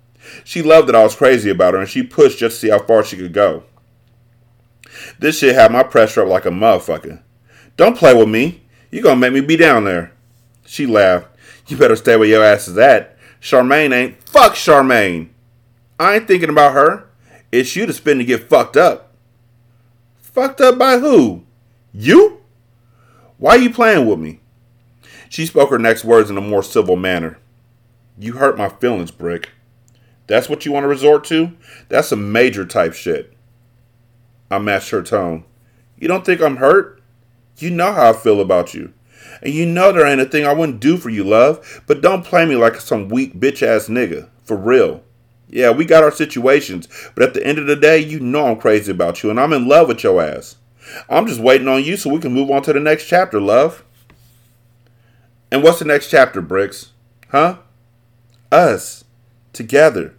She 0.46 0.62
loved 0.62 0.88
that 0.88 0.96
I 0.96 1.04
was 1.04 1.16
crazy 1.16 1.50
about 1.50 1.74
her 1.74 1.80
and 1.82 1.90
she 1.90 2.04
pushed 2.04 2.40
just 2.40 2.56
to 2.56 2.60
see 2.62 2.70
how 2.70 2.80
far 2.80 3.04
she 3.04 3.18
could 3.18 3.34
go. 3.34 3.64
This 5.20 5.40
shit 5.40 5.56
had 5.56 5.72
my 5.72 5.84
pressure 5.84 6.22
up 6.22 6.30
like 6.30 6.46
a 6.46 6.50
motherfucker. 6.50 7.22
Don't 7.78 7.98
play 7.98 8.14
with 8.14 8.30
me. 8.30 8.62
You 8.92 9.02
gonna 9.02 9.20
make 9.20 9.34
me 9.34 9.42
be 9.42 9.58
down 9.58 9.86
there. 9.86 10.12
She 10.66 10.86
laughed. 10.86 11.28
You 11.68 11.78
better 11.78 11.96
stay 11.96 12.16
where 12.16 12.28
your 12.28 12.44
ass 12.44 12.68
is 12.68 12.78
at. 12.78 13.18
Charmaine 13.42 13.94
ain't. 13.94 14.24
Fuck 14.24 14.54
Charmaine. 14.54 15.30
I 16.00 16.16
ain't 16.16 16.28
thinking 16.28 16.50
about 16.50 16.74
her. 16.74 17.10
It's 17.52 17.76
you 17.76 17.86
to 17.86 17.94
spend 17.94 18.20
to 18.20 18.26
get 18.26 18.50
fucked 18.50 18.78
up. 18.78 19.14
Fucked 20.18 20.62
up 20.62 20.78
by 20.78 20.98
who? 20.98 21.44
You? 21.94 22.42
Why 23.38 23.56
you 23.56 23.70
playing 23.70 24.08
with 24.08 24.20
me? 24.20 24.40
She 25.30 25.46
spoke 25.46 25.70
her 25.70 25.80
next 25.80 26.04
words 26.04 26.30
in 26.30 26.38
a 26.38 26.42
more 26.42 26.64
civil 26.64 26.96
manner. 26.96 27.38
You 28.18 28.34
hurt 28.34 28.58
my 28.58 28.70
feelings, 28.70 29.12
Brick. 29.12 29.50
That's 30.28 30.48
what 30.48 30.66
you 30.66 30.72
want 30.72 30.84
to 30.84 30.88
resort 30.88 31.24
to? 31.26 31.52
That's 31.90 32.08
some 32.08 32.32
major 32.32 32.66
type 32.66 32.94
shit. 32.94 33.34
I 34.50 34.60
matched 34.60 34.92
her 34.92 35.04
tone. 35.04 35.44
You 35.98 36.08
don't 36.08 36.26
think 36.26 36.42
I'm 36.42 36.58
hurt? 36.58 37.03
You 37.64 37.70
know 37.70 37.94
how 37.94 38.10
I 38.10 38.14
feel 38.14 38.42
about 38.42 38.74
you. 38.74 38.94
And 39.42 39.54
you 39.54 39.66
know 39.66 39.92
there 39.94 40.06
ain't 40.06 40.20
a 40.20 40.26
thing 40.26 40.46
I 40.46 40.54
wouldn't 40.54 40.82
do 40.82 40.98
for 40.98 41.10
you, 41.10 41.24
love. 41.24 41.82
But 41.88 42.02
don't 42.02 42.26
play 42.26 42.46
me 42.46 42.58
like 42.58 42.76
some 42.76 43.08
weak 43.08 43.40
bitch 43.40 43.64
ass 43.64 43.88
nigga. 43.88 44.28
For 44.44 44.58
real. 44.58 45.02
Yeah, 45.48 45.72
we 45.72 45.86
got 45.86 46.04
our 46.04 46.12
situations, 46.12 46.88
but 47.14 47.24
at 47.24 47.34
the 47.36 47.46
end 47.46 47.60
of 47.60 47.68
the 47.68 47.76
day, 47.76 48.00
you 48.00 48.20
know 48.20 48.48
I'm 48.48 48.60
crazy 48.60 48.92
about 48.92 49.22
you 49.22 49.30
and 49.30 49.40
I'm 49.40 49.54
in 49.54 49.68
love 49.68 49.88
with 49.88 50.04
your 50.04 50.22
ass. 50.22 50.58
I'm 51.08 51.28
just 51.28 51.40
waiting 51.40 51.68
on 51.68 51.84
you 51.84 51.96
so 51.96 52.10
we 52.10 52.20
can 52.20 52.34
move 52.34 52.50
on 52.50 52.64
to 52.64 52.74
the 52.74 52.80
next 52.80 53.06
chapter, 53.06 53.40
love. 53.40 53.84
And 55.52 55.62
what's 55.62 55.80
the 55.80 55.86
next 55.86 56.10
chapter, 56.10 56.42
Bricks? 56.42 56.92
Huh? 57.30 57.60
Us. 58.52 59.06
Together. 59.54 60.16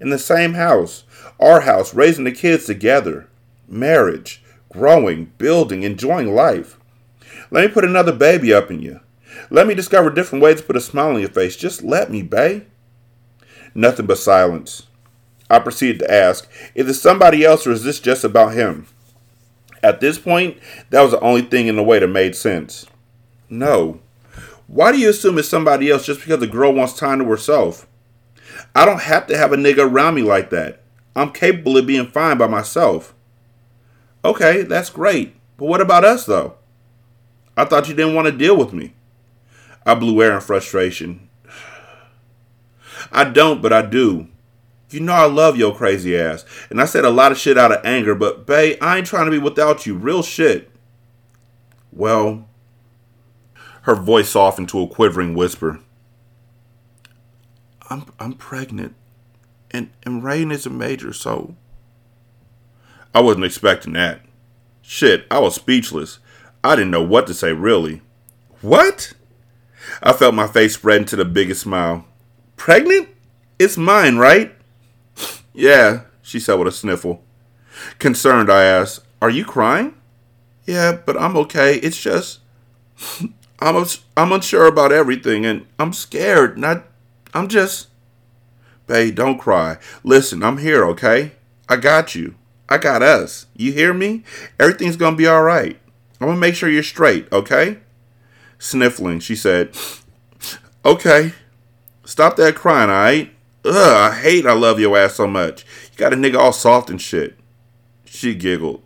In 0.00 0.08
the 0.08 0.18
same 0.18 0.54
house. 0.54 1.04
Our 1.38 1.60
house, 1.60 1.94
raising 1.94 2.24
the 2.24 2.32
kids 2.32 2.64
together. 2.64 3.28
Marriage. 3.68 4.41
Growing, 4.72 5.26
building, 5.36 5.82
enjoying 5.82 6.34
life. 6.34 6.78
Let 7.50 7.66
me 7.66 7.72
put 7.72 7.84
another 7.84 8.12
baby 8.12 8.54
up 8.54 8.70
in 8.70 8.80
you. 8.80 9.00
Let 9.50 9.66
me 9.66 9.74
discover 9.74 10.10
different 10.10 10.42
ways 10.42 10.60
to 10.60 10.66
put 10.66 10.76
a 10.76 10.80
smile 10.80 11.14
on 11.14 11.20
your 11.20 11.28
face. 11.28 11.56
Just 11.56 11.82
let 11.82 12.10
me, 12.10 12.22
babe. 12.22 12.64
Nothing 13.74 14.06
but 14.06 14.18
silence. 14.18 14.86
I 15.50 15.58
proceeded 15.58 15.98
to 16.00 16.10
ask, 16.10 16.50
Is 16.74 16.88
it 16.88 16.94
somebody 16.94 17.44
else 17.44 17.66
or 17.66 17.72
is 17.72 17.84
this 17.84 18.00
just 18.00 18.24
about 18.24 18.54
him? 18.54 18.86
At 19.82 20.00
this 20.00 20.18
point, 20.18 20.58
that 20.90 21.02
was 21.02 21.10
the 21.10 21.20
only 21.20 21.42
thing 21.42 21.66
in 21.66 21.76
the 21.76 21.82
way 21.82 21.98
that 21.98 22.08
made 22.08 22.34
sense. 22.34 22.86
No. 23.50 24.00
Why 24.66 24.92
do 24.92 24.98
you 24.98 25.10
assume 25.10 25.36
it's 25.38 25.48
somebody 25.48 25.90
else 25.90 26.06
just 26.06 26.20
because 26.20 26.40
the 26.40 26.46
girl 26.46 26.72
wants 26.72 26.94
time 26.94 27.18
to 27.18 27.24
herself? 27.26 27.86
I 28.74 28.86
don't 28.86 29.02
have 29.02 29.26
to 29.26 29.36
have 29.36 29.52
a 29.52 29.56
nigga 29.56 29.80
around 29.80 30.14
me 30.14 30.22
like 30.22 30.48
that. 30.50 30.82
I'm 31.14 31.32
capable 31.32 31.76
of 31.76 31.86
being 31.86 32.06
fine 32.06 32.38
by 32.38 32.46
myself. 32.46 33.14
Okay, 34.24 34.62
that's 34.62 34.90
great. 34.90 35.34
But 35.56 35.66
what 35.66 35.80
about 35.80 36.04
us, 36.04 36.26
though? 36.26 36.54
I 37.56 37.64
thought 37.64 37.88
you 37.88 37.94
didn't 37.94 38.14
want 38.14 38.26
to 38.26 38.32
deal 38.32 38.56
with 38.56 38.72
me. 38.72 38.94
I 39.84 39.94
blew 39.94 40.22
air 40.22 40.34
in 40.34 40.40
frustration. 40.40 41.28
I 43.12 43.24
don't, 43.24 43.60
but 43.60 43.72
I 43.72 43.82
do. 43.82 44.28
You 44.90 45.00
know 45.00 45.12
I 45.12 45.24
love 45.24 45.56
your 45.56 45.74
crazy 45.74 46.16
ass. 46.16 46.44
And 46.70 46.80
I 46.80 46.84
said 46.84 47.04
a 47.04 47.10
lot 47.10 47.32
of 47.32 47.38
shit 47.38 47.56
out 47.56 47.72
of 47.72 47.84
anger, 47.84 48.14
but 48.14 48.46
babe, 48.46 48.76
I 48.80 48.98
ain't 48.98 49.06
trying 49.06 49.24
to 49.24 49.30
be 49.30 49.38
without 49.38 49.86
you. 49.86 49.96
Real 49.96 50.22
shit. 50.22 50.70
Well, 51.90 52.48
her 53.82 53.94
voice 53.94 54.30
softened 54.30 54.68
to 54.70 54.82
a 54.82 54.86
quivering 54.86 55.34
whisper. 55.34 55.80
I'm 57.88 58.06
I'm 58.18 58.34
pregnant. 58.34 58.94
And 59.70 59.90
and 60.02 60.22
Rain 60.22 60.50
is 60.50 60.66
a 60.66 60.70
major, 60.70 61.12
so 61.12 61.56
I 63.14 63.20
wasn't 63.20 63.44
expecting 63.44 63.92
that. 63.94 64.20
Shit, 64.80 65.26
I 65.30 65.38
was 65.38 65.54
speechless. 65.54 66.18
I 66.64 66.76
didn't 66.76 66.90
know 66.90 67.02
what 67.02 67.26
to 67.26 67.34
say 67.34 67.52
really. 67.52 68.02
What? 68.60 69.12
I 70.02 70.12
felt 70.12 70.34
my 70.34 70.46
face 70.46 70.74
spread 70.74 71.02
into 71.02 71.16
the 71.16 71.24
biggest 71.24 71.62
smile. 71.62 72.06
Pregnant? 72.56 73.08
It's 73.58 73.76
mine, 73.76 74.16
right? 74.16 74.54
Yeah, 75.54 76.04
she 76.22 76.40
said 76.40 76.54
with 76.54 76.68
a 76.68 76.72
sniffle. 76.72 77.22
Concerned, 77.98 78.50
I 78.50 78.64
asked, 78.64 79.00
Are 79.20 79.28
you 79.28 79.44
crying? 79.44 79.94
Yeah, 80.64 80.92
but 81.04 81.20
I'm 81.20 81.36
okay. 81.36 81.76
It's 81.76 82.00
just. 82.00 82.40
I'm, 83.60 83.84
I'm 84.16 84.32
unsure 84.32 84.66
about 84.66 84.92
everything 84.92 85.44
and 85.44 85.66
I'm 85.78 85.92
scared. 85.92 86.56
Not. 86.56 86.84
I'm 87.34 87.48
just. 87.48 87.88
Babe, 88.86 89.14
don't 89.14 89.38
cry. 89.38 89.76
Listen, 90.02 90.42
I'm 90.42 90.58
here, 90.58 90.84
okay? 90.86 91.32
I 91.68 91.76
got 91.76 92.14
you. 92.14 92.34
I 92.72 92.78
got 92.78 93.02
us. 93.02 93.44
You 93.54 93.70
hear 93.70 93.92
me? 93.92 94.24
Everything's 94.58 94.96
gonna 94.96 95.14
be 95.14 95.28
alright. 95.28 95.78
I'm 96.18 96.28
gonna 96.28 96.40
make 96.40 96.54
sure 96.54 96.70
you're 96.70 96.82
straight, 96.82 97.30
okay? 97.30 97.80
Sniffling, 98.58 99.20
she 99.20 99.36
said, 99.36 99.76
Okay. 100.82 101.34
Stop 102.06 102.36
that 102.36 102.54
crying, 102.54 102.88
alright? 102.88 103.34
Ugh, 103.66 103.74
I 103.76 104.14
hate 104.14 104.46
I 104.46 104.54
love 104.54 104.80
your 104.80 104.96
ass 104.96 105.16
so 105.16 105.26
much. 105.26 105.66
You 105.92 105.98
got 105.98 106.14
a 106.14 106.16
nigga 106.16 106.38
all 106.38 106.54
soft 106.54 106.88
and 106.88 106.98
shit. 106.98 107.38
She 108.06 108.34
giggled. 108.34 108.82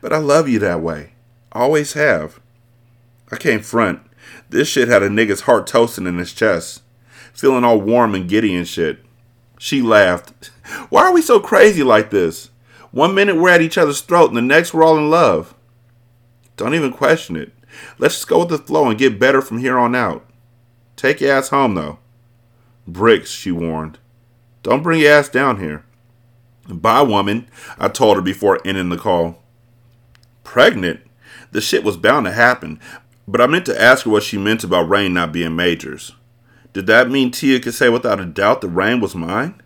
But 0.00 0.14
I 0.14 0.16
love 0.16 0.48
you 0.48 0.58
that 0.60 0.80
way. 0.80 1.12
Always 1.52 1.92
have. 1.92 2.40
I 3.30 3.36
came 3.36 3.60
front. 3.60 4.00
This 4.48 4.66
shit 4.66 4.88
had 4.88 5.02
a 5.02 5.10
nigga's 5.10 5.42
heart 5.42 5.66
toasting 5.66 6.06
in 6.06 6.16
his 6.16 6.32
chest. 6.32 6.80
Feeling 7.34 7.64
all 7.64 7.82
warm 7.82 8.14
and 8.14 8.30
giddy 8.30 8.56
and 8.56 8.66
shit. 8.66 9.04
She 9.58 9.82
laughed. 9.82 10.50
Why 10.88 11.02
are 11.02 11.12
we 11.12 11.20
so 11.20 11.38
crazy 11.38 11.82
like 11.82 12.08
this? 12.08 12.48
One 12.94 13.12
minute 13.12 13.34
we're 13.34 13.50
at 13.50 13.60
each 13.60 13.76
other's 13.76 14.00
throat 14.00 14.28
and 14.28 14.36
the 14.36 14.40
next 14.40 14.72
we're 14.72 14.84
all 14.84 14.96
in 14.96 15.10
love. 15.10 15.52
Don't 16.56 16.76
even 16.76 16.92
question 16.92 17.34
it. 17.34 17.50
Let's 17.98 18.14
just 18.14 18.28
go 18.28 18.38
with 18.38 18.50
the 18.50 18.58
flow 18.58 18.88
and 18.88 18.96
get 18.96 19.18
better 19.18 19.42
from 19.42 19.58
here 19.58 19.76
on 19.76 19.96
out. 19.96 20.24
Take 20.94 21.20
your 21.20 21.32
ass 21.32 21.48
home 21.48 21.74
though. 21.74 21.98
Bricks, 22.86 23.32
she 23.32 23.50
warned. 23.50 23.98
Don't 24.62 24.84
bring 24.84 25.00
your 25.00 25.10
ass 25.10 25.28
down 25.28 25.58
here. 25.58 25.84
Bye, 26.68 27.02
woman, 27.02 27.48
I 27.80 27.88
told 27.88 28.14
her 28.14 28.22
before 28.22 28.60
ending 28.64 28.90
the 28.90 28.96
call. 28.96 29.42
Pregnant? 30.44 31.00
The 31.50 31.60
shit 31.60 31.82
was 31.82 31.96
bound 31.96 32.26
to 32.26 32.32
happen, 32.32 32.78
but 33.26 33.40
I 33.40 33.48
meant 33.48 33.66
to 33.66 33.82
ask 33.82 34.04
her 34.04 34.10
what 34.12 34.22
she 34.22 34.38
meant 34.38 34.62
about 34.62 34.88
Rain 34.88 35.12
not 35.12 35.32
being 35.32 35.56
Majors. 35.56 36.12
Did 36.72 36.86
that 36.86 37.10
mean 37.10 37.32
Tia 37.32 37.58
could 37.58 37.74
say 37.74 37.88
without 37.88 38.20
a 38.20 38.24
doubt 38.24 38.60
that 38.60 38.68
Rain 38.68 39.00
was 39.00 39.16
mine? 39.16 39.60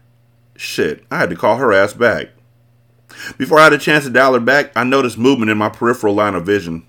Shit, 0.57 1.05
I 1.11 1.19
had 1.19 1.29
to 1.29 1.37
call 1.37 1.59
her 1.59 1.75
ass 1.75 1.93
back. 1.93 2.31
Before 3.37 3.59
I 3.59 3.65
had 3.65 3.73
a 3.73 3.79
chance 3.79 4.05
to 4.05 4.11
dial 4.11 4.35
her 4.35 4.41
back, 4.41 4.73
I 4.77 4.85
noticed 4.85 5.19
movement 5.19 5.51
in 5.51 5.59
my 5.59 5.69
peripheral 5.69 6.15
line 6.15 6.35
of 6.35 6.47
vision. 6.47 6.87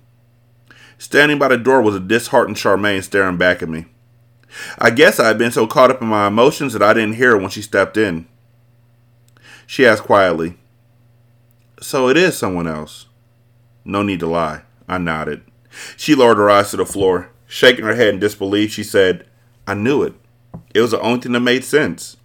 Standing 0.97 1.39
by 1.39 1.47
the 1.47 1.57
door 1.57 1.81
was 1.81 1.95
a 1.95 1.99
disheartened 1.99 2.57
Charmaine 2.57 3.03
staring 3.03 3.37
back 3.37 3.61
at 3.61 3.69
me. 3.69 3.85
I 4.77 4.89
guess 4.89 5.19
I 5.19 5.27
had 5.27 5.37
been 5.37 5.51
so 5.51 5.67
caught 5.67 5.91
up 5.91 6.01
in 6.01 6.07
my 6.07 6.27
emotions 6.27 6.73
that 6.73 6.83
I 6.83 6.93
didn't 6.93 7.15
hear 7.15 7.31
her 7.31 7.37
when 7.37 7.49
she 7.49 7.61
stepped 7.61 7.97
in. 7.97 8.27
She 9.65 9.85
asked 9.85 10.03
quietly, 10.03 10.57
So 11.81 12.09
it 12.09 12.17
is 12.17 12.37
someone 12.37 12.67
else. 12.67 13.05
No 13.85 14.03
need 14.03 14.19
to 14.19 14.27
lie. 14.27 14.63
I 14.87 14.97
nodded. 14.97 15.43
She 15.95 16.15
lowered 16.15 16.37
her 16.37 16.49
eyes 16.49 16.71
to 16.71 16.77
the 16.77 16.85
floor. 16.85 17.29
Shaking 17.47 17.85
her 17.85 17.95
head 17.95 18.13
in 18.13 18.19
disbelief, 18.19 18.71
she 18.71 18.83
said, 18.83 19.25
I 19.65 19.73
knew 19.73 20.03
it. 20.03 20.13
It 20.73 20.81
was 20.81 20.91
the 20.91 21.01
only 21.01 21.21
thing 21.21 21.31
that 21.31 21.39
made 21.39 21.63
sense. 21.63 22.17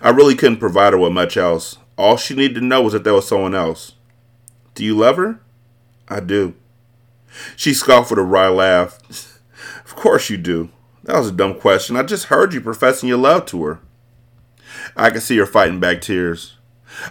I 0.00 0.10
really 0.10 0.34
couldn't 0.34 0.58
provide 0.58 0.92
her 0.92 0.98
with 0.98 1.12
much 1.12 1.36
else. 1.36 1.78
All 1.96 2.16
she 2.16 2.34
needed 2.34 2.54
to 2.54 2.60
know 2.60 2.82
was 2.82 2.92
that 2.92 3.04
there 3.04 3.14
was 3.14 3.28
someone 3.28 3.54
else. 3.54 3.92
Do 4.74 4.84
you 4.84 4.96
love 4.96 5.16
her? 5.16 5.40
I 6.08 6.20
do. 6.20 6.54
She 7.56 7.74
scoffed 7.74 8.10
with 8.10 8.18
a 8.18 8.22
wry 8.22 8.48
laugh. 8.48 8.98
of 9.84 9.94
course 9.94 10.30
you 10.30 10.36
do. 10.36 10.70
That 11.04 11.18
was 11.18 11.28
a 11.28 11.32
dumb 11.32 11.58
question. 11.60 11.96
I 11.96 12.02
just 12.02 12.26
heard 12.26 12.52
you 12.52 12.60
professing 12.60 13.08
your 13.08 13.18
love 13.18 13.46
to 13.46 13.64
her. 13.64 13.80
I 14.96 15.10
could 15.10 15.22
see 15.22 15.36
her 15.36 15.46
fighting 15.46 15.80
back 15.80 16.00
tears. 16.00 16.56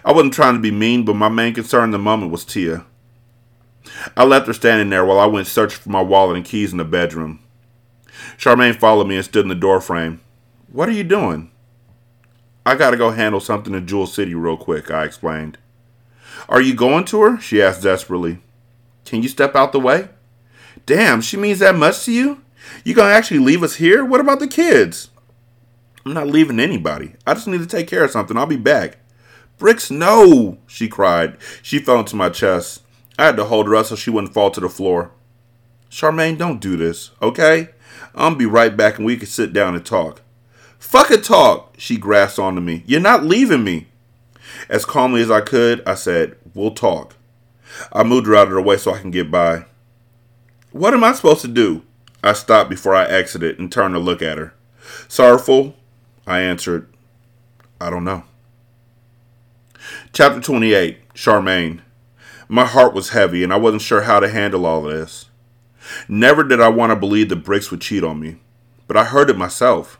I 0.03 0.11
wasn't 0.11 0.33
trying 0.33 0.55
to 0.55 0.61
be 0.61 0.71
mean, 0.71 1.05
but 1.05 1.15
my 1.15 1.29
main 1.29 1.53
concern 1.53 1.85
in 1.85 1.91
the 1.91 1.99
moment 1.99 2.31
was 2.31 2.45
Tia. 2.45 2.85
I 4.15 4.23
left 4.23 4.47
her 4.47 4.53
standing 4.53 4.89
there 4.89 5.05
while 5.05 5.19
I 5.19 5.25
went 5.25 5.47
searching 5.47 5.79
for 5.79 5.89
my 5.89 6.01
wallet 6.01 6.37
and 6.37 6.45
keys 6.45 6.71
in 6.71 6.77
the 6.77 6.85
bedroom. 6.85 7.39
Charmaine 8.37 8.79
followed 8.79 9.07
me 9.07 9.15
and 9.15 9.25
stood 9.25 9.45
in 9.45 9.49
the 9.49 9.55
doorframe. 9.55 10.21
What 10.71 10.89
are 10.89 10.93
you 10.93 11.03
doing? 11.03 11.51
I 12.65 12.75
gotta 12.75 12.97
go 12.97 13.11
handle 13.11 13.39
something 13.39 13.73
in 13.73 13.87
Jewel 13.87 14.07
City 14.07 14.33
real 14.33 14.57
quick, 14.57 14.89
I 14.89 15.03
explained. 15.03 15.57
Are 16.47 16.61
you 16.61 16.73
going 16.73 17.05
to 17.05 17.21
her? 17.21 17.39
She 17.39 17.61
asked 17.61 17.83
desperately. 17.83 18.39
Can 19.05 19.21
you 19.21 19.29
step 19.29 19.55
out 19.55 19.71
the 19.71 19.79
way? 19.79 20.09
Damn, 20.85 21.21
she 21.21 21.37
means 21.37 21.59
that 21.59 21.75
much 21.75 22.05
to 22.05 22.11
you? 22.11 22.41
You 22.83 22.93
gonna 22.93 23.13
actually 23.13 23.39
leave 23.39 23.63
us 23.63 23.75
here? 23.75 24.05
What 24.05 24.21
about 24.21 24.39
the 24.39 24.47
kids? 24.47 25.09
I'm 26.05 26.13
not 26.13 26.27
leaving 26.27 26.59
anybody. 26.59 27.15
I 27.25 27.33
just 27.33 27.47
need 27.47 27.59
to 27.59 27.65
take 27.65 27.87
care 27.87 28.03
of 28.03 28.11
something. 28.11 28.37
I'll 28.37 28.45
be 28.45 28.57
back. 28.57 28.97
Bricks, 29.57 29.91
no, 29.91 30.57
she 30.67 30.87
cried. 30.87 31.37
She 31.61 31.79
fell 31.79 31.99
into 31.99 32.15
my 32.15 32.29
chest. 32.29 32.81
I 33.17 33.25
had 33.25 33.37
to 33.37 33.45
hold 33.45 33.67
her 33.67 33.75
up 33.75 33.85
so 33.85 33.95
she 33.95 34.09
wouldn't 34.09 34.33
fall 34.33 34.51
to 34.51 34.59
the 34.59 34.69
floor. 34.69 35.11
Charmaine, 35.89 36.37
don't 36.37 36.59
do 36.59 36.75
this, 36.75 37.11
okay? 37.21 37.69
I'll 38.15 38.35
be 38.35 38.45
right 38.45 38.75
back 38.75 38.97
and 38.97 39.05
we 39.05 39.15
can 39.15 39.27
sit 39.27 39.53
down 39.53 39.75
and 39.75 39.85
talk. 39.85 40.21
Fuck 40.83 41.09
a 41.09 41.17
talk, 41.17 41.73
she 41.79 41.97
grasped 41.97 42.37
onto 42.37 42.61
me. 42.61 42.83
You're 42.85 42.99
not 42.99 43.23
leaving 43.23 43.63
me. 43.63 43.87
As 44.69 44.85
calmly 44.85 45.21
as 45.21 45.31
I 45.31 45.41
could, 45.41 45.81
I 45.87 45.95
said, 45.95 46.35
We'll 46.53 46.75
talk. 46.75 47.15
I 47.91 48.03
moved 48.03 48.27
her 48.27 48.35
out 48.35 48.49
of 48.49 48.53
the 48.53 48.61
way 48.61 48.77
so 48.77 48.93
I 48.93 48.99
can 48.99 49.09
get 49.09 49.31
by. 49.31 49.65
What 50.71 50.93
am 50.93 51.03
I 51.03 51.13
supposed 51.13 51.41
to 51.41 51.47
do? 51.47 51.81
I 52.21 52.33
stopped 52.33 52.69
before 52.69 52.93
I 52.93 53.07
exited 53.07 53.57
and 53.57 53.71
turned 53.71 53.95
to 53.95 53.99
look 53.99 54.21
at 54.21 54.37
her. 54.37 54.53
Sorrowful, 55.07 55.75
I 56.27 56.41
answered, 56.41 56.93
I 57.81 57.89
don't 57.89 58.03
know. 58.03 58.25
Chapter 60.11 60.41
28 60.41 61.13
Charmaine. 61.15 61.79
My 62.47 62.65
heart 62.65 62.93
was 62.93 63.09
heavy 63.09 63.41
and 63.43 63.51
I 63.51 63.55
wasn't 63.55 63.81
sure 63.81 64.01
how 64.01 64.19
to 64.19 64.29
handle 64.29 64.67
all 64.67 64.83
this. 64.83 65.29
Never 66.07 66.43
did 66.43 66.61
I 66.61 66.67
want 66.67 66.91
to 66.91 66.95
believe 66.97 67.29
the 67.29 67.35
Bricks 67.35 67.71
would 67.71 67.81
cheat 67.81 68.03
on 68.03 68.19
me, 68.19 68.35
but 68.85 68.97
I 68.97 69.05
heard 69.05 69.29
it 69.29 69.37
myself. 69.37 69.97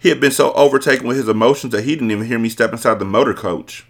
He 0.00 0.08
had 0.08 0.20
been 0.20 0.32
so 0.32 0.52
overtaken 0.52 1.06
with 1.06 1.16
his 1.16 1.28
emotions 1.28 1.72
that 1.72 1.84
he 1.84 1.94
didn't 1.94 2.10
even 2.10 2.26
hear 2.26 2.38
me 2.38 2.48
step 2.48 2.72
inside 2.72 2.98
the 2.98 3.04
motor 3.04 3.34
coach. 3.34 3.86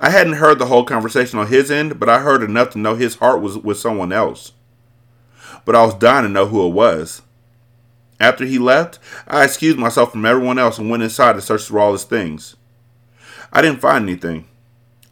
I 0.00 0.10
hadn't 0.10 0.34
heard 0.34 0.58
the 0.58 0.66
whole 0.66 0.84
conversation 0.84 1.38
on 1.38 1.48
his 1.48 1.70
end, 1.70 1.98
but 1.98 2.08
I 2.08 2.20
heard 2.20 2.42
enough 2.42 2.70
to 2.70 2.78
know 2.78 2.94
his 2.94 3.16
heart 3.16 3.40
was 3.40 3.56
with 3.58 3.78
someone 3.78 4.12
else. 4.12 4.52
But 5.64 5.74
I 5.74 5.84
was 5.84 5.94
dying 5.94 6.24
to 6.24 6.28
know 6.28 6.46
who 6.46 6.66
it 6.66 6.72
was. 6.72 7.22
After 8.20 8.44
he 8.44 8.58
left, 8.58 8.98
I 9.26 9.44
excused 9.44 9.78
myself 9.78 10.12
from 10.12 10.26
everyone 10.26 10.58
else 10.58 10.78
and 10.78 10.90
went 10.90 11.02
inside 11.02 11.34
to 11.34 11.40
search 11.40 11.62
through 11.62 11.80
all 11.80 11.92
his 11.92 12.04
things. 12.04 12.56
I 13.52 13.62
didn't 13.62 13.80
find 13.80 14.08
anything. 14.08 14.46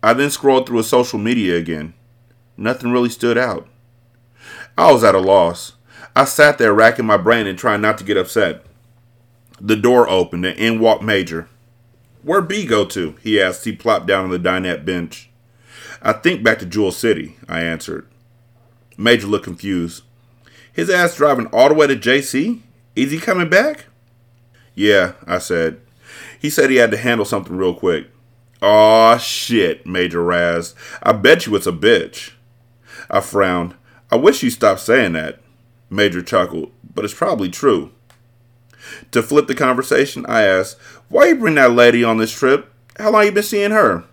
I 0.02 0.12
then 0.12 0.30
scrolled 0.30 0.66
through 0.66 0.78
his 0.78 0.88
social 0.88 1.18
media 1.18 1.56
again. 1.56 1.94
Nothing 2.56 2.92
really 2.92 3.08
stood 3.08 3.38
out. 3.38 3.68
I 4.76 4.92
was 4.92 5.04
at 5.04 5.14
a 5.14 5.20
loss. 5.20 5.72
I 6.14 6.24
sat 6.24 6.58
there 6.58 6.74
racking 6.74 7.06
my 7.06 7.16
brain 7.16 7.46
and 7.46 7.58
trying 7.58 7.80
not 7.80 7.98
to 7.98 8.04
get 8.04 8.16
upset. 8.16 8.65
The 9.60 9.76
door 9.76 10.08
opened 10.08 10.44
and 10.44 10.58
in 10.58 10.80
walked 10.80 11.02
Major. 11.02 11.48
Where'd 12.22 12.48
B 12.48 12.66
go 12.66 12.84
to? 12.86 13.16
he 13.22 13.40
asked. 13.40 13.64
He 13.64 13.72
plopped 13.72 14.06
down 14.06 14.24
on 14.24 14.30
the 14.30 14.38
dinette 14.38 14.84
bench. 14.84 15.30
I 16.02 16.12
think 16.12 16.42
back 16.42 16.58
to 16.58 16.66
Jewel 16.66 16.92
City, 16.92 17.36
I 17.48 17.60
answered. 17.60 18.06
Major 18.98 19.26
looked 19.26 19.44
confused. 19.44 20.02
His 20.72 20.90
ass 20.90 21.16
driving 21.16 21.46
all 21.46 21.68
the 21.68 21.74
way 21.74 21.86
to 21.86 21.96
JC? 21.96 22.60
Is 22.94 23.10
he 23.10 23.18
coming 23.18 23.48
back? 23.48 23.86
Yeah, 24.74 25.12
I 25.26 25.38
said. 25.38 25.80
He 26.38 26.50
said 26.50 26.70
he 26.70 26.76
had 26.76 26.90
to 26.90 26.96
handle 26.96 27.24
something 27.24 27.56
real 27.56 27.74
quick. 27.74 28.08
Aw, 28.62 29.16
shit, 29.18 29.86
Major 29.86 30.22
Raz. 30.22 30.74
I 31.02 31.12
bet 31.12 31.46
you 31.46 31.54
it's 31.56 31.66
a 31.66 31.72
bitch. 31.72 32.32
I 33.10 33.20
frowned. 33.20 33.74
I 34.10 34.16
wish 34.16 34.42
you 34.42 34.50
stopped 34.50 34.80
saying 34.80 35.12
that. 35.12 35.40
Major 35.90 36.22
chuckled, 36.22 36.72
but 36.94 37.04
it's 37.04 37.14
probably 37.14 37.48
true. 37.48 37.92
To 39.12 39.22
flip 39.22 39.46
the 39.46 39.54
conversation, 39.54 40.26
I 40.26 40.42
asked, 40.42 40.78
Why 41.08 41.26
you 41.26 41.36
bring 41.36 41.54
that 41.56 41.72
lady 41.72 42.04
on 42.04 42.18
this 42.18 42.32
trip? 42.32 42.72
How 42.98 43.10
long 43.10 43.24
you 43.24 43.32
been 43.32 43.42
seeing 43.42 43.70
her? 43.70 44.04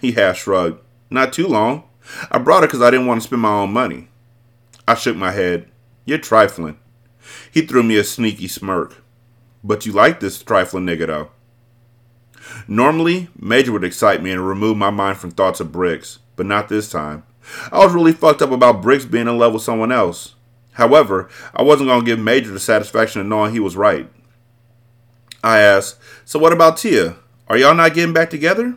He 0.00 0.12
half 0.12 0.38
shrugged. 0.38 0.80
Not 1.10 1.32
too 1.32 1.46
long. 1.46 1.84
I 2.30 2.38
brought 2.38 2.62
her 2.62 2.66
because 2.66 2.82
I 2.82 2.90
didn't 2.90 3.06
want 3.06 3.20
to 3.20 3.26
spend 3.26 3.42
my 3.42 3.52
own 3.52 3.72
money. 3.72 4.08
I 4.88 4.94
shook 4.94 5.16
my 5.16 5.30
head. 5.30 5.68
You're 6.04 6.18
trifling. 6.18 6.78
He 7.50 7.62
threw 7.62 7.82
me 7.82 7.96
a 7.96 8.04
sneaky 8.04 8.48
smirk. 8.48 9.02
But 9.62 9.84
you 9.84 9.92
like 9.92 10.20
this 10.20 10.42
trifling 10.42 10.86
nigga, 10.86 11.06
though. 11.06 11.30
Normally, 12.66 13.28
Major 13.38 13.72
would 13.72 13.84
excite 13.84 14.22
me 14.22 14.30
and 14.30 14.46
remove 14.46 14.76
my 14.76 14.90
mind 14.90 15.18
from 15.18 15.30
thoughts 15.30 15.60
of 15.60 15.70
Bricks, 15.70 16.18
but 16.36 16.46
not 16.46 16.68
this 16.68 16.90
time. 16.90 17.24
I 17.70 17.84
was 17.84 17.92
really 17.92 18.12
fucked 18.12 18.42
up 18.42 18.50
about 18.50 18.82
Bricks 18.82 19.04
being 19.04 19.28
in 19.28 19.38
love 19.38 19.52
with 19.52 19.62
someone 19.62 19.92
else. 19.92 20.34
However, 20.72 21.28
I 21.54 21.62
wasn't 21.62 21.88
going 21.88 22.00
to 22.00 22.06
give 22.06 22.18
Major 22.18 22.50
the 22.50 22.60
satisfaction 22.60 23.20
of 23.20 23.26
knowing 23.26 23.52
he 23.52 23.60
was 23.60 23.76
right. 23.76 24.08
I 25.42 25.60
asked, 25.60 25.98
So 26.24 26.38
what 26.38 26.52
about 26.52 26.76
Tia? 26.76 27.16
Are 27.48 27.56
y'all 27.56 27.74
not 27.74 27.94
getting 27.94 28.14
back 28.14 28.30
together? 28.30 28.76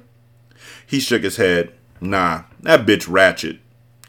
He 0.86 1.00
shook 1.00 1.24
his 1.24 1.38
head. 1.38 1.74
Nah, 2.00 2.44
that 2.62 2.86
bitch 2.86 3.08
ratchet. 3.10 3.60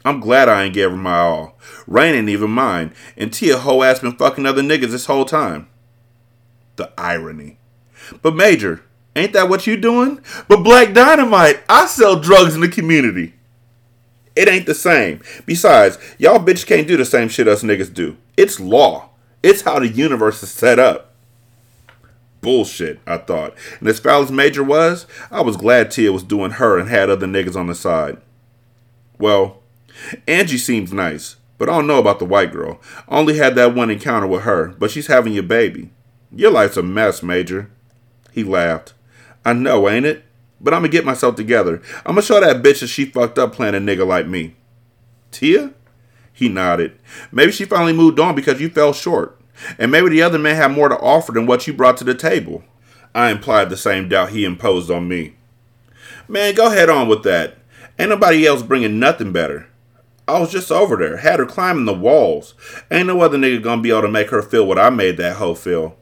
I'm 0.03 0.19
glad 0.19 0.49
I 0.49 0.63
ain't 0.63 0.73
gave 0.73 0.91
her 0.91 0.97
my 0.97 1.17
all. 1.17 1.57
Rain 1.87 2.13
ain't 2.13 2.29
even 2.29 2.51
mine, 2.51 2.93
and 3.17 3.33
Tia 3.33 3.57
whole 3.57 3.83
ass 3.83 3.99
been 3.99 4.15
fucking 4.15 4.45
other 4.45 4.61
niggas 4.61 4.91
this 4.91 5.07
whole 5.07 5.25
time. 5.25 5.67
The 6.75 6.91
irony. 6.97 7.57
But 8.21 8.35
Major, 8.35 8.83
ain't 9.15 9.33
that 9.33 9.49
what 9.49 9.65
you 9.65 9.77
doing? 9.77 10.21
But 10.47 10.63
Black 10.63 10.93
Dynamite, 10.93 11.63
I 11.67 11.87
sell 11.87 12.19
drugs 12.19 12.53
in 12.53 12.61
the 12.61 12.67
community. 12.67 13.33
It 14.35 14.47
ain't 14.47 14.65
the 14.65 14.75
same. 14.75 15.21
Besides, 15.45 15.97
y'all 16.17 16.39
bitches 16.39 16.65
can't 16.67 16.87
do 16.87 16.97
the 16.97 17.05
same 17.05 17.29
shit 17.29 17.47
us 17.47 17.63
niggas 17.63 17.93
do. 17.93 18.17
It's 18.37 18.59
law. 18.59 19.09
It's 19.41 19.61
how 19.61 19.79
the 19.79 19.87
universe 19.87 20.43
is 20.43 20.51
set 20.51 20.77
up 20.77 21.04
bullshit, 22.45 22.99
I 23.07 23.17
thought. 23.17 23.55
And 23.79 23.89
as 23.89 23.99
foul 23.99 24.21
as 24.21 24.31
Major 24.31 24.63
was, 24.63 25.07
I 25.31 25.41
was 25.41 25.57
glad 25.57 25.89
Tia 25.89 26.13
was 26.13 26.23
doing 26.23 26.51
her 26.51 26.77
and 26.77 26.87
had 26.87 27.09
other 27.09 27.25
niggas 27.25 27.55
on 27.55 27.65
the 27.65 27.73
side. 27.73 28.17
Well, 29.17 29.63
Angie 30.27 30.59
seems 30.59 30.93
nice, 30.93 31.37
but 31.57 31.67
I 31.67 31.73
don't 31.73 31.87
know 31.87 31.97
about 31.97 32.19
the 32.19 32.25
white 32.25 32.51
girl. 32.51 32.79
I 33.09 33.17
only 33.17 33.37
had 33.37 33.55
that 33.55 33.73
one 33.73 33.89
encounter 33.89 34.27
with 34.27 34.43
her, 34.43 34.67
but 34.77 34.91
she's 34.91 35.07
having 35.07 35.33
your 35.33 35.43
baby. 35.43 35.89
Your 36.31 36.51
life's 36.51 36.77
a 36.77 36.83
mess, 36.83 37.23
Major. 37.23 37.71
He 38.31 38.43
laughed. 38.43 38.93
I 39.43 39.53
know, 39.53 39.89
ain't 39.89 40.05
it? 40.05 40.23
But 40.61 40.73
I'm 40.73 40.81
gonna 40.81 40.89
get 40.89 41.03
myself 41.03 41.35
together. 41.35 41.81
I'm 42.05 42.13
gonna 42.13 42.21
show 42.21 42.39
that 42.39 42.61
bitch 42.61 42.81
that 42.81 42.87
she 42.87 43.05
fucked 43.05 43.39
up 43.39 43.53
playing 43.53 43.75
a 43.75 43.79
nigga 43.79 44.05
like 44.05 44.27
me. 44.27 44.55
Tia? 45.31 45.73
He 46.31 46.47
nodded. 46.47 46.97
Maybe 47.31 47.51
she 47.51 47.65
finally 47.65 47.93
moved 47.93 48.19
on 48.19 48.35
because 48.35 48.61
you 48.61 48.69
fell 48.69 48.93
short. 48.93 49.39
And 49.77 49.91
maybe 49.91 50.09
the 50.09 50.21
other 50.21 50.39
man 50.39 50.55
had 50.55 50.71
more 50.71 50.89
to 50.89 50.99
offer 50.99 51.31
than 51.31 51.45
what 51.45 51.67
you 51.67 51.73
brought 51.73 51.97
to 51.97 52.03
the 52.03 52.15
table. 52.15 52.63
I 53.13 53.31
implied 53.31 53.69
the 53.69 53.77
same 53.77 54.09
doubt 54.09 54.29
he 54.29 54.43
imposed 54.43 54.91
on 54.91 55.07
me. 55.07 55.35
Man, 56.27 56.55
go 56.55 56.69
head 56.69 56.89
on 56.89 57.07
with 57.07 57.23
that. 57.23 57.57
Ain't 57.97 58.09
nobody 58.09 58.45
else 58.45 58.61
bringing 58.61 58.99
nothing 58.99 59.31
better. 59.31 59.67
I 60.27 60.39
was 60.39 60.51
just 60.51 60.71
over 60.71 60.95
there, 60.95 61.17
had 61.17 61.39
her 61.39 61.45
climbing 61.45 61.85
the 61.85 61.93
walls. 61.93 62.55
Ain't 62.89 63.07
no 63.07 63.21
other 63.21 63.37
nigga 63.37 63.61
gonna 63.61 63.81
be 63.81 63.91
able 63.91 64.01
to 64.01 64.07
make 64.09 64.31
her 64.31 64.41
feel 64.41 64.65
what 64.65 64.79
I 64.79 64.89
made 64.89 65.17
that 65.17 65.37
hoe 65.37 65.53
feel. 65.53 65.95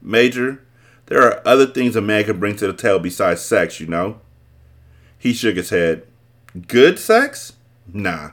Major, 0.00 0.62
there 1.06 1.22
are 1.22 1.46
other 1.46 1.66
things 1.66 1.94
a 1.94 2.00
man 2.00 2.24
can 2.24 2.40
bring 2.40 2.56
to 2.56 2.66
the 2.66 2.72
table 2.72 3.00
besides 3.00 3.42
sex, 3.42 3.80
you 3.80 3.86
know? 3.86 4.20
He 5.18 5.34
shook 5.34 5.56
his 5.56 5.70
head. 5.70 6.06
Good 6.66 6.98
sex? 6.98 7.52
Nah. 7.92 8.30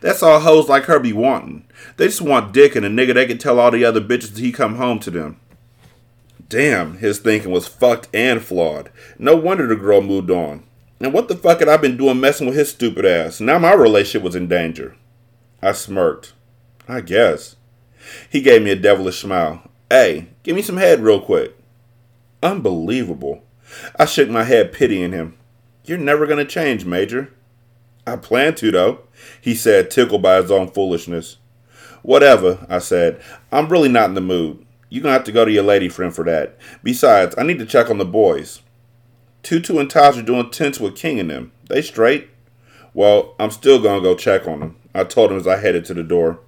That's 0.00 0.22
all 0.22 0.40
hoes 0.40 0.68
like 0.68 0.84
her 0.84 0.98
be 0.98 1.12
wanting. 1.12 1.64
They 1.96 2.06
just 2.06 2.22
want 2.22 2.52
dick 2.52 2.76
and 2.76 2.84
a 2.84 2.88
nigga 2.88 3.14
they 3.14 3.26
can 3.26 3.38
tell 3.38 3.58
all 3.58 3.70
the 3.70 3.84
other 3.84 4.00
bitches 4.00 4.38
he 4.38 4.52
come 4.52 4.76
home 4.76 4.98
to 5.00 5.10
them. 5.10 5.40
Damn, 6.48 6.98
his 6.98 7.18
thinking 7.18 7.50
was 7.50 7.68
fucked 7.68 8.08
and 8.12 8.42
flawed. 8.42 8.90
No 9.18 9.36
wonder 9.36 9.66
the 9.66 9.76
girl 9.76 10.00
moved 10.00 10.30
on. 10.30 10.64
And 10.98 11.12
what 11.12 11.28
the 11.28 11.36
fuck 11.36 11.60
had 11.60 11.68
I 11.68 11.76
been 11.76 11.96
doing 11.96 12.20
messing 12.20 12.46
with 12.46 12.56
his 12.56 12.70
stupid 12.70 13.04
ass? 13.04 13.40
Now 13.40 13.58
my 13.58 13.72
relationship 13.72 14.22
was 14.22 14.34
in 14.34 14.48
danger. 14.48 14.96
I 15.62 15.72
smirked. 15.72 16.32
I 16.88 17.00
guess. 17.00 17.56
He 18.28 18.40
gave 18.40 18.62
me 18.62 18.70
a 18.70 18.76
devilish 18.76 19.20
smile. 19.20 19.62
Hey, 19.88 20.28
give 20.42 20.56
me 20.56 20.62
some 20.62 20.76
head 20.76 21.00
real 21.00 21.20
quick. 21.20 21.56
Unbelievable. 22.42 23.42
I 23.96 24.04
shook 24.04 24.28
my 24.28 24.44
head, 24.44 24.72
pitying 24.72 25.12
him. 25.12 25.36
You're 25.84 25.98
never 25.98 26.26
going 26.26 26.44
to 26.44 26.50
change, 26.50 26.84
Major. 26.84 27.32
I 28.06 28.16
plan 28.16 28.54
to, 28.56 28.70
though, 28.70 29.00
he 29.40 29.54
said, 29.54 29.90
tickled 29.90 30.22
by 30.22 30.40
his 30.40 30.50
own 30.50 30.70
foolishness. 30.70 31.36
Whatever, 32.02 32.66
I 32.68 32.78
said. 32.78 33.20
I'm 33.52 33.68
really 33.68 33.88
not 33.88 34.08
in 34.08 34.14
the 34.14 34.20
mood. 34.20 34.64
You're 34.88 35.02
going 35.02 35.12
to 35.12 35.18
have 35.18 35.24
to 35.24 35.32
go 35.32 35.44
to 35.44 35.52
your 35.52 35.62
lady 35.62 35.88
friend 35.88 36.14
for 36.14 36.24
that. 36.24 36.58
Besides, 36.82 37.34
I 37.38 37.44
need 37.44 37.58
to 37.58 37.66
check 37.66 37.90
on 37.90 37.98
the 37.98 38.04
boys. 38.04 38.60
Tutu 39.42 39.78
and 39.78 39.88
Taj 39.88 40.18
are 40.18 40.22
doing 40.22 40.50
tents 40.50 40.80
with 40.80 40.96
King 40.96 41.20
and 41.20 41.30
them. 41.30 41.52
They 41.68 41.82
straight? 41.82 42.28
Well, 42.92 43.34
I'm 43.38 43.50
still 43.50 43.80
going 43.80 44.02
to 44.02 44.08
go 44.08 44.16
check 44.16 44.48
on 44.48 44.60
them. 44.60 44.76
I 44.94 45.04
told 45.04 45.30
him 45.30 45.38
as 45.38 45.46
I 45.46 45.58
headed 45.58 45.84
to 45.86 45.94
the 45.94 46.02
door. 46.02 46.40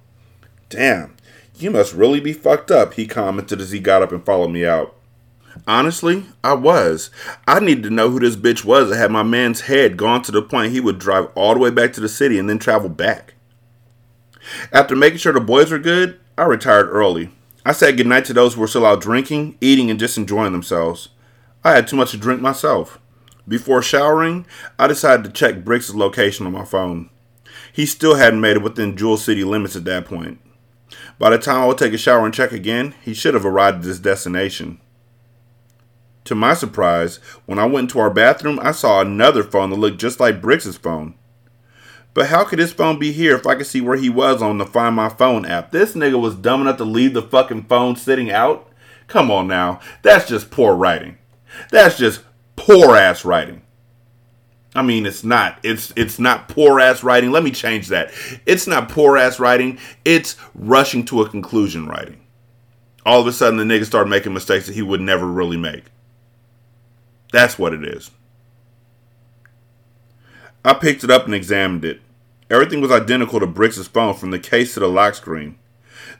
Damn, 0.69 1.15
you 1.57 1.71
must 1.71 1.93
really 1.93 2.19
be 2.19 2.33
fucked 2.33 2.71
up, 2.71 2.95
he 2.95 3.07
commented 3.07 3.61
as 3.61 3.71
he 3.71 3.79
got 3.79 4.01
up 4.01 4.11
and 4.11 4.25
followed 4.25 4.49
me 4.49 4.65
out. 4.65 4.95
Honestly, 5.67 6.25
I 6.43 6.53
was. 6.53 7.11
I 7.47 7.59
needed 7.59 7.83
to 7.83 7.89
know 7.89 8.09
who 8.09 8.19
this 8.19 8.35
bitch 8.35 8.65
was 8.65 8.89
that 8.89 8.97
had 8.97 9.11
my 9.11 9.23
man's 9.23 9.61
head 9.61 9.97
gone 9.97 10.23
to 10.23 10.31
the 10.31 10.41
point 10.41 10.71
he 10.71 10.79
would 10.79 10.99
drive 10.99 11.29
all 11.35 11.53
the 11.53 11.59
way 11.59 11.69
back 11.69 11.93
to 11.93 12.01
the 12.01 12.09
city 12.09 12.39
and 12.39 12.49
then 12.49 12.59
travel 12.59 12.89
back. 12.89 13.32
After 14.71 14.95
making 14.95 15.19
sure 15.19 15.33
the 15.33 15.39
boys 15.39 15.71
were 15.71 15.79
good, 15.79 16.19
I 16.37 16.43
retired 16.43 16.89
early. 16.89 17.31
I 17.65 17.71
said 17.71 17.97
goodnight 17.97 18.25
to 18.25 18.33
those 18.33 18.55
who 18.55 18.61
were 18.61 18.67
still 18.67 18.85
out 18.85 19.01
drinking, 19.01 19.57
eating, 19.61 19.89
and 19.89 19.99
just 19.99 20.17
enjoying 20.17 20.51
themselves. 20.51 21.09
I 21.63 21.71
had 21.71 21.87
too 21.87 21.95
much 21.95 22.11
to 22.11 22.17
drink 22.17 22.41
myself. 22.41 22.99
Before 23.47 23.81
showering, 23.81 24.45
I 24.77 24.87
decided 24.87 25.23
to 25.25 25.31
check 25.31 25.63
Bricks' 25.63 25.93
location 25.93 26.45
on 26.45 26.53
my 26.53 26.65
phone. 26.65 27.09
He 27.71 27.85
still 27.85 28.15
hadn't 28.15 28.41
made 28.41 28.57
it 28.57 28.63
within 28.63 28.97
Jewel 28.97 29.17
City 29.17 29.43
limits 29.43 29.75
at 29.75 29.85
that 29.85 30.05
point. 30.05 30.39
By 31.19 31.29
the 31.29 31.37
time 31.37 31.61
I 31.61 31.65
would 31.65 31.77
take 31.77 31.93
a 31.93 31.97
shower 31.97 32.25
and 32.25 32.33
check 32.33 32.51
again, 32.51 32.95
he 33.01 33.13
should 33.13 33.33
have 33.33 33.45
arrived 33.45 33.79
at 33.79 33.85
his 33.85 33.99
destination. 33.99 34.79
To 36.25 36.35
my 36.35 36.53
surprise, 36.53 37.17
when 37.45 37.59
I 37.59 37.65
went 37.65 37.91
into 37.91 37.99
our 37.99 38.09
bathroom, 38.09 38.59
I 38.61 38.71
saw 38.71 39.01
another 39.01 39.43
phone 39.43 39.69
that 39.69 39.75
looked 39.75 39.99
just 39.99 40.19
like 40.19 40.41
Bricks' 40.41 40.77
phone. 40.77 41.15
But 42.13 42.27
how 42.27 42.43
could 42.43 42.59
his 42.59 42.73
phone 42.73 42.99
be 42.99 43.11
here 43.11 43.35
if 43.35 43.47
I 43.47 43.55
could 43.55 43.65
see 43.65 43.81
where 43.81 43.97
he 43.97 44.09
was 44.09 44.41
on 44.41 44.57
the 44.57 44.65
Find 44.65 44.95
My 44.95 45.09
Phone 45.09 45.45
app? 45.45 45.71
This 45.71 45.93
nigga 45.93 46.21
was 46.21 46.35
dumb 46.35 46.61
enough 46.61 46.77
to 46.77 46.85
leave 46.85 47.13
the 47.13 47.21
fucking 47.21 47.63
phone 47.63 47.95
sitting 47.95 48.31
out? 48.31 48.69
Come 49.07 49.31
on 49.31 49.47
now. 49.47 49.79
That's 50.03 50.27
just 50.27 50.51
poor 50.51 50.75
writing. 50.75 51.17
That's 51.71 51.97
just 51.97 52.21
poor 52.55 52.95
ass 52.95 53.25
writing. 53.25 53.63
I 54.75 54.81
mean, 54.81 55.05
it's 55.05 55.23
not. 55.23 55.59
It's 55.63 55.93
it's 55.95 56.17
not 56.17 56.49
poor 56.49 56.79
ass 56.79 57.03
writing. 57.03 57.31
Let 57.31 57.43
me 57.43 57.51
change 57.51 57.89
that. 57.89 58.11
It's 58.45 58.65
not 58.65 58.89
poor 58.89 59.17
ass 59.17 59.39
writing. 59.39 59.77
It's 60.03 60.35
rushing 60.55 61.05
to 61.05 61.21
a 61.21 61.29
conclusion 61.29 61.87
writing. 61.87 62.19
All 63.05 63.21
of 63.21 63.27
a 63.27 63.33
sudden, 63.33 63.57
the 63.57 63.65
nigga 63.65 63.85
started 63.85 64.09
making 64.09 64.33
mistakes 64.33 64.65
that 64.67 64.73
he 64.73 64.81
would 64.81 65.01
never 65.01 65.27
really 65.27 65.57
make. 65.57 65.85
That's 67.31 67.59
what 67.59 67.73
it 67.73 67.83
is. 67.83 68.09
I 70.65 70.73
picked 70.73 71.03
it 71.03 71.11
up 71.11 71.25
and 71.25 71.35
examined 71.35 71.83
it. 71.83 71.99
Everything 72.49 72.79
was 72.79 72.91
identical 72.91 73.39
to 73.39 73.47
Bricks' 73.47 73.85
phone 73.87 74.13
from 74.13 74.31
the 74.31 74.39
case 74.39 74.73
to 74.73 74.79
the 74.79 74.87
lock 74.87 75.15
screen. 75.15 75.57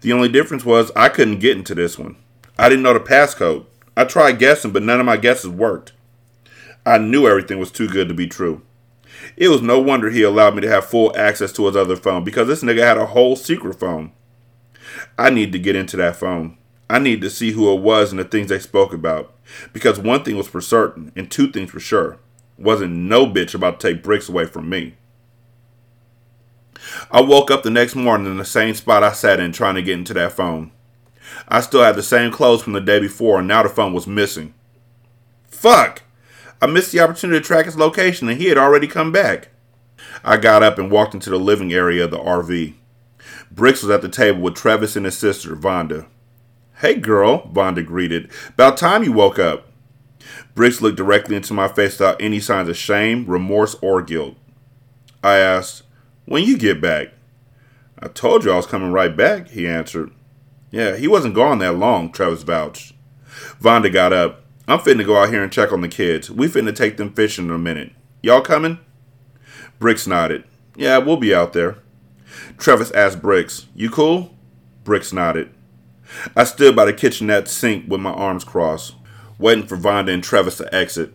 The 0.01 0.11
only 0.11 0.27
difference 0.27 0.65
was 0.65 0.91
I 0.95 1.07
couldn't 1.07 1.39
get 1.39 1.55
into 1.55 1.73
this 1.73 1.97
one. 1.97 2.17
I 2.57 2.67
didn't 2.67 2.83
know 2.83 2.93
the 2.93 2.99
passcode. 2.99 3.65
I 3.95 4.03
tried 4.03 4.39
guessing, 4.39 4.71
but 4.71 4.83
none 4.83 4.99
of 4.99 5.05
my 5.05 5.15
guesses 5.15 5.49
worked. 5.49 5.93
I 6.85 6.97
knew 6.97 7.25
everything 7.25 7.57
was 7.57 7.71
too 7.71 7.87
good 7.87 8.09
to 8.09 8.13
be 8.13 8.27
true. 8.27 8.61
It 9.37 9.47
was 9.47 9.61
no 9.61 9.79
wonder 9.79 10.09
he 10.09 10.23
allowed 10.23 10.55
me 10.55 10.61
to 10.61 10.69
have 10.69 10.85
full 10.85 11.15
access 11.15 11.53
to 11.53 11.65
his 11.67 11.75
other 11.77 11.95
phone 11.95 12.25
because 12.25 12.47
this 12.47 12.63
nigga 12.63 12.79
had 12.79 12.97
a 12.97 13.07
whole 13.07 13.37
secret 13.37 13.79
phone. 13.79 14.11
I 15.17 15.29
need 15.29 15.53
to 15.53 15.59
get 15.59 15.77
into 15.77 15.95
that 15.97 16.17
phone. 16.17 16.57
I 16.89 16.99
need 16.99 17.21
to 17.21 17.29
see 17.29 17.51
who 17.51 17.71
it 17.73 17.81
was 17.81 18.11
and 18.11 18.19
the 18.19 18.25
things 18.25 18.49
they 18.49 18.59
spoke 18.59 18.93
about. 18.93 19.33
Because 19.71 19.99
one 19.99 20.23
thing 20.23 20.35
was 20.35 20.47
for 20.47 20.61
certain, 20.61 21.11
and 21.15 21.31
two 21.31 21.51
things 21.51 21.71
for 21.71 21.79
sure. 21.79 22.17
Wasn't 22.63 22.93
no 22.93 23.27
bitch 23.27 23.53
about 23.53 23.79
to 23.79 23.93
take 23.93 24.03
bricks 24.03 24.29
away 24.29 24.45
from 24.45 24.69
me. 24.69 24.95
I 27.11 27.21
woke 27.21 27.51
up 27.51 27.63
the 27.63 27.69
next 27.69 27.93
morning 27.93 28.27
in 28.27 28.37
the 28.37 28.45
same 28.45 28.73
spot 28.73 29.03
I 29.03 29.11
sat 29.11 29.39
in 29.39 29.51
trying 29.51 29.75
to 29.75 29.81
get 29.81 29.97
into 29.97 30.13
that 30.13 30.31
phone. 30.31 30.71
I 31.47 31.59
still 31.59 31.83
had 31.83 31.95
the 31.95 32.03
same 32.03 32.31
clothes 32.31 32.63
from 32.63 32.73
the 32.73 32.81
day 32.81 32.99
before, 32.99 33.39
and 33.39 33.47
now 33.47 33.63
the 33.63 33.69
phone 33.69 33.93
was 33.93 34.07
missing. 34.07 34.53
Fuck! 35.43 36.03
I 36.61 36.67
missed 36.67 36.93
the 36.93 37.01
opportunity 37.01 37.39
to 37.39 37.45
track 37.45 37.65
his 37.65 37.77
location, 37.77 38.29
and 38.29 38.39
he 38.39 38.47
had 38.47 38.57
already 38.57 38.87
come 38.87 39.11
back. 39.11 39.49
I 40.23 40.37
got 40.37 40.63
up 40.63 40.79
and 40.79 40.89
walked 40.89 41.13
into 41.13 41.29
the 41.29 41.37
living 41.37 41.73
area 41.73 42.05
of 42.05 42.11
the 42.11 42.17
RV. 42.17 42.75
Bricks 43.51 43.83
was 43.83 43.91
at 43.91 44.01
the 44.01 44.09
table 44.09 44.41
with 44.41 44.55
Travis 44.55 44.95
and 44.95 45.05
his 45.05 45.17
sister, 45.17 45.55
Vonda. 45.55 46.05
Hey, 46.77 46.95
girl, 46.95 47.49
Vonda 47.51 47.85
greeted. 47.85 48.31
About 48.49 48.77
time 48.77 49.03
you 49.03 49.11
woke 49.11 49.37
up. 49.37 49.67
Bricks 50.55 50.81
looked 50.81 50.97
directly 50.97 51.35
into 51.35 51.53
my 51.53 51.67
face 51.67 51.99
without 51.99 52.21
any 52.21 52.39
signs 52.39 52.69
of 52.69 52.77
shame, 52.77 53.25
remorse, 53.25 53.75
or 53.81 54.01
guilt. 54.01 54.35
I 55.23 55.37
asked, 55.37 55.83
When 56.25 56.43
you 56.43 56.57
get 56.57 56.81
back? 56.81 57.09
I 57.99 58.07
told 58.07 58.43
you 58.43 58.51
I 58.51 58.57
was 58.57 58.65
coming 58.65 58.91
right 58.91 59.15
back, 59.15 59.49
he 59.49 59.67
answered. 59.67 60.11
Yeah, 60.71 60.95
he 60.95 61.07
wasn't 61.07 61.35
gone 61.35 61.59
that 61.59 61.75
long, 61.75 62.11
Travis 62.11 62.43
vouched. 62.43 62.93
Vonda 63.61 63.91
got 63.91 64.11
up. 64.13 64.43
I'm 64.67 64.79
finna 64.79 65.05
go 65.05 65.17
out 65.17 65.29
here 65.29 65.43
and 65.43 65.51
check 65.51 65.71
on 65.71 65.81
the 65.81 65.87
kids. 65.87 66.31
We 66.31 66.47
finna 66.47 66.75
take 66.75 66.97
them 66.97 67.13
fishing 67.13 67.45
in 67.45 67.51
a 67.51 67.57
minute. 67.57 67.91
Y'all 68.21 68.41
coming? 68.41 68.79
Bricks 69.79 70.07
nodded. 70.07 70.45
Yeah, 70.75 70.97
we'll 70.97 71.17
be 71.17 71.35
out 71.35 71.53
there. 71.53 71.77
Travis 72.57 72.91
asked 72.91 73.21
Bricks, 73.21 73.67
You 73.75 73.89
cool? 73.89 74.33
Bricks 74.83 75.13
nodded. 75.13 75.49
I 76.35 76.43
stood 76.43 76.75
by 76.75 76.85
the 76.85 76.93
kitchenette 76.93 77.47
sink 77.47 77.89
with 77.89 78.01
my 78.01 78.11
arms 78.11 78.43
crossed, 78.43 78.95
waiting 79.43 79.67
for 79.67 79.75
Vonda 79.75 80.13
and 80.13 80.23
Travis 80.23 80.55
to 80.55 80.73
exit. 80.73 81.13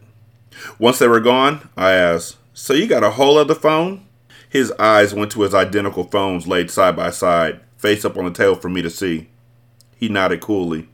Once 0.78 0.98
they 0.98 1.08
were 1.08 1.18
gone, 1.18 1.66
I 1.78 1.92
asked, 1.92 2.36
So 2.52 2.74
you 2.74 2.86
got 2.86 3.02
a 3.02 3.12
whole 3.12 3.38
other 3.38 3.54
phone? 3.54 4.06
His 4.50 4.70
eyes 4.72 5.14
went 5.14 5.32
to 5.32 5.40
his 5.40 5.54
identical 5.54 6.04
phones 6.04 6.46
laid 6.46 6.70
side 6.70 6.94
by 6.94 7.08
side, 7.08 7.60
face 7.78 8.04
up 8.04 8.18
on 8.18 8.26
the 8.26 8.30
table 8.30 8.54
for 8.54 8.68
me 8.68 8.82
to 8.82 8.90
see. 8.90 9.28
He 9.96 10.10
nodded 10.10 10.42
coolly. 10.42 10.90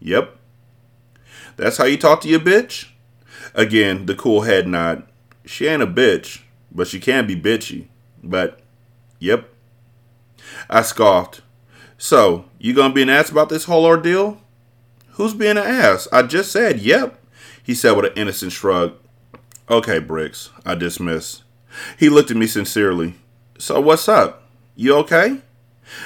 Yep. 0.00 0.34
That's 1.56 1.76
how 1.76 1.84
you 1.84 1.98
talk 1.98 2.22
to 2.22 2.28
your 2.28 2.40
bitch? 2.40 2.88
Again, 3.54 4.06
the 4.06 4.14
cool 4.14 4.42
head 4.42 4.66
nod. 4.66 5.02
She 5.44 5.66
ain't 5.66 5.82
a 5.82 5.86
bitch, 5.86 6.40
but 6.72 6.86
she 6.86 7.00
can 7.00 7.26
be 7.26 7.36
bitchy. 7.36 7.88
But, 8.24 8.60
yep. 9.18 9.52
I 10.70 10.80
scoffed. 10.80 11.42
So, 11.98 12.46
you 12.58 12.72
gonna 12.72 12.94
be 12.94 13.02
an 13.02 13.10
ass 13.10 13.30
about 13.30 13.50
this 13.50 13.64
whole 13.64 13.84
ordeal? 13.84 14.40
Who's 15.18 15.34
being 15.34 15.56
an 15.56 15.66
ass? 15.66 16.06
I 16.12 16.22
just 16.22 16.52
said, 16.52 16.78
yep, 16.78 17.18
he 17.60 17.74
said 17.74 17.96
with 17.96 18.04
an 18.04 18.12
innocent 18.14 18.52
shrug. 18.52 18.94
Okay, 19.68 19.98
Bricks, 19.98 20.50
I 20.64 20.76
dismiss. 20.76 21.42
He 21.98 22.08
looked 22.08 22.30
at 22.30 22.36
me 22.36 22.46
sincerely. 22.46 23.16
So, 23.58 23.80
what's 23.80 24.08
up? 24.08 24.44
You 24.76 24.94
okay? 24.98 25.40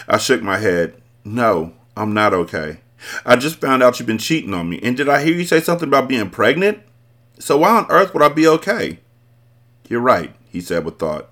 I 0.08 0.16
shook 0.16 0.40
my 0.40 0.56
head. 0.56 0.94
No, 1.26 1.74
I'm 1.94 2.14
not 2.14 2.32
okay. 2.32 2.78
I 3.26 3.36
just 3.36 3.60
found 3.60 3.82
out 3.82 4.00
you've 4.00 4.06
been 4.06 4.16
cheating 4.16 4.54
on 4.54 4.70
me. 4.70 4.80
And 4.82 4.96
did 4.96 5.10
I 5.10 5.22
hear 5.22 5.34
you 5.34 5.44
say 5.44 5.60
something 5.60 5.88
about 5.88 6.08
being 6.08 6.30
pregnant? 6.30 6.78
So, 7.38 7.58
why 7.58 7.76
on 7.76 7.86
earth 7.90 8.14
would 8.14 8.22
I 8.22 8.30
be 8.30 8.46
okay? 8.46 9.00
You're 9.90 10.00
right, 10.00 10.34
he 10.48 10.62
said 10.62 10.86
with 10.86 10.98
thought. 10.98 11.28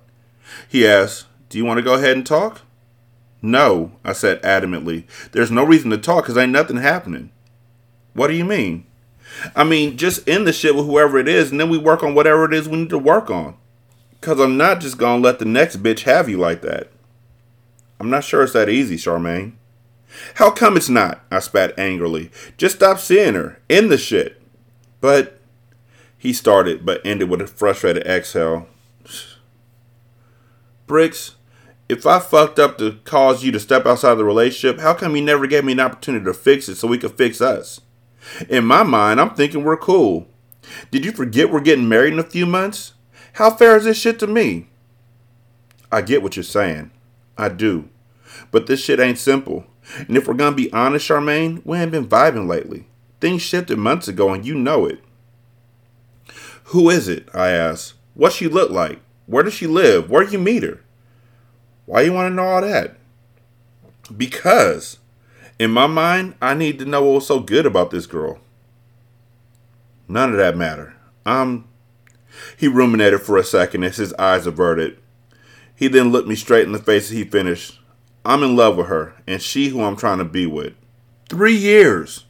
He 0.69 0.87
asked, 0.87 1.25
Do 1.49 1.57
you 1.57 1.65
want 1.65 1.79
to 1.79 1.83
go 1.83 1.95
ahead 1.95 2.15
and 2.15 2.27
talk? 2.27 2.61
No, 3.41 3.93
I 4.05 4.13
said 4.13 4.39
adamantly. 4.43 5.05
There's 5.31 5.49
no 5.49 5.63
reason 5.63 5.89
to 5.89 5.97
talk 5.97 6.25
because 6.25 6.37
ain't 6.37 6.51
nothing 6.51 6.77
happening. 6.77 7.31
What 8.13 8.27
do 8.27 8.33
you 8.33 8.45
mean? 8.45 8.85
I 9.55 9.63
mean, 9.63 9.97
just 9.97 10.27
end 10.27 10.45
the 10.45 10.53
shit 10.53 10.75
with 10.75 10.85
whoever 10.85 11.17
it 11.17 11.27
is 11.27 11.51
and 11.51 11.59
then 11.59 11.69
we 11.69 11.77
work 11.77 12.03
on 12.03 12.15
whatever 12.15 12.45
it 12.45 12.53
is 12.53 12.67
we 12.67 12.77
need 12.77 12.89
to 12.89 12.97
work 12.97 13.29
on. 13.29 13.55
Because 14.19 14.39
I'm 14.39 14.57
not 14.57 14.81
just 14.81 14.97
going 14.97 15.21
to 15.21 15.27
let 15.27 15.39
the 15.39 15.45
next 15.45 15.81
bitch 15.81 16.01
have 16.01 16.29
you 16.29 16.37
like 16.37 16.61
that. 16.61 16.91
I'm 17.99 18.09
not 18.09 18.23
sure 18.23 18.43
it's 18.43 18.53
that 18.53 18.69
easy, 18.69 18.97
Charmaine. 18.97 19.53
How 20.35 20.51
come 20.51 20.75
it's 20.75 20.89
not? 20.89 21.23
I 21.31 21.39
spat 21.39 21.77
angrily. 21.77 22.31
Just 22.57 22.75
stop 22.77 22.99
seeing 22.99 23.35
her. 23.35 23.59
End 23.69 23.91
the 23.91 23.97
shit. 23.97 24.41
But. 24.99 25.39
He 26.17 26.33
started, 26.33 26.85
but 26.85 27.01
ended 27.03 27.29
with 27.29 27.41
a 27.41 27.47
frustrated 27.47 28.05
exhale. 28.05 28.67
Bricks, 30.87 31.35
if 31.89 32.05
I 32.05 32.19
fucked 32.19 32.59
up 32.59 32.77
to 32.77 32.99
cause 33.05 33.43
you 33.43 33.51
to 33.51 33.59
step 33.59 33.85
outside 33.85 34.15
the 34.15 34.23
relationship, 34.23 34.79
how 34.79 34.93
come 34.93 35.15
you 35.15 35.21
never 35.23 35.47
gave 35.47 35.65
me 35.65 35.71
an 35.71 35.79
opportunity 35.79 36.25
to 36.25 36.33
fix 36.33 36.69
it 36.69 36.75
so 36.75 36.87
we 36.87 36.97
could 36.97 37.17
fix 37.17 37.41
us? 37.41 37.81
In 38.49 38.65
my 38.65 38.83
mind, 38.83 39.19
I'm 39.19 39.35
thinking 39.35 39.63
we're 39.63 39.77
cool. 39.77 40.27
Did 40.91 41.05
you 41.05 41.11
forget 41.11 41.51
we're 41.51 41.59
getting 41.59 41.89
married 41.89 42.13
in 42.13 42.19
a 42.19 42.23
few 42.23 42.45
months? 42.45 42.93
How 43.33 43.49
fair 43.51 43.77
is 43.77 43.85
this 43.85 43.97
shit 43.97 44.19
to 44.19 44.27
me? 44.27 44.67
I 45.91 46.01
get 46.01 46.21
what 46.21 46.35
you're 46.35 46.43
saying. 46.43 46.91
I 47.37 47.49
do. 47.49 47.89
But 48.51 48.67
this 48.67 48.83
shit 48.83 48.99
ain't 48.99 49.17
simple. 49.17 49.65
And 50.07 50.15
if 50.15 50.27
we're 50.27 50.33
gonna 50.35 50.55
be 50.55 50.71
honest, 50.71 51.09
Charmaine, 51.09 51.61
we 51.65 51.77
ain't 51.77 51.91
been 51.91 52.07
vibing 52.07 52.47
lately. 52.47 52.87
Things 53.19 53.41
shifted 53.41 53.77
months 53.77 54.07
ago 54.07 54.33
and 54.33 54.45
you 54.45 54.55
know 54.55 54.85
it. 54.85 55.03
Who 56.65 56.89
is 56.89 57.07
it? 57.07 57.27
I 57.33 57.49
asked. 57.49 57.95
What 58.13 58.33
she 58.33 58.47
look 58.47 58.71
like? 58.71 58.99
Where 59.25 59.43
does 59.43 59.53
she 59.53 59.67
live? 59.67 60.09
Where 60.09 60.23
you 60.23 60.39
meet 60.39 60.63
her? 60.63 60.81
Why 61.85 62.01
you 62.01 62.13
want 62.13 62.31
to 62.31 62.35
know 62.35 62.43
all 62.43 62.61
that? 62.61 62.97
Because 64.15 64.97
In 65.61 65.69
my 65.69 65.85
mind, 65.85 66.33
I 66.41 66.55
need 66.55 66.79
to 66.79 66.85
know 66.85 67.03
what 67.03 67.13
was 67.13 67.27
so 67.27 67.39
good 67.39 67.67
about 67.67 67.91
this 67.91 68.07
girl. 68.07 68.39
None 70.07 70.31
of 70.31 70.37
that 70.37 70.57
matter. 70.57 70.95
I'm. 71.23 71.65
he 72.57 72.67
ruminated 72.67 73.21
for 73.21 73.37
a 73.37 73.43
second 73.43 73.83
as 73.83 73.97
his 73.97 74.11
eyes 74.13 74.47
averted. 74.47 74.97
He 75.75 75.87
then 75.87 76.09
looked 76.11 76.27
me 76.27 76.33
straight 76.33 76.65
in 76.65 76.71
the 76.71 76.79
face 76.79 77.11
as 77.11 77.15
he 77.15 77.25
finished. 77.25 77.79
I'm 78.25 78.41
in 78.41 78.55
love 78.55 78.75
with 78.75 78.87
her, 78.87 79.13
and 79.27 79.39
she 79.39 79.67
who 79.67 79.83
I'm 79.83 79.95
trying 79.95 80.17
to 80.17 80.25
be 80.25 80.47
with. 80.47 80.73
Three 81.29 81.57
years. 81.57 82.25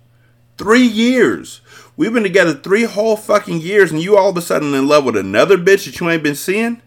Three 0.57 0.85
years. 0.85 1.61
We've 1.95 2.11
been 2.11 2.23
together 2.23 2.53
three 2.53 2.83
whole 2.83 3.15
fucking 3.15 3.61
years, 3.61 3.93
and 3.93 4.01
you 4.01 4.17
all 4.17 4.31
of 4.31 4.35
a 4.35 4.41
sudden 4.41 4.73
in 4.73 4.89
love 4.89 5.05
with 5.05 5.15
another 5.15 5.57
bitch 5.57 5.85
that 5.85 5.97
you 6.01 6.09
ain't 6.09 6.21
been 6.21 6.35
seeing? 6.35 6.81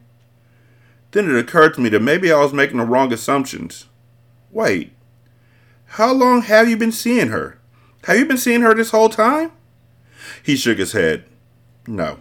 Then 1.12 1.30
it 1.30 1.38
occurred 1.38 1.72
to 1.76 1.80
me 1.80 1.88
that 1.88 2.02
maybe 2.02 2.30
I 2.30 2.42
was 2.42 2.52
making 2.52 2.76
the 2.76 2.84
wrong 2.84 3.14
assumptions. 3.14 3.86
Wait, 4.50 4.93
how 5.94 6.12
long 6.12 6.42
have 6.42 6.68
you 6.68 6.76
been 6.76 6.90
seeing 6.90 7.28
her? 7.28 7.56
Have 8.04 8.18
you 8.18 8.26
been 8.26 8.36
seeing 8.36 8.62
her 8.62 8.74
this 8.74 8.90
whole 8.90 9.08
time? 9.08 9.52
He 10.42 10.56
shook 10.56 10.78
his 10.78 10.90
head. 10.90 11.24
No. 11.86 12.18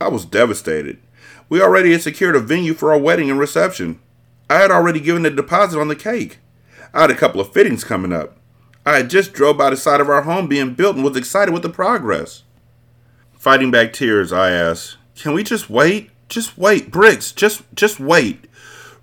I 0.00 0.06
was 0.06 0.24
devastated. 0.24 0.98
We 1.48 1.60
already 1.60 1.90
had 1.90 2.02
secured 2.02 2.36
a 2.36 2.40
venue 2.40 2.74
for 2.74 2.92
our 2.92 2.98
wedding 2.98 3.28
and 3.30 3.38
reception. 3.40 3.98
I 4.48 4.58
had 4.58 4.70
already 4.70 5.00
given 5.00 5.26
a 5.26 5.30
deposit 5.30 5.80
on 5.80 5.88
the 5.88 5.96
cake. 5.96 6.38
I 6.94 7.00
had 7.00 7.10
a 7.10 7.16
couple 7.16 7.40
of 7.40 7.52
fittings 7.52 7.82
coming 7.82 8.12
up. 8.12 8.36
I 8.86 8.98
had 8.98 9.10
just 9.10 9.32
drove 9.32 9.58
by 9.58 9.70
the 9.70 9.76
side 9.76 10.00
of 10.00 10.08
our 10.08 10.22
home 10.22 10.46
being 10.46 10.74
built 10.74 10.94
and 10.94 11.04
was 11.04 11.16
excited 11.16 11.52
with 11.52 11.62
the 11.62 11.68
progress. 11.68 12.44
Fighting 13.32 13.72
back 13.72 13.92
tears, 13.92 14.32
I 14.32 14.50
asked, 14.52 14.98
"Can 15.16 15.32
we 15.32 15.42
just 15.42 15.68
wait? 15.68 16.10
Just 16.28 16.56
wait, 16.56 16.92
Bricks. 16.92 17.32
Just 17.32 17.62
just 17.74 17.98
wait. 17.98 18.44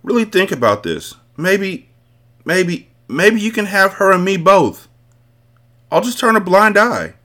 Really 0.02 0.24
think 0.24 0.50
about 0.52 0.84
this. 0.84 1.16
Maybe 1.36 1.90
maybe 2.46 2.89
maybe 3.10 3.42
you 3.42 3.52
can 3.52 3.66
have 3.66 3.96
her 3.96 4.14
and 4.14 4.24
me 4.24 4.38
both. 4.38 4.88
I'll 5.92 6.02
just 6.02 6.20
turn 6.20 6.38
a 6.38 6.40
blind 6.40 6.78
eye." 6.78 7.16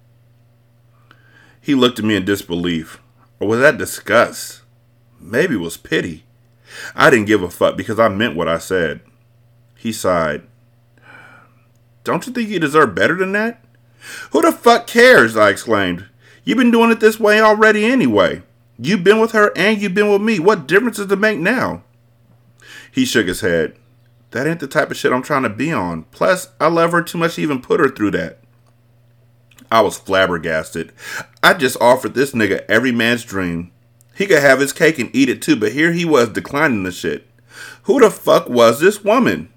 He 1.61 1.75
looked 1.75 2.01
at 2.01 2.05
me 2.05 2.17
in 2.17 2.25
disbelief. 2.25 2.99
Or 3.41 3.49
was 3.49 3.61
that 3.61 3.79
disgust? 3.79 4.63
Maybe 5.21 5.55
it 5.55 5.61
was 5.61 5.77
pity. 5.77 6.25
I 6.95 7.11
didn't 7.11 7.27
give 7.27 7.43
a 7.43 7.51
fuck 7.51 7.77
because 7.77 7.99
I 7.99 8.09
meant 8.09 8.37
what 8.37 8.49
I 8.49 8.59
said. 8.59 9.01
He 9.77 9.93
sighed. 9.93 10.43
Don't 12.05 12.27
you 12.27 12.33
think 12.33 12.49
you 12.49 12.61
deserve 12.61 12.95
better 12.95 13.17
than 13.17 13.33
that? 13.33 13.65
Who 14.33 14.43
the 14.43 14.53
fuck 14.53 14.87
cares? 14.87 15.37
I 15.37 15.51
exclaimed. 15.51 16.07
You've 16.45 16.59
been 16.59 16.71
doing 16.71 16.91
it 16.91 17.01
this 17.01 17.19
way 17.19 17.41
already 17.41 17.87
anyway. 17.87 18.43
You've 18.79 19.05
been 19.05 19.21
with 19.21 19.33
her 19.33 19.53
and 19.57 19.81
you've 19.81 19.95
been 19.95 20.11
with 20.11 20.21
me. 20.21 20.39
What 20.39 20.67
difference 20.67 20.99
does 20.99 21.11
it 21.11 21.19
make 21.19 21.39
now? 21.39 21.83
He 22.93 23.05
shook 23.05 23.27
his 23.27 23.41
head. 23.41 23.77
That 24.35 24.49
ain't 24.49 24.59
the 24.59 24.67
type 24.67 24.91
of 24.91 24.97
shit 24.97 25.13
I'm 25.13 25.23
trying 25.23 25.45
to 25.45 25.49
be 25.49 25.73
on. 25.73 26.07
Plus, 26.11 26.49
I 26.61 26.67
love 26.67 26.91
her 26.91 27.03
too 27.03 27.19
much 27.19 27.37
to 27.37 27.43
even 27.43 27.63
put 27.63 27.79
her 27.79 27.89
through 27.89 28.11
that. 28.13 28.41
I 29.71 29.81
was 29.81 29.97
flabbergasted. 29.97 30.91
I 31.41 31.55
just 31.55 31.81
offered 31.81 32.15
this 32.15 32.33
nigga 32.33 32.65
every 32.69 32.91
man's 32.91 33.23
dream. 33.23 33.71
He 34.13 34.27
could 34.27 34.43
have 34.43 34.59
his 34.59 34.73
cake 34.73 34.99
and 34.99 35.15
eat 35.15 35.29
it 35.29 35.41
too, 35.41 35.55
but 35.55 35.71
here 35.71 35.93
he 35.93 36.05
was 36.05 36.31
declining 36.31 36.83
the 36.83 36.91
shit. 36.91 37.29
Who 37.85 38.01
the 38.01 38.11
fuck 38.11 38.49
was 38.49 38.81
this 38.81 39.05
woman? 39.05 39.53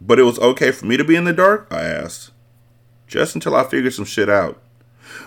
But 0.00 0.18
it 0.18 0.24
was 0.24 0.40
okay 0.40 0.72
for 0.72 0.84
me 0.84 0.96
to 0.96 1.04
be 1.04 1.14
in 1.14 1.22
the 1.22 1.32
dark? 1.32 1.68
I 1.70 1.84
asked. 1.84 2.32
Just 3.06 3.36
until 3.36 3.54
I 3.54 3.62
figured 3.62 3.94
some 3.94 4.04
shit 4.04 4.28
out. 4.28 4.60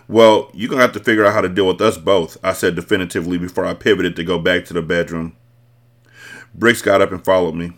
Well, 0.10 0.52
you're 0.54 0.70
gonna 0.70 0.82
have 0.82 0.92
to 0.92 1.00
figure 1.00 1.26
out 1.26 1.34
how 1.34 1.40
to 1.40 1.48
deal 1.48 1.68
with 1.68 1.80
us 1.80 1.98
both, 1.98 2.36
I 2.44 2.52
said 2.52 2.76
definitively 2.76 3.38
before 3.38 3.66
I 3.66 3.74
pivoted 3.74 4.18
to 4.18 4.26
go 4.26 4.38
back 4.38 4.66
to 4.66 4.74
the 4.74 4.82
bedroom. 4.82 5.38
Bricks 6.54 6.82
got 6.82 7.02
up 7.02 7.14
and 7.14 7.24
followed 7.24 7.56
me. 7.56 7.72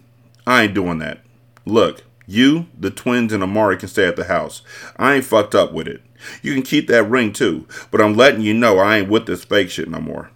I 0.45 0.63
ain't 0.63 0.73
doing 0.73 0.99
that. 0.99 1.19
Look, 1.65 2.03
you, 2.25 2.67
the 2.77 2.89
twins, 2.89 3.33
and 3.33 3.43
Amari 3.43 3.77
can 3.77 3.89
stay 3.89 4.07
at 4.07 4.15
the 4.15 4.25
house. 4.25 4.61
I 4.97 5.15
ain't 5.15 5.25
fucked 5.25 5.55
up 5.55 5.73
with 5.73 5.87
it. 5.87 6.01
You 6.41 6.53
can 6.53 6.63
keep 6.63 6.87
that 6.87 7.09
ring 7.09 7.33
too, 7.33 7.67
but 7.89 8.01
I'm 8.01 8.15
letting 8.15 8.41
you 8.41 8.53
know 8.53 8.77
I 8.77 8.97
ain't 8.97 9.09
with 9.09 9.25
this 9.25 9.43
fake 9.43 9.69
shit 9.69 9.89
no 9.89 9.99
more. 9.99 10.31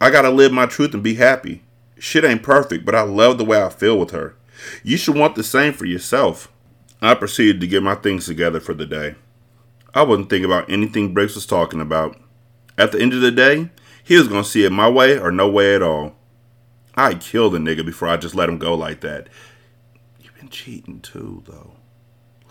I 0.00 0.10
gotta 0.10 0.30
live 0.30 0.52
my 0.52 0.66
truth 0.66 0.94
and 0.94 1.02
be 1.02 1.14
happy. 1.14 1.62
Shit 1.98 2.24
ain't 2.24 2.42
perfect, 2.42 2.84
but 2.84 2.94
I 2.94 3.02
love 3.02 3.38
the 3.38 3.44
way 3.44 3.62
I 3.62 3.68
feel 3.68 3.98
with 3.98 4.10
her. 4.10 4.36
You 4.82 4.96
should 4.96 5.16
want 5.16 5.34
the 5.34 5.42
same 5.42 5.72
for 5.72 5.84
yourself. 5.84 6.52
I 7.00 7.14
proceeded 7.14 7.60
to 7.60 7.66
get 7.66 7.82
my 7.82 7.94
things 7.94 8.26
together 8.26 8.60
for 8.60 8.74
the 8.74 8.86
day. 8.86 9.14
I 9.94 10.02
wasn't 10.02 10.30
thinking 10.30 10.46
about 10.46 10.70
anything 10.70 11.14
Bricks 11.14 11.34
was 11.34 11.46
talking 11.46 11.80
about. 11.80 12.18
At 12.78 12.92
the 12.92 13.00
end 13.00 13.14
of 13.14 13.20
the 13.20 13.30
day, 13.30 13.70
he 14.04 14.16
was 14.16 14.28
gonna 14.28 14.44
see 14.44 14.64
it 14.64 14.70
my 14.70 14.88
way 14.88 15.18
or 15.18 15.30
no 15.30 15.48
way 15.48 15.74
at 15.74 15.82
all. 15.82 16.14
I'd 16.96 17.20
kill 17.20 17.50
the 17.50 17.58
nigga 17.58 17.84
before 17.84 18.08
I 18.08 18.16
just 18.16 18.34
let 18.34 18.48
him 18.48 18.58
go 18.58 18.74
like 18.74 19.00
that. 19.00 19.28
You've 20.20 20.36
been 20.36 20.48
cheating 20.48 21.00
too, 21.00 21.42
though. 21.46 21.72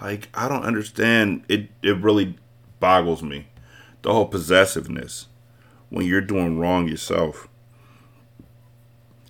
Like, 0.01 0.29
I 0.33 0.47
don't 0.47 0.63
understand. 0.63 1.43
It 1.49 1.69
it 1.81 1.97
really 1.97 2.35
boggles 2.79 3.23
me. 3.23 3.47
The 4.01 4.13
whole 4.13 4.27
possessiveness 4.27 5.27
when 5.89 6.05
you're 6.05 6.21
doing 6.21 6.59
wrong 6.59 6.87
yourself. 6.87 7.47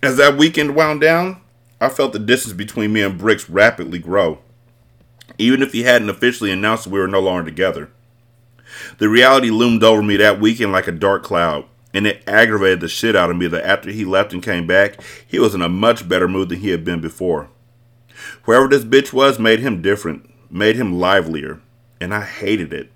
As 0.02 0.16
that 0.18 0.36
weekend 0.36 0.74
wound 0.74 1.00
down, 1.00 1.40
I 1.80 1.88
felt 1.88 2.12
the 2.12 2.18
distance 2.18 2.54
between 2.54 2.92
me 2.92 3.02
and 3.02 3.18
Bricks 3.18 3.48
rapidly 3.48 3.98
grow, 3.98 4.38
even 5.38 5.62
if 5.62 5.72
he 5.72 5.82
hadn't 5.82 6.10
officially 6.10 6.50
announced 6.50 6.86
we 6.86 6.98
were 6.98 7.08
no 7.08 7.20
longer 7.20 7.44
together. 7.44 7.90
The 8.98 9.08
reality 9.08 9.50
loomed 9.50 9.82
over 9.82 10.02
me 10.02 10.16
that 10.16 10.40
weekend 10.40 10.72
like 10.72 10.86
a 10.86 10.92
dark 10.92 11.22
cloud, 11.22 11.64
and 11.96 12.06
it 12.06 12.22
aggravated 12.26 12.80
the 12.80 12.88
shit 12.88 13.16
out 13.16 13.30
of 13.30 13.36
me 13.36 13.46
that 13.48 13.66
after 13.66 13.90
he 13.90 14.04
left 14.04 14.32
and 14.32 14.42
came 14.42 14.66
back, 14.66 15.00
he 15.26 15.38
was 15.38 15.54
in 15.54 15.62
a 15.62 15.68
much 15.68 16.08
better 16.08 16.28
mood 16.28 16.50
than 16.50 16.60
he 16.60 16.70
had 16.70 16.84
been 16.84 17.00
before. 17.00 17.48
Whoever 18.42 18.68
this 18.68 18.84
bitch 18.84 19.12
was 19.12 19.38
made 19.38 19.60
him 19.60 19.82
different, 19.82 20.30
made 20.50 20.76
him 20.76 20.98
livelier, 20.98 21.60
and 22.00 22.14
I 22.14 22.22
hated 22.22 22.72
it. 22.72 22.92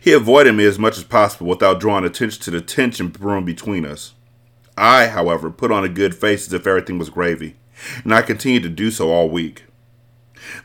He 0.00 0.12
avoided 0.12 0.54
me 0.54 0.64
as 0.64 0.78
much 0.78 0.96
as 0.96 1.04
possible 1.04 1.46
without 1.46 1.78
drawing 1.78 2.04
attention 2.04 2.42
to 2.42 2.50
the 2.50 2.60
tension 2.60 3.08
brewing 3.08 3.44
between 3.44 3.84
us. 3.84 4.14
I, 4.76 5.08
however, 5.08 5.50
put 5.50 5.70
on 5.70 5.84
a 5.84 5.88
good 5.88 6.14
face 6.14 6.46
as 6.46 6.52
if 6.52 6.66
everything 6.66 6.98
was 6.98 7.10
gravy 7.10 7.56
and 8.04 8.14
I 8.14 8.22
continued 8.22 8.62
to 8.64 8.68
do 8.68 8.90
so 8.90 9.10
all 9.10 9.28
week. 9.28 9.64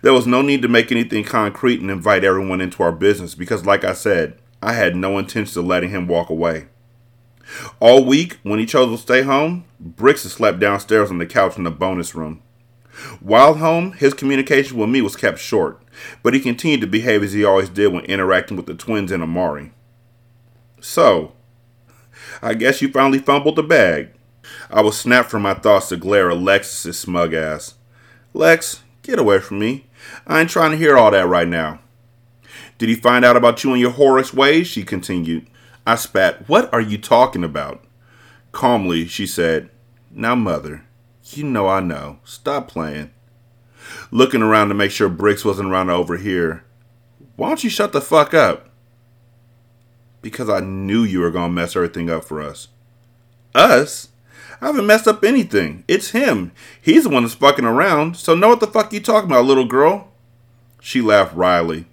There 0.02 0.14
was 0.14 0.28
no 0.28 0.42
need 0.42 0.62
to 0.62 0.68
make 0.68 0.92
anything 0.92 1.24
concrete 1.24 1.82
and 1.82 1.90
invite 1.90 2.24
everyone 2.24 2.62
into 2.62 2.84
our 2.84 2.92
business 2.92 3.36
because, 3.36 3.66
like 3.66 3.84
I 3.84 3.94
said, 3.94 4.38
I 4.62 4.74
had 4.74 4.96
no 4.96 5.18
intention 5.18 5.60
of 5.60 5.66
letting 5.66 5.90
him 5.90 6.08
walk 6.08 6.30
away. 6.30 6.68
All 7.80 8.06
week, 8.06 8.40
when 8.44 8.60
he 8.60 8.66
chose 8.66 8.92
to 8.92 9.02
stay 9.02 9.22
home, 9.24 9.66
Bricks 9.80 10.22
slept 10.22 10.60
downstairs 10.60 11.10
on 11.10 11.18
the 11.18 11.26
couch 11.26 11.58
in 11.58 11.64
the 11.64 11.72
bonus 11.72 12.16
room. 12.16 12.42
While 13.20 13.56
home, 13.56 13.94
his 13.94 14.14
communication 14.14 14.78
with 14.78 14.90
me 14.90 15.02
was 15.02 15.16
kept 15.16 15.40
short, 15.40 15.82
but 16.24 16.34
he 16.34 16.40
continued 16.40 16.82
to 16.82 16.88
behave 16.88 17.24
as 17.24 17.34
he 17.34 17.44
always 17.44 17.70
did 17.70 17.92
when 17.92 18.06
interacting 18.06 18.58
with 18.58 18.66
the 18.66 18.76
twins 18.76 19.12
and 19.12 19.24
Amari. 19.24 19.72
So, 20.80 21.34
I 22.42 22.54
guess 22.54 22.82
you 22.82 22.92
finally 22.92 23.20
fumbled 23.20 23.56
the 23.56 23.64
bag. 23.64 24.10
I 24.70 24.82
was 24.82 24.98
snapped 24.98 25.30
from 25.30 25.44
my 25.44 25.54
thoughts 25.54 25.90
to 25.90 25.98
glare 25.98 26.30
at 26.30 26.38
Alexis's 26.38 27.00
smug 27.00 27.34
ass. 27.34 27.76
Lex, 28.34 28.82
get 29.04 29.20
away 29.20 29.40
from 29.40 29.60
me. 29.60 29.88
I 30.26 30.42
ain't 30.42 30.50
trying 30.50 30.72
to 30.72 30.78
hear 30.78 30.98
all 30.98 31.12
that 31.12 31.28
right 31.28 31.48
now. 31.48 31.80
Did 32.78 32.90
he 32.90 32.96
find 32.96 33.24
out 33.24 33.38
about 33.38 33.64
you 33.64 33.72
and 33.72 33.80
your 33.80 33.92
whorish 33.92 34.34
ways? 34.34 34.68
She 34.68 34.84
continued. 34.84 35.48
I 35.86 35.96
spat. 35.96 36.48
What 36.48 36.72
are 36.74 36.82
you 36.82 36.98
talking 36.98 37.44
about? 37.44 37.84
Calmly, 38.52 39.08
she 39.08 39.26
said, 39.26 39.70
Now, 40.12 40.36
mother, 40.36 40.86
you 41.24 41.44
know 41.44 41.68
I 41.68 41.80
know. 41.80 42.20
Stop 42.24 42.68
playing. 42.68 43.12
Looking 44.12 44.42
around 44.42 44.70
to 44.70 44.74
make 44.74 44.92
sure 44.92 45.10
Bricks 45.10 45.44
wasn't 45.44 45.70
around 45.70 45.90
over 45.90 46.18
here. 46.18 46.64
Why 47.36 47.48
don't 47.48 47.64
you 47.64 47.70
shut 47.70 47.94
the 47.94 48.02
fuck 48.02 48.34
up? 48.34 48.70
Because 50.22 50.50
I 50.50 50.60
knew 50.60 51.04
you 51.04 51.20
were 51.22 51.32
gonna 51.32 51.52
mess 51.52 51.76
everything 51.76 52.10
up 52.10 52.24
for 52.24 52.42
us. 52.42 52.68
Us? 53.56 54.10
I 54.62 54.68
haven't 54.68 54.86
messed 54.86 55.08
up 55.08 55.24
anything. 55.24 55.84
It's 55.88 56.12
him. 56.12 56.52
He's 56.80 57.04
the 57.04 57.10
one 57.10 57.24
that's 57.24 57.34
fucking 57.34 57.66
around. 57.66 58.16
So 58.16 58.36
know 58.36 58.50
what 58.50 58.60
the 58.60 58.68
fuck 58.68 58.94
you 58.94 59.00
talking 59.00 59.32
about, 59.32 59.46
little 59.46 59.66
girl? 59.66 60.12
She 60.80 61.02
laughed 61.02 61.36
wryly. 61.36 61.88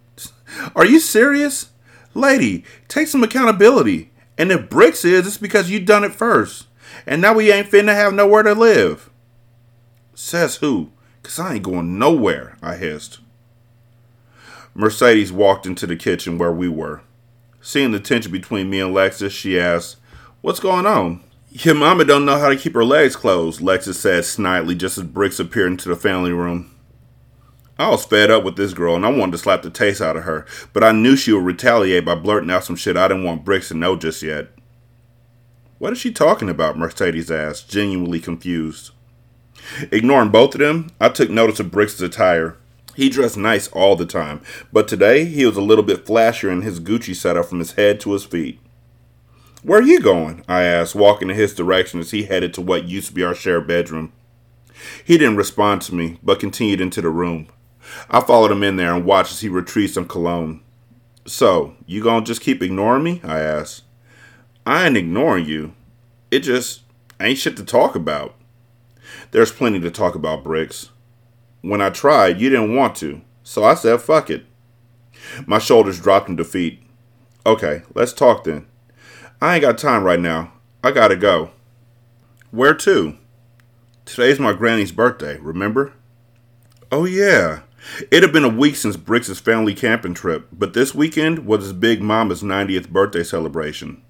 Are 0.76 0.84
you 0.84 1.01
serious? 1.01 1.68
Lady, 2.19 2.64
take 2.89 3.09
some 3.09 3.23
accountability. 3.23 4.11
And 4.37 4.53
if 4.53 4.69
Bricks 4.69 5.05
is, 5.05 5.27
it's 5.27 5.39
because 5.39 5.71
you 5.71 5.81
done 5.81 6.05
it 6.05 6.14
first. 6.14 6.66
And 7.07 7.23
now 7.23 7.35
we 7.35 7.51
ain't 7.51 7.71
finna 7.71 7.95
have 7.95 8.14
nowhere 8.14 8.43
to 8.43 8.55
live. 8.55 9.11
Says 10.14 10.57
who? 10.57 10.91
Cause 11.23 11.39
I 11.39 11.55
ain't 11.55 11.64
going 11.64 11.99
nowhere, 11.99 12.57
I 12.62 12.77
hissed. 12.77 13.19
Mercedes 14.75 15.33
walked 15.33 15.66
into 15.66 15.87
the 15.87 15.97
kitchen 15.97 16.39
where 16.39 16.53
we 16.53 16.69
were. 16.69 17.03
Seeing 17.61 17.91
the 17.91 18.01
tension 18.01 18.31
between 18.31 18.71
me 18.71 18.81
and 18.81 18.95
Lexus, 18.95 19.31
she 19.31 19.59
asked, 19.59 19.97
What's 20.41 20.61
going 20.61 20.87
on? 20.87 21.23
Your 21.51 21.75
mama 21.75 22.05
don't 22.05 22.25
know 22.25 22.39
how 22.39 22.49
to 22.49 22.57
keep 22.57 22.75
her 22.75 22.85
legs 22.85 23.16
closed, 23.16 23.61
Lexus 23.61 23.95
said 23.95 24.25
snidely 24.25 24.77
just 24.77 24.97
as 24.97 25.05
Bricks 25.05 25.41
appeared 25.41 25.73
into 25.73 25.89
the 25.89 25.97
family 25.97 26.33
room. 26.33 26.75
I 27.79 27.91
was 27.91 28.05
fed 28.05 28.31
up 28.31 28.43
with 28.43 28.57
this 28.57 28.74
girl 28.74 28.97
and 28.97 29.07
I 29.07 29.11
wanted 29.11 29.33
to 29.33 29.39
slap 29.39 29.62
the 29.62 29.70
taste 29.70 30.01
out 30.01 30.16
of 30.16 30.24
her, 30.24 30.45
but 30.72 30.83
I 30.83 30.91
knew 30.91 31.14
she 31.14 31.33
would 31.33 31.45
retaliate 31.45 32.05
by 32.05 32.16
blurting 32.16 32.51
out 32.51 32.64
some 32.64 32.74
shit 32.74 32.97
I 32.97 33.07
didn't 33.07 33.22
want 33.22 33.45
Bricks 33.45 33.68
to 33.68 33.74
know 33.74 33.95
just 33.95 34.20
yet. 34.20 34.49
What 35.79 35.93
is 35.93 35.99
she 36.01 36.12
talking 36.12 36.49
about? 36.49 36.76
Mercedes 36.76 37.31
asked, 37.31 37.70
genuinely 37.70 38.18
confused. 38.18 38.91
Ignoring 39.93 40.31
both 40.31 40.55
of 40.55 40.61
them, 40.61 40.91
I 41.01 41.09
took 41.09 41.31
notice 41.31 41.61
of 41.61 41.70
Bricks' 41.70 42.01
attire. 42.01 42.57
He 42.97 43.09
dressed 43.09 43.37
nice 43.37 43.68
all 43.68 43.95
the 43.95 44.07
time, 44.07 44.41
but 44.72 44.89
today 44.89 45.24
he 45.24 45.47
was 45.47 45.57
a 45.57 45.62
little 45.62 45.85
bit 45.85 46.05
flashier 46.05 46.51
in 46.51 46.62
his 46.62 46.81
Gucci 46.81 47.14
setup 47.14 47.47
from 47.47 47.61
his 47.61 47.72
head 47.72 48.01
to 48.01 48.12
his 48.12 48.24
feet. 48.24 48.59
Where 49.62 49.79
are 49.79 49.83
you 49.85 50.01
going? 50.01 50.45
I 50.49 50.62
asked, 50.62 50.97
walking 50.97 51.31
in 51.31 51.37
his 51.37 51.55
direction 51.55 52.01
as 52.01 52.11
he 52.11 52.24
headed 52.24 52.55
to 52.55 52.61
what 52.61 52.89
used 52.89 53.09
to 53.09 53.14
be 53.14 53.22
our 53.22 53.37
shared 53.37 53.68
bedroom. 53.68 54.12
He 55.05 55.16
didn't 55.16 55.37
respond 55.37 55.83
to 55.83 55.95
me, 55.95 56.18
but 56.24 56.41
continued 56.41 56.81
into 56.81 57.01
the 57.01 57.11
room. 57.11 57.47
I 58.11 58.20
followed 58.20 58.51
him 58.51 58.62
in 58.62 58.76
there 58.76 58.95
and 58.95 59.05
watched 59.05 59.32
as 59.32 59.41
he 59.41 59.49
retrieved 59.49 59.95
some 59.95 60.09
cologne. 60.09 60.61
So, 61.26 61.74
you 61.86 62.03
gonna 62.03 62.24
just 62.24 62.41
keep 62.41 62.62
ignoring 62.62 63.03
me? 63.03 63.20
I 63.22 63.41
asked. 63.41 63.84
I 64.66 64.86
ain't 64.86 64.97
ignoring 64.97 65.47
you. 65.47 65.74
It 66.30 66.41
just 66.41 66.82
ain't 67.20 67.39
shit 67.39 67.57
to 67.57 67.64
talk 67.64 67.95
about. 67.95 68.34
There's 69.30 69.53
plenty 69.53 69.80
to 69.80 69.91
talk 69.91 70.14
about, 70.14 70.45
Bricks. 70.45 70.91
When 71.61 71.80
I 71.80 71.91
tried, 71.91 72.41
you 72.41 72.51
didn't 72.51 72.74
want 72.74 72.95
to, 72.97 73.20
so 73.43 73.64
I 73.64 73.74
said 73.74 74.01
fuck 74.01 74.30
it. 74.30 74.45
My 75.47 75.59
shoulders 75.59 76.01
dropped 76.01 76.28
in 76.28 76.36
defeat. 76.36 76.82
Okay, 77.45 77.82
let's 77.95 78.12
talk 78.12 78.45
then. 78.45 78.66
I 79.41 79.55
ain't 79.55 79.62
got 79.62 79.78
time 79.78 80.05
right 80.05 80.20
now. 80.20 80.53
I 80.82 80.91
gotta 80.91 81.16
go. 81.16 81.51
Where 82.51 82.74
to? 82.74 83.16
Today's 84.05 84.41
my 84.41 84.55
granny's 84.55 84.93
birthday, 84.93 85.39
remember? 85.39 85.93
Oh, 86.91 87.05
yeah. 87.05 87.61
It 88.11 88.22
had 88.22 88.33
been 88.33 88.45
a 88.45 88.49
week 88.49 88.76
since 88.76 88.97
Bricks' 88.97 89.39
family 89.41 89.74
camping 89.74 90.14
trip, 90.14 90.49
but 90.53 90.74
this 90.74 90.95
weekend 90.95 91.47
was 91.47 91.62
his 91.62 91.72
big 91.72 92.03
mama's 92.03 92.43
90th 92.43 92.89
birthday 92.89 93.22
celebration. 93.22 94.03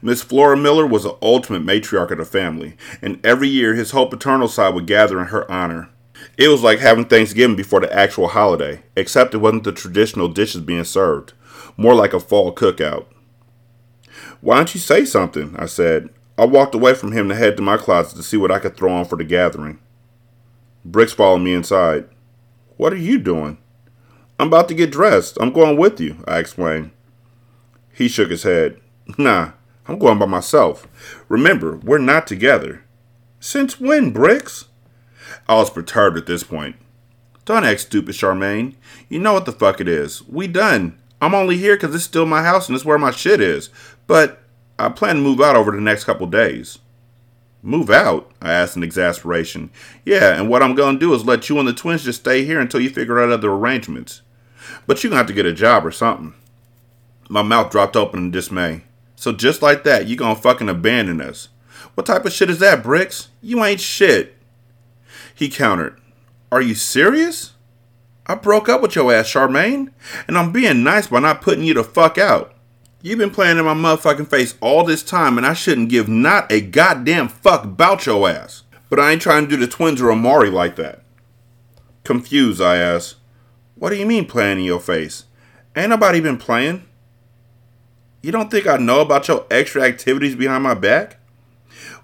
Miss 0.00 0.22
Flora 0.22 0.56
Miller 0.56 0.86
was 0.86 1.02
the 1.02 1.16
ultimate 1.20 1.64
matriarch 1.64 2.10
of 2.10 2.18
the 2.18 2.24
family, 2.24 2.76
and 3.02 3.24
every 3.24 3.48
year 3.48 3.74
his 3.74 3.90
whole 3.90 4.06
paternal 4.06 4.48
side 4.48 4.74
would 4.74 4.86
gather 4.86 5.20
in 5.20 5.26
her 5.26 5.50
honor. 5.50 5.90
It 6.38 6.48
was 6.48 6.62
like 6.62 6.78
having 6.78 7.04
Thanksgiving 7.04 7.56
before 7.56 7.80
the 7.80 7.92
actual 7.92 8.28
holiday, 8.28 8.82
except 8.96 9.34
it 9.34 9.38
wasn't 9.38 9.64
the 9.64 9.72
traditional 9.72 10.28
dishes 10.28 10.60
being 10.60 10.84
served, 10.84 11.32
more 11.76 11.94
like 11.94 12.12
a 12.12 12.20
fall 12.20 12.54
cookout. 12.54 13.06
Why 14.40 14.56
don't 14.56 14.74
you 14.74 14.80
say 14.80 15.04
something? 15.04 15.54
I 15.58 15.66
said. 15.66 16.10
I 16.36 16.44
walked 16.46 16.74
away 16.74 16.94
from 16.94 17.12
him 17.12 17.28
to 17.28 17.34
head 17.34 17.56
to 17.56 17.62
my 17.62 17.76
closet 17.76 18.16
to 18.16 18.22
see 18.22 18.36
what 18.36 18.50
I 18.50 18.58
could 18.58 18.76
throw 18.76 18.92
on 18.92 19.04
for 19.04 19.16
the 19.16 19.24
gathering. 19.24 19.78
Bricks 20.84 21.12
followed 21.12 21.38
me 21.38 21.54
inside. 21.54 22.08
What 22.76 22.92
are 22.92 22.96
you 22.96 23.18
doing? 23.18 23.58
I'm 24.38 24.48
about 24.48 24.68
to 24.68 24.74
get 24.74 24.90
dressed. 24.90 25.38
I'm 25.40 25.52
going 25.52 25.76
with 25.76 26.00
you, 26.00 26.16
I 26.26 26.38
explained. 26.38 26.90
He 27.92 28.08
shook 28.08 28.30
his 28.30 28.42
head. 28.42 28.80
Nah, 29.18 29.52
I'm 29.86 29.98
going 29.98 30.18
by 30.18 30.26
myself. 30.26 30.88
Remember, 31.28 31.76
we're 31.76 31.98
not 31.98 32.26
together. 32.26 32.84
Since 33.38 33.78
when, 33.78 34.10
Bricks? 34.10 34.66
I 35.48 35.54
was 35.54 35.70
perturbed 35.70 36.16
at 36.16 36.26
this 36.26 36.42
point. 36.42 36.76
Don't 37.44 37.64
act 37.64 37.80
stupid, 37.80 38.14
Charmaine. 38.14 38.74
You 39.08 39.18
know 39.18 39.34
what 39.34 39.44
the 39.44 39.52
fuck 39.52 39.80
it 39.80 39.88
is. 39.88 40.26
We 40.26 40.46
done. 40.46 40.98
I'm 41.20 41.34
only 41.34 41.58
here 41.58 41.76
because 41.76 41.94
it's 41.94 42.04
still 42.04 42.26
my 42.26 42.42
house 42.42 42.68
and 42.68 42.74
it's 42.74 42.84
where 42.84 42.98
my 42.98 43.10
shit 43.10 43.40
is. 43.40 43.70
But 44.06 44.40
I 44.78 44.88
plan 44.88 45.16
to 45.16 45.22
move 45.22 45.40
out 45.40 45.56
over 45.56 45.70
the 45.70 45.80
next 45.80 46.04
couple 46.04 46.26
days. 46.26 46.78
Move 47.66 47.88
out? 47.88 48.30
I 48.42 48.52
asked 48.52 48.76
in 48.76 48.82
exasperation. 48.82 49.70
Yeah, 50.04 50.38
and 50.38 50.50
what 50.50 50.62
I'm 50.62 50.74
going 50.74 50.96
to 50.96 51.00
do 51.00 51.14
is 51.14 51.24
let 51.24 51.48
you 51.48 51.58
and 51.58 51.66
the 51.66 51.72
twins 51.72 52.04
just 52.04 52.20
stay 52.20 52.44
here 52.44 52.60
until 52.60 52.78
you 52.78 52.90
figure 52.90 53.18
out 53.18 53.30
other 53.30 53.50
arrangements. 53.50 54.20
But 54.86 55.02
you're 55.02 55.08
going 55.08 55.16
to 55.16 55.22
have 55.22 55.26
to 55.28 55.32
get 55.32 55.46
a 55.46 55.52
job 55.54 55.86
or 55.86 55.90
something. 55.90 56.34
My 57.30 57.40
mouth 57.40 57.70
dropped 57.70 57.96
open 57.96 58.18
in 58.20 58.30
dismay. 58.30 58.82
So 59.16 59.32
just 59.32 59.62
like 59.62 59.82
that, 59.84 60.06
you 60.06 60.14
going 60.14 60.36
to 60.36 60.42
fucking 60.42 60.68
abandon 60.68 61.22
us. 61.22 61.48
What 61.94 62.04
type 62.04 62.26
of 62.26 62.32
shit 62.34 62.50
is 62.50 62.58
that, 62.58 62.82
Bricks? 62.82 63.28
You 63.40 63.64
ain't 63.64 63.80
shit. 63.80 64.36
He 65.34 65.48
countered. 65.48 65.98
Are 66.52 66.60
you 66.60 66.74
serious? 66.74 67.54
I 68.26 68.34
broke 68.34 68.68
up 68.68 68.82
with 68.82 68.94
your 68.94 69.10
ass, 69.10 69.32
Charmaine, 69.32 69.90
and 70.28 70.36
I'm 70.36 70.52
being 70.52 70.82
nice 70.82 71.06
by 71.06 71.20
not 71.20 71.40
putting 71.40 71.64
you 71.64 71.72
the 71.72 71.82
fuck 71.82 72.18
out. 72.18 72.53
You've 73.04 73.18
been 73.18 73.28
playing 73.28 73.58
in 73.58 73.66
my 73.66 73.74
motherfucking 73.74 74.28
face 74.28 74.54
all 74.62 74.82
this 74.82 75.02
time, 75.02 75.36
and 75.36 75.46
I 75.46 75.52
shouldn't 75.52 75.90
give 75.90 76.08
not 76.08 76.50
a 76.50 76.62
goddamn 76.62 77.28
fuck 77.28 77.62
about 77.62 78.06
your 78.06 78.26
ass. 78.30 78.62
But 78.88 78.98
I 78.98 79.12
ain't 79.12 79.20
trying 79.20 79.44
to 79.44 79.50
do 79.50 79.58
the 79.58 79.70
twins 79.70 80.00
or 80.00 80.10
Amari 80.10 80.48
like 80.48 80.76
that. 80.76 81.02
Confused, 82.02 82.62
I 82.62 82.76
asked, 82.76 83.16
What 83.74 83.90
do 83.90 83.96
you 83.96 84.06
mean 84.06 84.24
playing 84.24 84.56
in 84.56 84.64
your 84.64 84.80
face? 84.80 85.24
Ain't 85.76 85.90
nobody 85.90 86.18
been 86.18 86.38
playing. 86.38 86.86
You 88.22 88.32
don't 88.32 88.50
think 88.50 88.66
I 88.66 88.78
know 88.78 89.02
about 89.02 89.28
your 89.28 89.44
extra 89.50 89.82
activities 89.82 90.34
behind 90.34 90.62
my 90.62 90.72
back? 90.72 91.18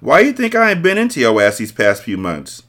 Why 0.01 0.21
you 0.21 0.35
think 0.35 0.55
I 0.55 0.73
ain't 0.73 0.83
been 0.83 0.99
into 0.99 1.19
your 1.19 1.41
ass 1.41 1.57
these 1.57 1.73
past 1.73 2.03
few 2.03 2.19
months? 2.19 2.65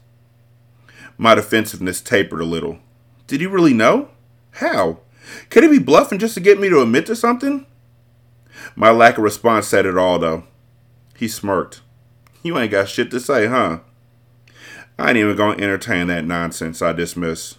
My 1.18 1.34
defensiveness 1.34 2.00
tapered 2.00 2.40
a 2.40 2.46
little. 2.46 2.78
Did 3.26 3.42
you 3.42 3.50
really 3.50 3.74
know? 3.74 4.08
How? 4.52 5.00
Could 5.50 5.64
he 5.64 5.68
be 5.68 5.78
bluffing 5.78 6.18
just 6.18 6.32
to 6.32 6.40
get 6.40 6.58
me 6.58 6.70
to 6.70 6.80
admit 6.80 7.04
to 7.06 7.14
something? 7.14 7.66
My 8.74 8.90
lack 8.90 9.18
of 9.18 9.24
response 9.24 9.68
said 9.68 9.86
it 9.86 9.98
all, 9.98 10.18
though. 10.18 10.44
He 11.16 11.28
smirked. 11.28 11.82
You 12.42 12.58
ain't 12.58 12.70
got 12.70 12.88
shit 12.88 13.10
to 13.10 13.20
say, 13.20 13.46
huh? 13.46 13.80
I 14.98 15.08
ain't 15.08 15.18
even 15.18 15.36
gonna 15.36 15.62
entertain 15.62 16.08
that 16.08 16.24
nonsense, 16.24 16.82
I 16.82 16.92
dismissed. 16.92 17.58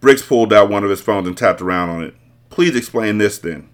Bricks 0.00 0.22
pulled 0.22 0.52
out 0.52 0.70
one 0.70 0.84
of 0.84 0.90
his 0.90 1.00
phones 1.00 1.26
and 1.26 1.36
tapped 1.36 1.60
around 1.60 1.90
on 1.90 2.02
it. 2.02 2.14
Please 2.50 2.74
explain 2.74 3.18
this 3.18 3.38
then. 3.38 3.68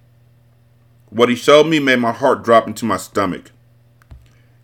What 1.10 1.28
he 1.28 1.36
showed 1.36 1.66
me 1.66 1.78
made 1.78 2.00
my 2.00 2.12
heart 2.12 2.42
drop 2.42 2.66
into 2.66 2.84
my 2.84 2.96
stomach. 2.96 3.52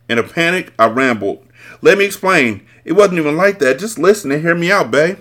In 0.09 0.17
a 0.17 0.23
panic, 0.23 0.73
I 0.77 0.87
rambled. 0.87 1.45
Let 1.81 1.97
me 1.97 2.05
explain. 2.05 2.65
It 2.83 2.93
wasn't 2.93 3.19
even 3.19 3.37
like 3.37 3.59
that. 3.59 3.79
Just 3.79 3.97
listen 3.97 4.31
and 4.31 4.41
hear 4.41 4.55
me 4.55 4.71
out, 4.71 4.91
babe. 4.91 5.19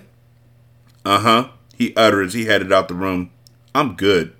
Uh 1.05 1.21
huh, 1.21 1.49
he 1.75 1.95
uttered 1.95 2.27
as 2.27 2.35
he 2.35 2.47
headed 2.47 2.73
out 2.73 2.89
the 2.89 2.95
room. 2.95 3.31
I'm 3.75 3.95
good. 3.95 4.35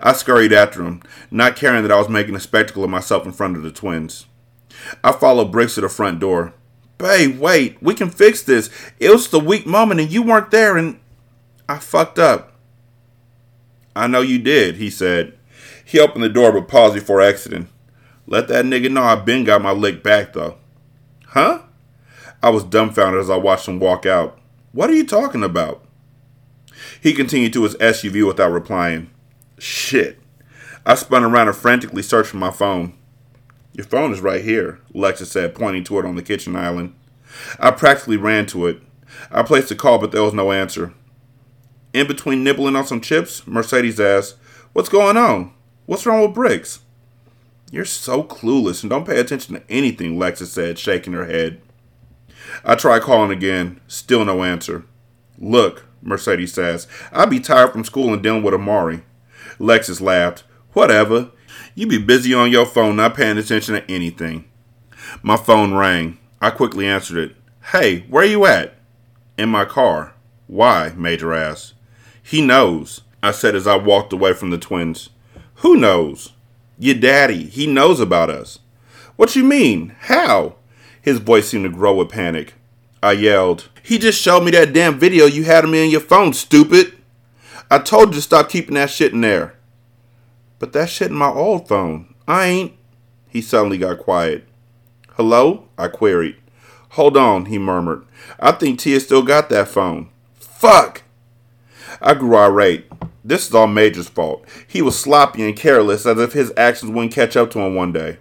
I 0.00 0.12
scurried 0.12 0.52
after 0.52 0.82
him, 0.82 1.02
not 1.30 1.56
caring 1.56 1.82
that 1.82 1.92
I 1.92 1.98
was 1.98 2.08
making 2.08 2.34
a 2.34 2.40
spectacle 2.40 2.84
of 2.84 2.90
myself 2.90 3.24
in 3.24 3.32
front 3.32 3.56
of 3.56 3.62
the 3.62 3.70
twins. 3.70 4.26
I 5.02 5.12
followed 5.12 5.52
Bricks 5.52 5.74
to 5.76 5.80
the 5.80 5.88
front 5.88 6.20
door. 6.20 6.54
Babe, 6.98 7.38
wait, 7.38 7.82
we 7.82 7.94
can 7.94 8.10
fix 8.10 8.42
this. 8.42 8.70
It 9.00 9.10
was 9.10 9.28
the 9.28 9.40
weak 9.40 9.66
moment 9.66 10.00
and 10.00 10.10
you 10.10 10.22
weren't 10.22 10.50
there 10.50 10.76
and 10.76 11.00
I 11.68 11.78
fucked 11.78 12.18
up. 12.18 12.52
I 13.94 14.06
know 14.06 14.20
you 14.20 14.38
did, 14.38 14.76
he 14.76 14.90
said. 14.90 15.38
He 15.84 15.98
opened 15.98 16.24
the 16.24 16.28
door 16.28 16.52
but 16.52 16.68
paused 16.68 16.94
before 16.94 17.20
exiting. 17.20 17.68
Let 18.26 18.48
that 18.48 18.64
nigga 18.64 18.90
know 18.90 19.02
I 19.02 19.16
been 19.16 19.44
got 19.44 19.62
my 19.62 19.72
lick 19.72 20.02
back 20.02 20.32
though. 20.32 20.58
Huh? 21.26 21.62
I 22.42 22.50
was 22.50 22.64
dumbfounded 22.64 23.20
as 23.20 23.30
I 23.30 23.36
watched 23.36 23.68
him 23.68 23.78
walk 23.78 24.06
out. 24.06 24.38
What 24.72 24.90
are 24.90 24.94
you 24.94 25.06
talking 25.06 25.44
about? 25.44 25.84
He 27.00 27.12
continued 27.12 27.52
to 27.54 27.64
his 27.64 27.74
SUV 27.76 28.26
without 28.26 28.52
replying. 28.52 29.10
Shit. 29.62 30.18
I 30.84 30.96
spun 30.96 31.22
around 31.22 31.46
and 31.46 31.56
frantically 31.56 32.02
searched 32.02 32.30
for 32.30 32.36
my 32.36 32.50
phone. 32.50 32.94
Your 33.74 33.86
phone 33.86 34.12
is 34.12 34.20
right 34.20 34.42
here, 34.42 34.80
Lexa 34.92 35.24
said, 35.24 35.54
pointing 35.54 35.84
to 35.84 36.00
it 36.00 36.04
on 36.04 36.16
the 36.16 36.22
kitchen 36.22 36.56
island. 36.56 36.96
I 37.60 37.70
practically 37.70 38.16
ran 38.16 38.46
to 38.46 38.66
it. 38.66 38.82
I 39.30 39.44
placed 39.44 39.70
a 39.70 39.76
call, 39.76 40.00
but 40.00 40.10
there 40.10 40.24
was 40.24 40.34
no 40.34 40.50
answer. 40.50 40.92
In 41.92 42.08
between 42.08 42.42
nibbling 42.42 42.74
on 42.74 42.84
some 42.84 43.00
chips, 43.00 43.46
Mercedes 43.46 44.00
asked, 44.00 44.34
What's 44.72 44.88
going 44.88 45.16
on? 45.16 45.54
What's 45.86 46.06
wrong 46.06 46.22
with 46.22 46.34
Bricks? 46.34 46.80
You're 47.70 47.84
so 47.84 48.24
clueless 48.24 48.82
and 48.82 48.90
don't 48.90 49.06
pay 49.06 49.20
attention 49.20 49.54
to 49.54 49.62
anything, 49.70 50.18
Lexa 50.18 50.46
said, 50.46 50.76
shaking 50.76 51.12
her 51.12 51.26
head. 51.26 51.62
I 52.64 52.74
tried 52.74 53.02
calling 53.02 53.30
again. 53.30 53.80
Still 53.86 54.24
no 54.24 54.42
answer. 54.42 54.86
Look, 55.38 55.84
Mercedes 56.02 56.52
says, 56.52 56.88
I'd 57.12 57.30
be 57.30 57.38
tired 57.38 57.70
from 57.70 57.84
school 57.84 58.12
and 58.12 58.24
dealing 58.24 58.42
with 58.42 58.54
Amari. 58.54 59.02
Lexus 59.58 60.00
laughed. 60.00 60.44
Whatever. 60.72 61.30
You 61.74 61.86
be 61.86 61.98
busy 61.98 62.34
on 62.34 62.50
your 62.50 62.66
phone, 62.66 62.96
not 62.96 63.14
paying 63.14 63.38
attention 63.38 63.74
to 63.74 63.90
anything. 63.90 64.44
My 65.22 65.36
phone 65.36 65.74
rang. 65.74 66.18
I 66.40 66.50
quickly 66.50 66.86
answered 66.86 67.18
it. 67.18 67.36
Hey, 67.72 68.00
where 68.08 68.24
you 68.24 68.44
at? 68.46 68.74
In 69.38 69.48
my 69.48 69.64
car. 69.64 70.14
Why? 70.46 70.92
Major 70.96 71.32
asked. 71.32 71.74
He 72.22 72.40
knows, 72.40 73.02
I 73.22 73.30
said 73.30 73.54
as 73.54 73.66
I 73.66 73.76
walked 73.76 74.12
away 74.12 74.32
from 74.34 74.50
the 74.50 74.58
twins. 74.58 75.10
Who 75.56 75.76
knows? 75.76 76.32
Your 76.78 76.94
daddy. 76.94 77.44
He 77.44 77.66
knows 77.66 78.00
about 78.00 78.30
us. 78.30 78.58
What 79.16 79.36
you 79.36 79.44
mean? 79.44 79.94
How? 80.00 80.56
His 81.00 81.18
voice 81.18 81.48
seemed 81.48 81.64
to 81.64 81.70
grow 81.70 81.94
with 81.94 82.08
panic. 82.08 82.54
I 83.02 83.12
yelled, 83.12 83.68
He 83.82 83.98
just 83.98 84.20
showed 84.20 84.44
me 84.44 84.52
that 84.52 84.72
damn 84.72 84.98
video 84.98 85.26
you 85.26 85.44
had 85.44 85.64
me 85.68 85.84
in 85.84 85.90
your 85.90 86.00
phone, 86.00 86.32
stupid! 86.32 86.94
I 87.72 87.78
told 87.78 88.08
you 88.08 88.16
to 88.16 88.20
stop 88.20 88.50
keeping 88.50 88.74
that 88.74 88.90
shit 88.90 89.14
in 89.14 89.22
there. 89.22 89.54
But 90.58 90.74
that 90.74 90.90
shit 90.90 91.08
in 91.08 91.16
my 91.16 91.30
old 91.30 91.68
phone. 91.68 92.14
I 92.28 92.44
ain't. 92.44 92.72
He 93.30 93.40
suddenly 93.40 93.78
got 93.78 93.98
quiet. 93.98 94.44
Hello? 95.12 95.68
I 95.78 95.88
queried. 95.88 96.36
Hold 96.90 97.16
on, 97.16 97.46
he 97.46 97.56
murmured. 97.56 98.04
I 98.38 98.52
think 98.52 98.78
Tia 98.78 99.00
still 99.00 99.22
got 99.22 99.48
that 99.48 99.68
phone. 99.68 100.10
Fuck! 100.34 101.04
I 102.02 102.12
grew 102.12 102.36
irate. 102.36 102.84
This 103.24 103.48
is 103.48 103.54
all 103.54 103.68
Major's 103.68 104.06
fault. 104.06 104.44
He 104.68 104.82
was 104.82 104.98
sloppy 104.98 105.42
and 105.42 105.56
careless 105.56 106.04
as 106.04 106.18
if 106.18 106.34
his 106.34 106.52
actions 106.58 106.92
wouldn't 106.92 107.14
catch 107.14 107.38
up 107.38 107.50
to 107.52 107.60
him 107.60 107.74
one 107.74 107.94
day. 107.94 108.18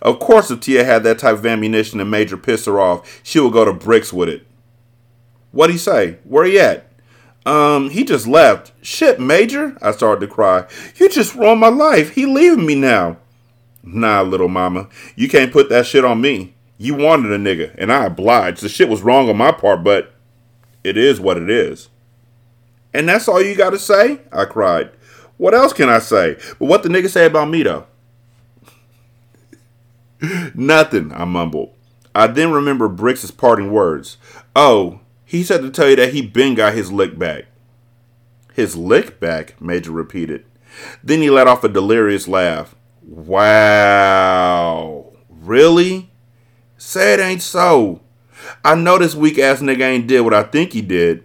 Of 0.00 0.18
course, 0.20 0.50
if 0.50 0.60
Tia 0.60 0.84
had 0.84 1.02
that 1.02 1.18
type 1.18 1.34
of 1.34 1.44
ammunition 1.44 2.00
and 2.00 2.10
Major 2.10 2.38
pissed 2.38 2.64
her 2.64 2.80
off, 2.80 3.20
she 3.22 3.40
would 3.40 3.52
go 3.52 3.66
to 3.66 3.74
bricks 3.74 4.10
with 4.10 4.30
it. 4.30 4.46
What'd 5.52 5.74
he 5.74 5.78
say? 5.78 6.16
Where 6.24 6.46
he 6.46 6.58
at? 6.58 6.93
Um, 7.46 7.90
he 7.90 8.04
just 8.04 8.26
left. 8.26 8.72
Shit, 8.82 9.20
Major, 9.20 9.76
I 9.82 9.92
started 9.92 10.20
to 10.26 10.32
cry. 10.32 10.66
You 10.96 11.08
just 11.08 11.34
ruined 11.34 11.60
my 11.60 11.68
life. 11.68 12.14
He 12.14 12.26
leaving 12.26 12.66
me 12.66 12.74
now. 12.74 13.18
Nah, 13.82 14.22
little 14.22 14.48
mama, 14.48 14.88
you 15.14 15.28
can't 15.28 15.52
put 15.52 15.68
that 15.68 15.86
shit 15.86 16.04
on 16.04 16.20
me. 16.20 16.54
You 16.78 16.94
wanted 16.94 17.32
a 17.32 17.38
nigga, 17.38 17.74
and 17.76 17.92
I 17.92 18.06
obliged. 18.06 18.62
The 18.62 18.68
shit 18.68 18.88
was 18.88 19.02
wrong 19.02 19.28
on 19.28 19.36
my 19.36 19.52
part, 19.52 19.84
but 19.84 20.14
it 20.82 20.96
is 20.96 21.20
what 21.20 21.36
it 21.36 21.50
is. 21.50 21.88
And 22.94 23.08
that's 23.08 23.28
all 23.28 23.42
you 23.42 23.54
gotta 23.54 23.78
say? 23.78 24.20
I 24.32 24.46
cried. 24.46 24.90
What 25.36 25.54
else 25.54 25.72
can 25.72 25.88
I 25.88 25.98
say? 25.98 26.36
But 26.58 26.66
what 26.66 26.82
the 26.82 26.88
nigga 26.88 27.08
say 27.08 27.26
about 27.26 27.48
me, 27.50 27.62
though? 27.62 27.86
Nothing, 30.54 31.12
I 31.12 31.24
mumbled. 31.24 31.74
I 32.14 32.28
then 32.28 32.52
remember 32.52 32.88
Bricks' 32.88 33.30
parting 33.30 33.72
words. 33.72 34.16
Oh, 34.54 35.00
he 35.34 35.42
said 35.42 35.62
to 35.62 35.70
tell 35.70 35.90
you 35.90 35.96
that 35.96 36.14
he 36.14 36.22
been 36.22 36.54
got 36.54 36.74
his 36.74 36.92
lick 36.92 37.18
back. 37.18 37.46
His 38.52 38.76
lick 38.76 39.18
back? 39.18 39.60
Major 39.60 39.90
repeated. 39.90 40.44
Then 41.02 41.22
he 41.22 41.28
let 41.28 41.48
off 41.48 41.64
a 41.64 41.68
delirious 41.68 42.28
laugh. 42.28 42.76
Wow. 43.02 44.26
Really? 45.28 46.08
Say 46.78 47.14
it 47.14 47.20
ain't 47.20 47.42
so. 47.42 48.00
I 48.64 48.76
know 48.76 48.96
this 48.96 49.16
weak 49.16 49.36
ass 49.40 49.60
nigga 49.60 49.80
ain't 49.80 50.06
did 50.06 50.20
what 50.20 50.34
I 50.34 50.44
think 50.44 50.72
he 50.72 50.82
did. 50.82 51.24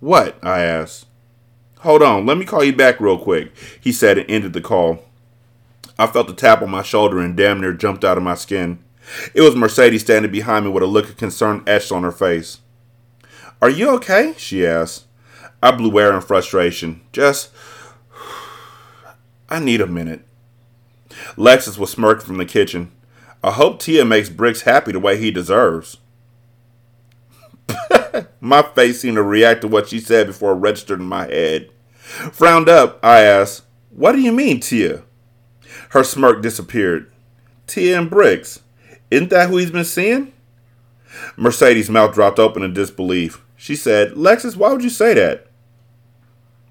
What? 0.00 0.36
I 0.44 0.60
asked. 0.60 1.06
Hold 1.78 2.02
on, 2.02 2.26
let 2.26 2.36
me 2.36 2.44
call 2.44 2.62
you 2.62 2.76
back 2.76 3.00
real 3.00 3.16
quick, 3.16 3.52
he 3.80 3.90
said 3.90 4.18
and 4.18 4.30
ended 4.30 4.52
the 4.52 4.60
call. 4.60 5.02
I 5.98 6.08
felt 6.08 6.28
a 6.28 6.34
tap 6.34 6.60
on 6.60 6.68
my 6.68 6.82
shoulder 6.82 7.20
and 7.20 7.34
damn 7.34 7.62
near 7.62 7.72
jumped 7.72 8.04
out 8.04 8.18
of 8.18 8.22
my 8.22 8.34
skin. 8.34 8.84
It 9.32 9.40
was 9.40 9.56
Mercedes 9.56 10.02
standing 10.02 10.30
behind 10.30 10.66
me 10.66 10.70
with 10.70 10.82
a 10.82 10.86
look 10.86 11.08
of 11.08 11.16
concern 11.16 11.62
etched 11.66 11.90
on 11.90 12.02
her 12.02 12.12
face. 12.12 12.58
Are 13.64 13.70
you 13.70 13.88
okay? 13.92 14.34
she 14.36 14.66
asked. 14.66 15.06
I 15.62 15.70
blew 15.70 15.98
air 15.98 16.12
in 16.12 16.20
frustration. 16.20 17.00
Just. 17.14 17.50
I 19.48 19.58
need 19.58 19.80
a 19.80 19.86
minute. 19.86 20.20
Lexus 21.36 21.78
was 21.78 21.90
smirking 21.90 22.26
from 22.26 22.36
the 22.36 22.44
kitchen. 22.44 22.92
I 23.42 23.52
hope 23.52 23.80
Tia 23.80 24.04
makes 24.04 24.28
Bricks 24.28 24.60
happy 24.60 24.92
the 24.92 25.00
way 25.00 25.16
he 25.16 25.30
deserves. 25.30 25.96
my 28.42 28.60
face 28.60 29.00
seemed 29.00 29.16
to 29.16 29.22
react 29.22 29.62
to 29.62 29.68
what 29.68 29.88
she 29.88 29.98
said 29.98 30.26
before 30.26 30.52
it 30.52 30.56
registered 30.56 31.00
in 31.00 31.06
my 31.06 31.24
head. 31.24 31.70
Frowned 32.32 32.68
up, 32.68 33.02
I 33.02 33.22
asked, 33.22 33.62
What 33.88 34.12
do 34.12 34.20
you 34.20 34.32
mean, 34.32 34.60
Tia? 34.60 35.04
Her 35.88 36.04
smirk 36.04 36.42
disappeared. 36.42 37.10
Tia 37.66 37.98
and 37.98 38.10
Bricks. 38.10 38.60
Isn't 39.10 39.30
that 39.30 39.48
who 39.48 39.56
he's 39.56 39.70
been 39.70 39.86
seeing? 39.86 40.34
Mercedes' 41.38 41.88
mouth 41.88 42.12
dropped 42.12 42.38
open 42.38 42.62
in 42.62 42.74
disbelief. 42.74 43.40
She 43.64 43.76
said, 43.76 44.10
Lexus, 44.10 44.56
why 44.56 44.72
would 44.74 44.84
you 44.84 44.90
say 44.90 45.14
that? 45.14 45.46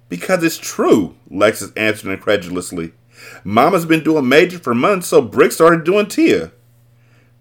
Because 0.10 0.44
it's 0.44 0.60
true, 0.60 1.16
Lexus 1.28 1.76
answered 1.76 2.12
incredulously. 2.12 2.94
Mama's 3.44 3.88
been 3.88 4.04
doing 4.04 4.30
Major 4.30 4.60
for 4.60 4.76
months, 4.76 5.08
so 5.08 5.20
Bricks 5.20 5.56
started 5.56 5.86
doing 5.86 6.06
Tia. 6.06 6.52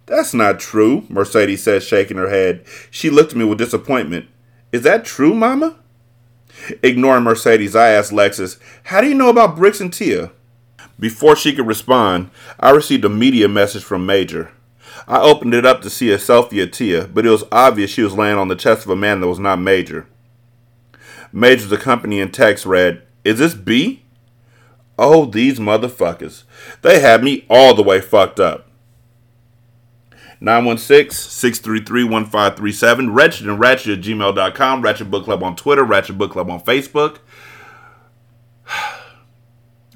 That's 0.07 0.33
not 0.33 0.59
true, 0.59 1.05
Mercedes 1.11 1.63
said, 1.63 1.83
shaking 1.83 2.17
her 2.17 2.31
head. 2.31 2.65
She 2.91 3.11
looked 3.11 3.33
at 3.33 3.37
me 3.37 3.45
with 3.45 3.59
disappointment. 3.59 4.27
Is 4.73 4.85
that 4.85 5.05
true, 5.05 5.35
Mama? 5.35 5.77
Ignoring 6.83 7.25
Mercedes, 7.25 7.77
I 7.77 7.91
asked 7.91 8.11
Lexus, 8.11 8.59
How 8.85 9.03
do 9.03 9.07
you 9.07 9.15
know 9.15 9.29
about 9.29 9.57
Bricks 9.57 9.83
and 9.83 9.93
Tia? 9.93 10.33
Before 10.99 11.37
she 11.37 11.55
could 11.55 11.67
respond, 11.67 12.31
I 12.59 12.71
received 12.71 13.05
a 13.05 13.11
media 13.11 13.49
message 13.49 13.85
from 13.85 14.07
Major. 14.07 14.51
I 15.13 15.21
opened 15.21 15.53
it 15.53 15.67
up 15.67 15.83
to 15.83 15.91
see 15.91 16.11
a 16.11 16.17
selfie 16.17 16.63
of 16.63 16.71
Tia, 16.71 17.07
but 17.07 17.27
it 17.27 17.29
was 17.29 17.45
obvious 17.53 17.91
she 17.91 18.01
was 18.01 18.15
laying 18.15 18.39
on 18.39 18.49
the 18.49 18.57
chest 18.57 18.87
of 18.87 18.91
a 18.91 18.97
man 18.97 19.21
that 19.21 19.29
was 19.29 19.39
not 19.39 19.61
Major. 19.61 20.07
Major's 21.31 21.71
accompanying 21.71 22.31
text 22.31 22.65
read, 22.65 23.03
Is 23.23 23.39
this 23.39 23.53
B? 23.53 24.05
Oh, 24.99 25.27
these 25.27 25.59
motherfuckers. 25.59 26.45
They 26.81 27.01
had 27.01 27.23
me 27.23 27.45
all 27.51 27.75
the 27.75 27.83
way 27.83 28.01
fucked 28.01 28.41
up. 28.41 28.69
916-633-1537, 30.41 33.15
Wretched 33.15 33.47
and 33.47 33.61
Ratchet 33.61 33.99
at 33.99 34.05
gmail.com, 34.05 34.81
Ratchet 34.81 35.11
Book 35.11 35.25
Club 35.25 35.43
on 35.43 35.57
Twitter, 35.57 35.85
Ratchet 35.85 36.17
Book 36.17 36.33
Club 36.33 36.49
on 36.49 36.63
Facebook. 36.63 37.19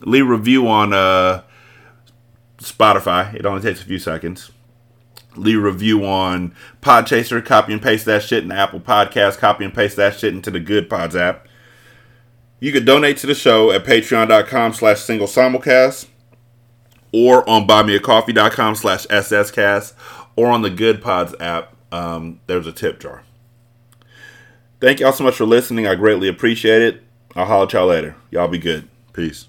Leave 0.01 0.29
review 0.29 0.69
on 0.69 0.93
uh, 0.93 1.41
Spotify. 2.59 3.33
It 3.33 3.47
only 3.47 3.63
takes 3.63 3.81
a 3.81 3.87
few 3.87 3.99
seconds. 3.99 4.51
Leave 5.37 5.63
review 5.63 6.05
on 6.05 6.55
Podchaser. 6.83 7.45
Copy 7.45 7.73
and 7.73 7.83
paste 7.83 8.05
that 8.07 8.23
shit 8.23 8.45
in 8.45 8.53
Apple 8.53 8.81
Podcast. 8.81 9.39
Copy 9.39 9.65
and 9.65 9.75
paste 9.75 9.97
that 9.97 10.19
shit 10.19 10.35
into 10.35 10.51
the 10.51 10.61
Good 10.61 10.89
Pods 10.89 11.17
app. 11.17 11.47
You 12.61 12.73
can 12.73 12.85
donate 12.85 13.19
to 13.19 13.27
the 13.27 13.35
show 13.35 13.71
at 13.71 13.85
patreon.com 13.85 14.73
slash 14.73 15.01
single 15.01 15.27
simulcast 15.27 16.07
or 17.13 17.49
on 17.49 17.67
buymeacoffee.com 17.67 18.75
slash 18.75 19.07
sscast 19.07 19.93
or 20.37 20.49
on 20.49 20.63
the 20.63 20.71
Good 20.71 21.03
Pods 21.03 21.35
app. 21.41 21.75
Um, 21.93 22.41
there's 22.47 22.67
a 22.67 22.73
tip 22.73 23.01
jar. 23.01 23.23
Thank 24.81 25.01
y'all 25.01 25.13
so 25.13 25.25
much 25.25 25.37
for 25.37 25.47
listening. 25.47 25.87
I 25.87 25.95
greatly 25.95 26.29
appreciate 26.29 26.83
it. 26.83 27.03
I'll 27.35 27.47
holler 27.47 27.65
at 27.65 27.73
y'all 27.73 27.87
later. 27.87 28.17
Y'all 28.31 28.49
be 28.49 28.59
good. 28.59 28.89
Peace. 29.13 29.49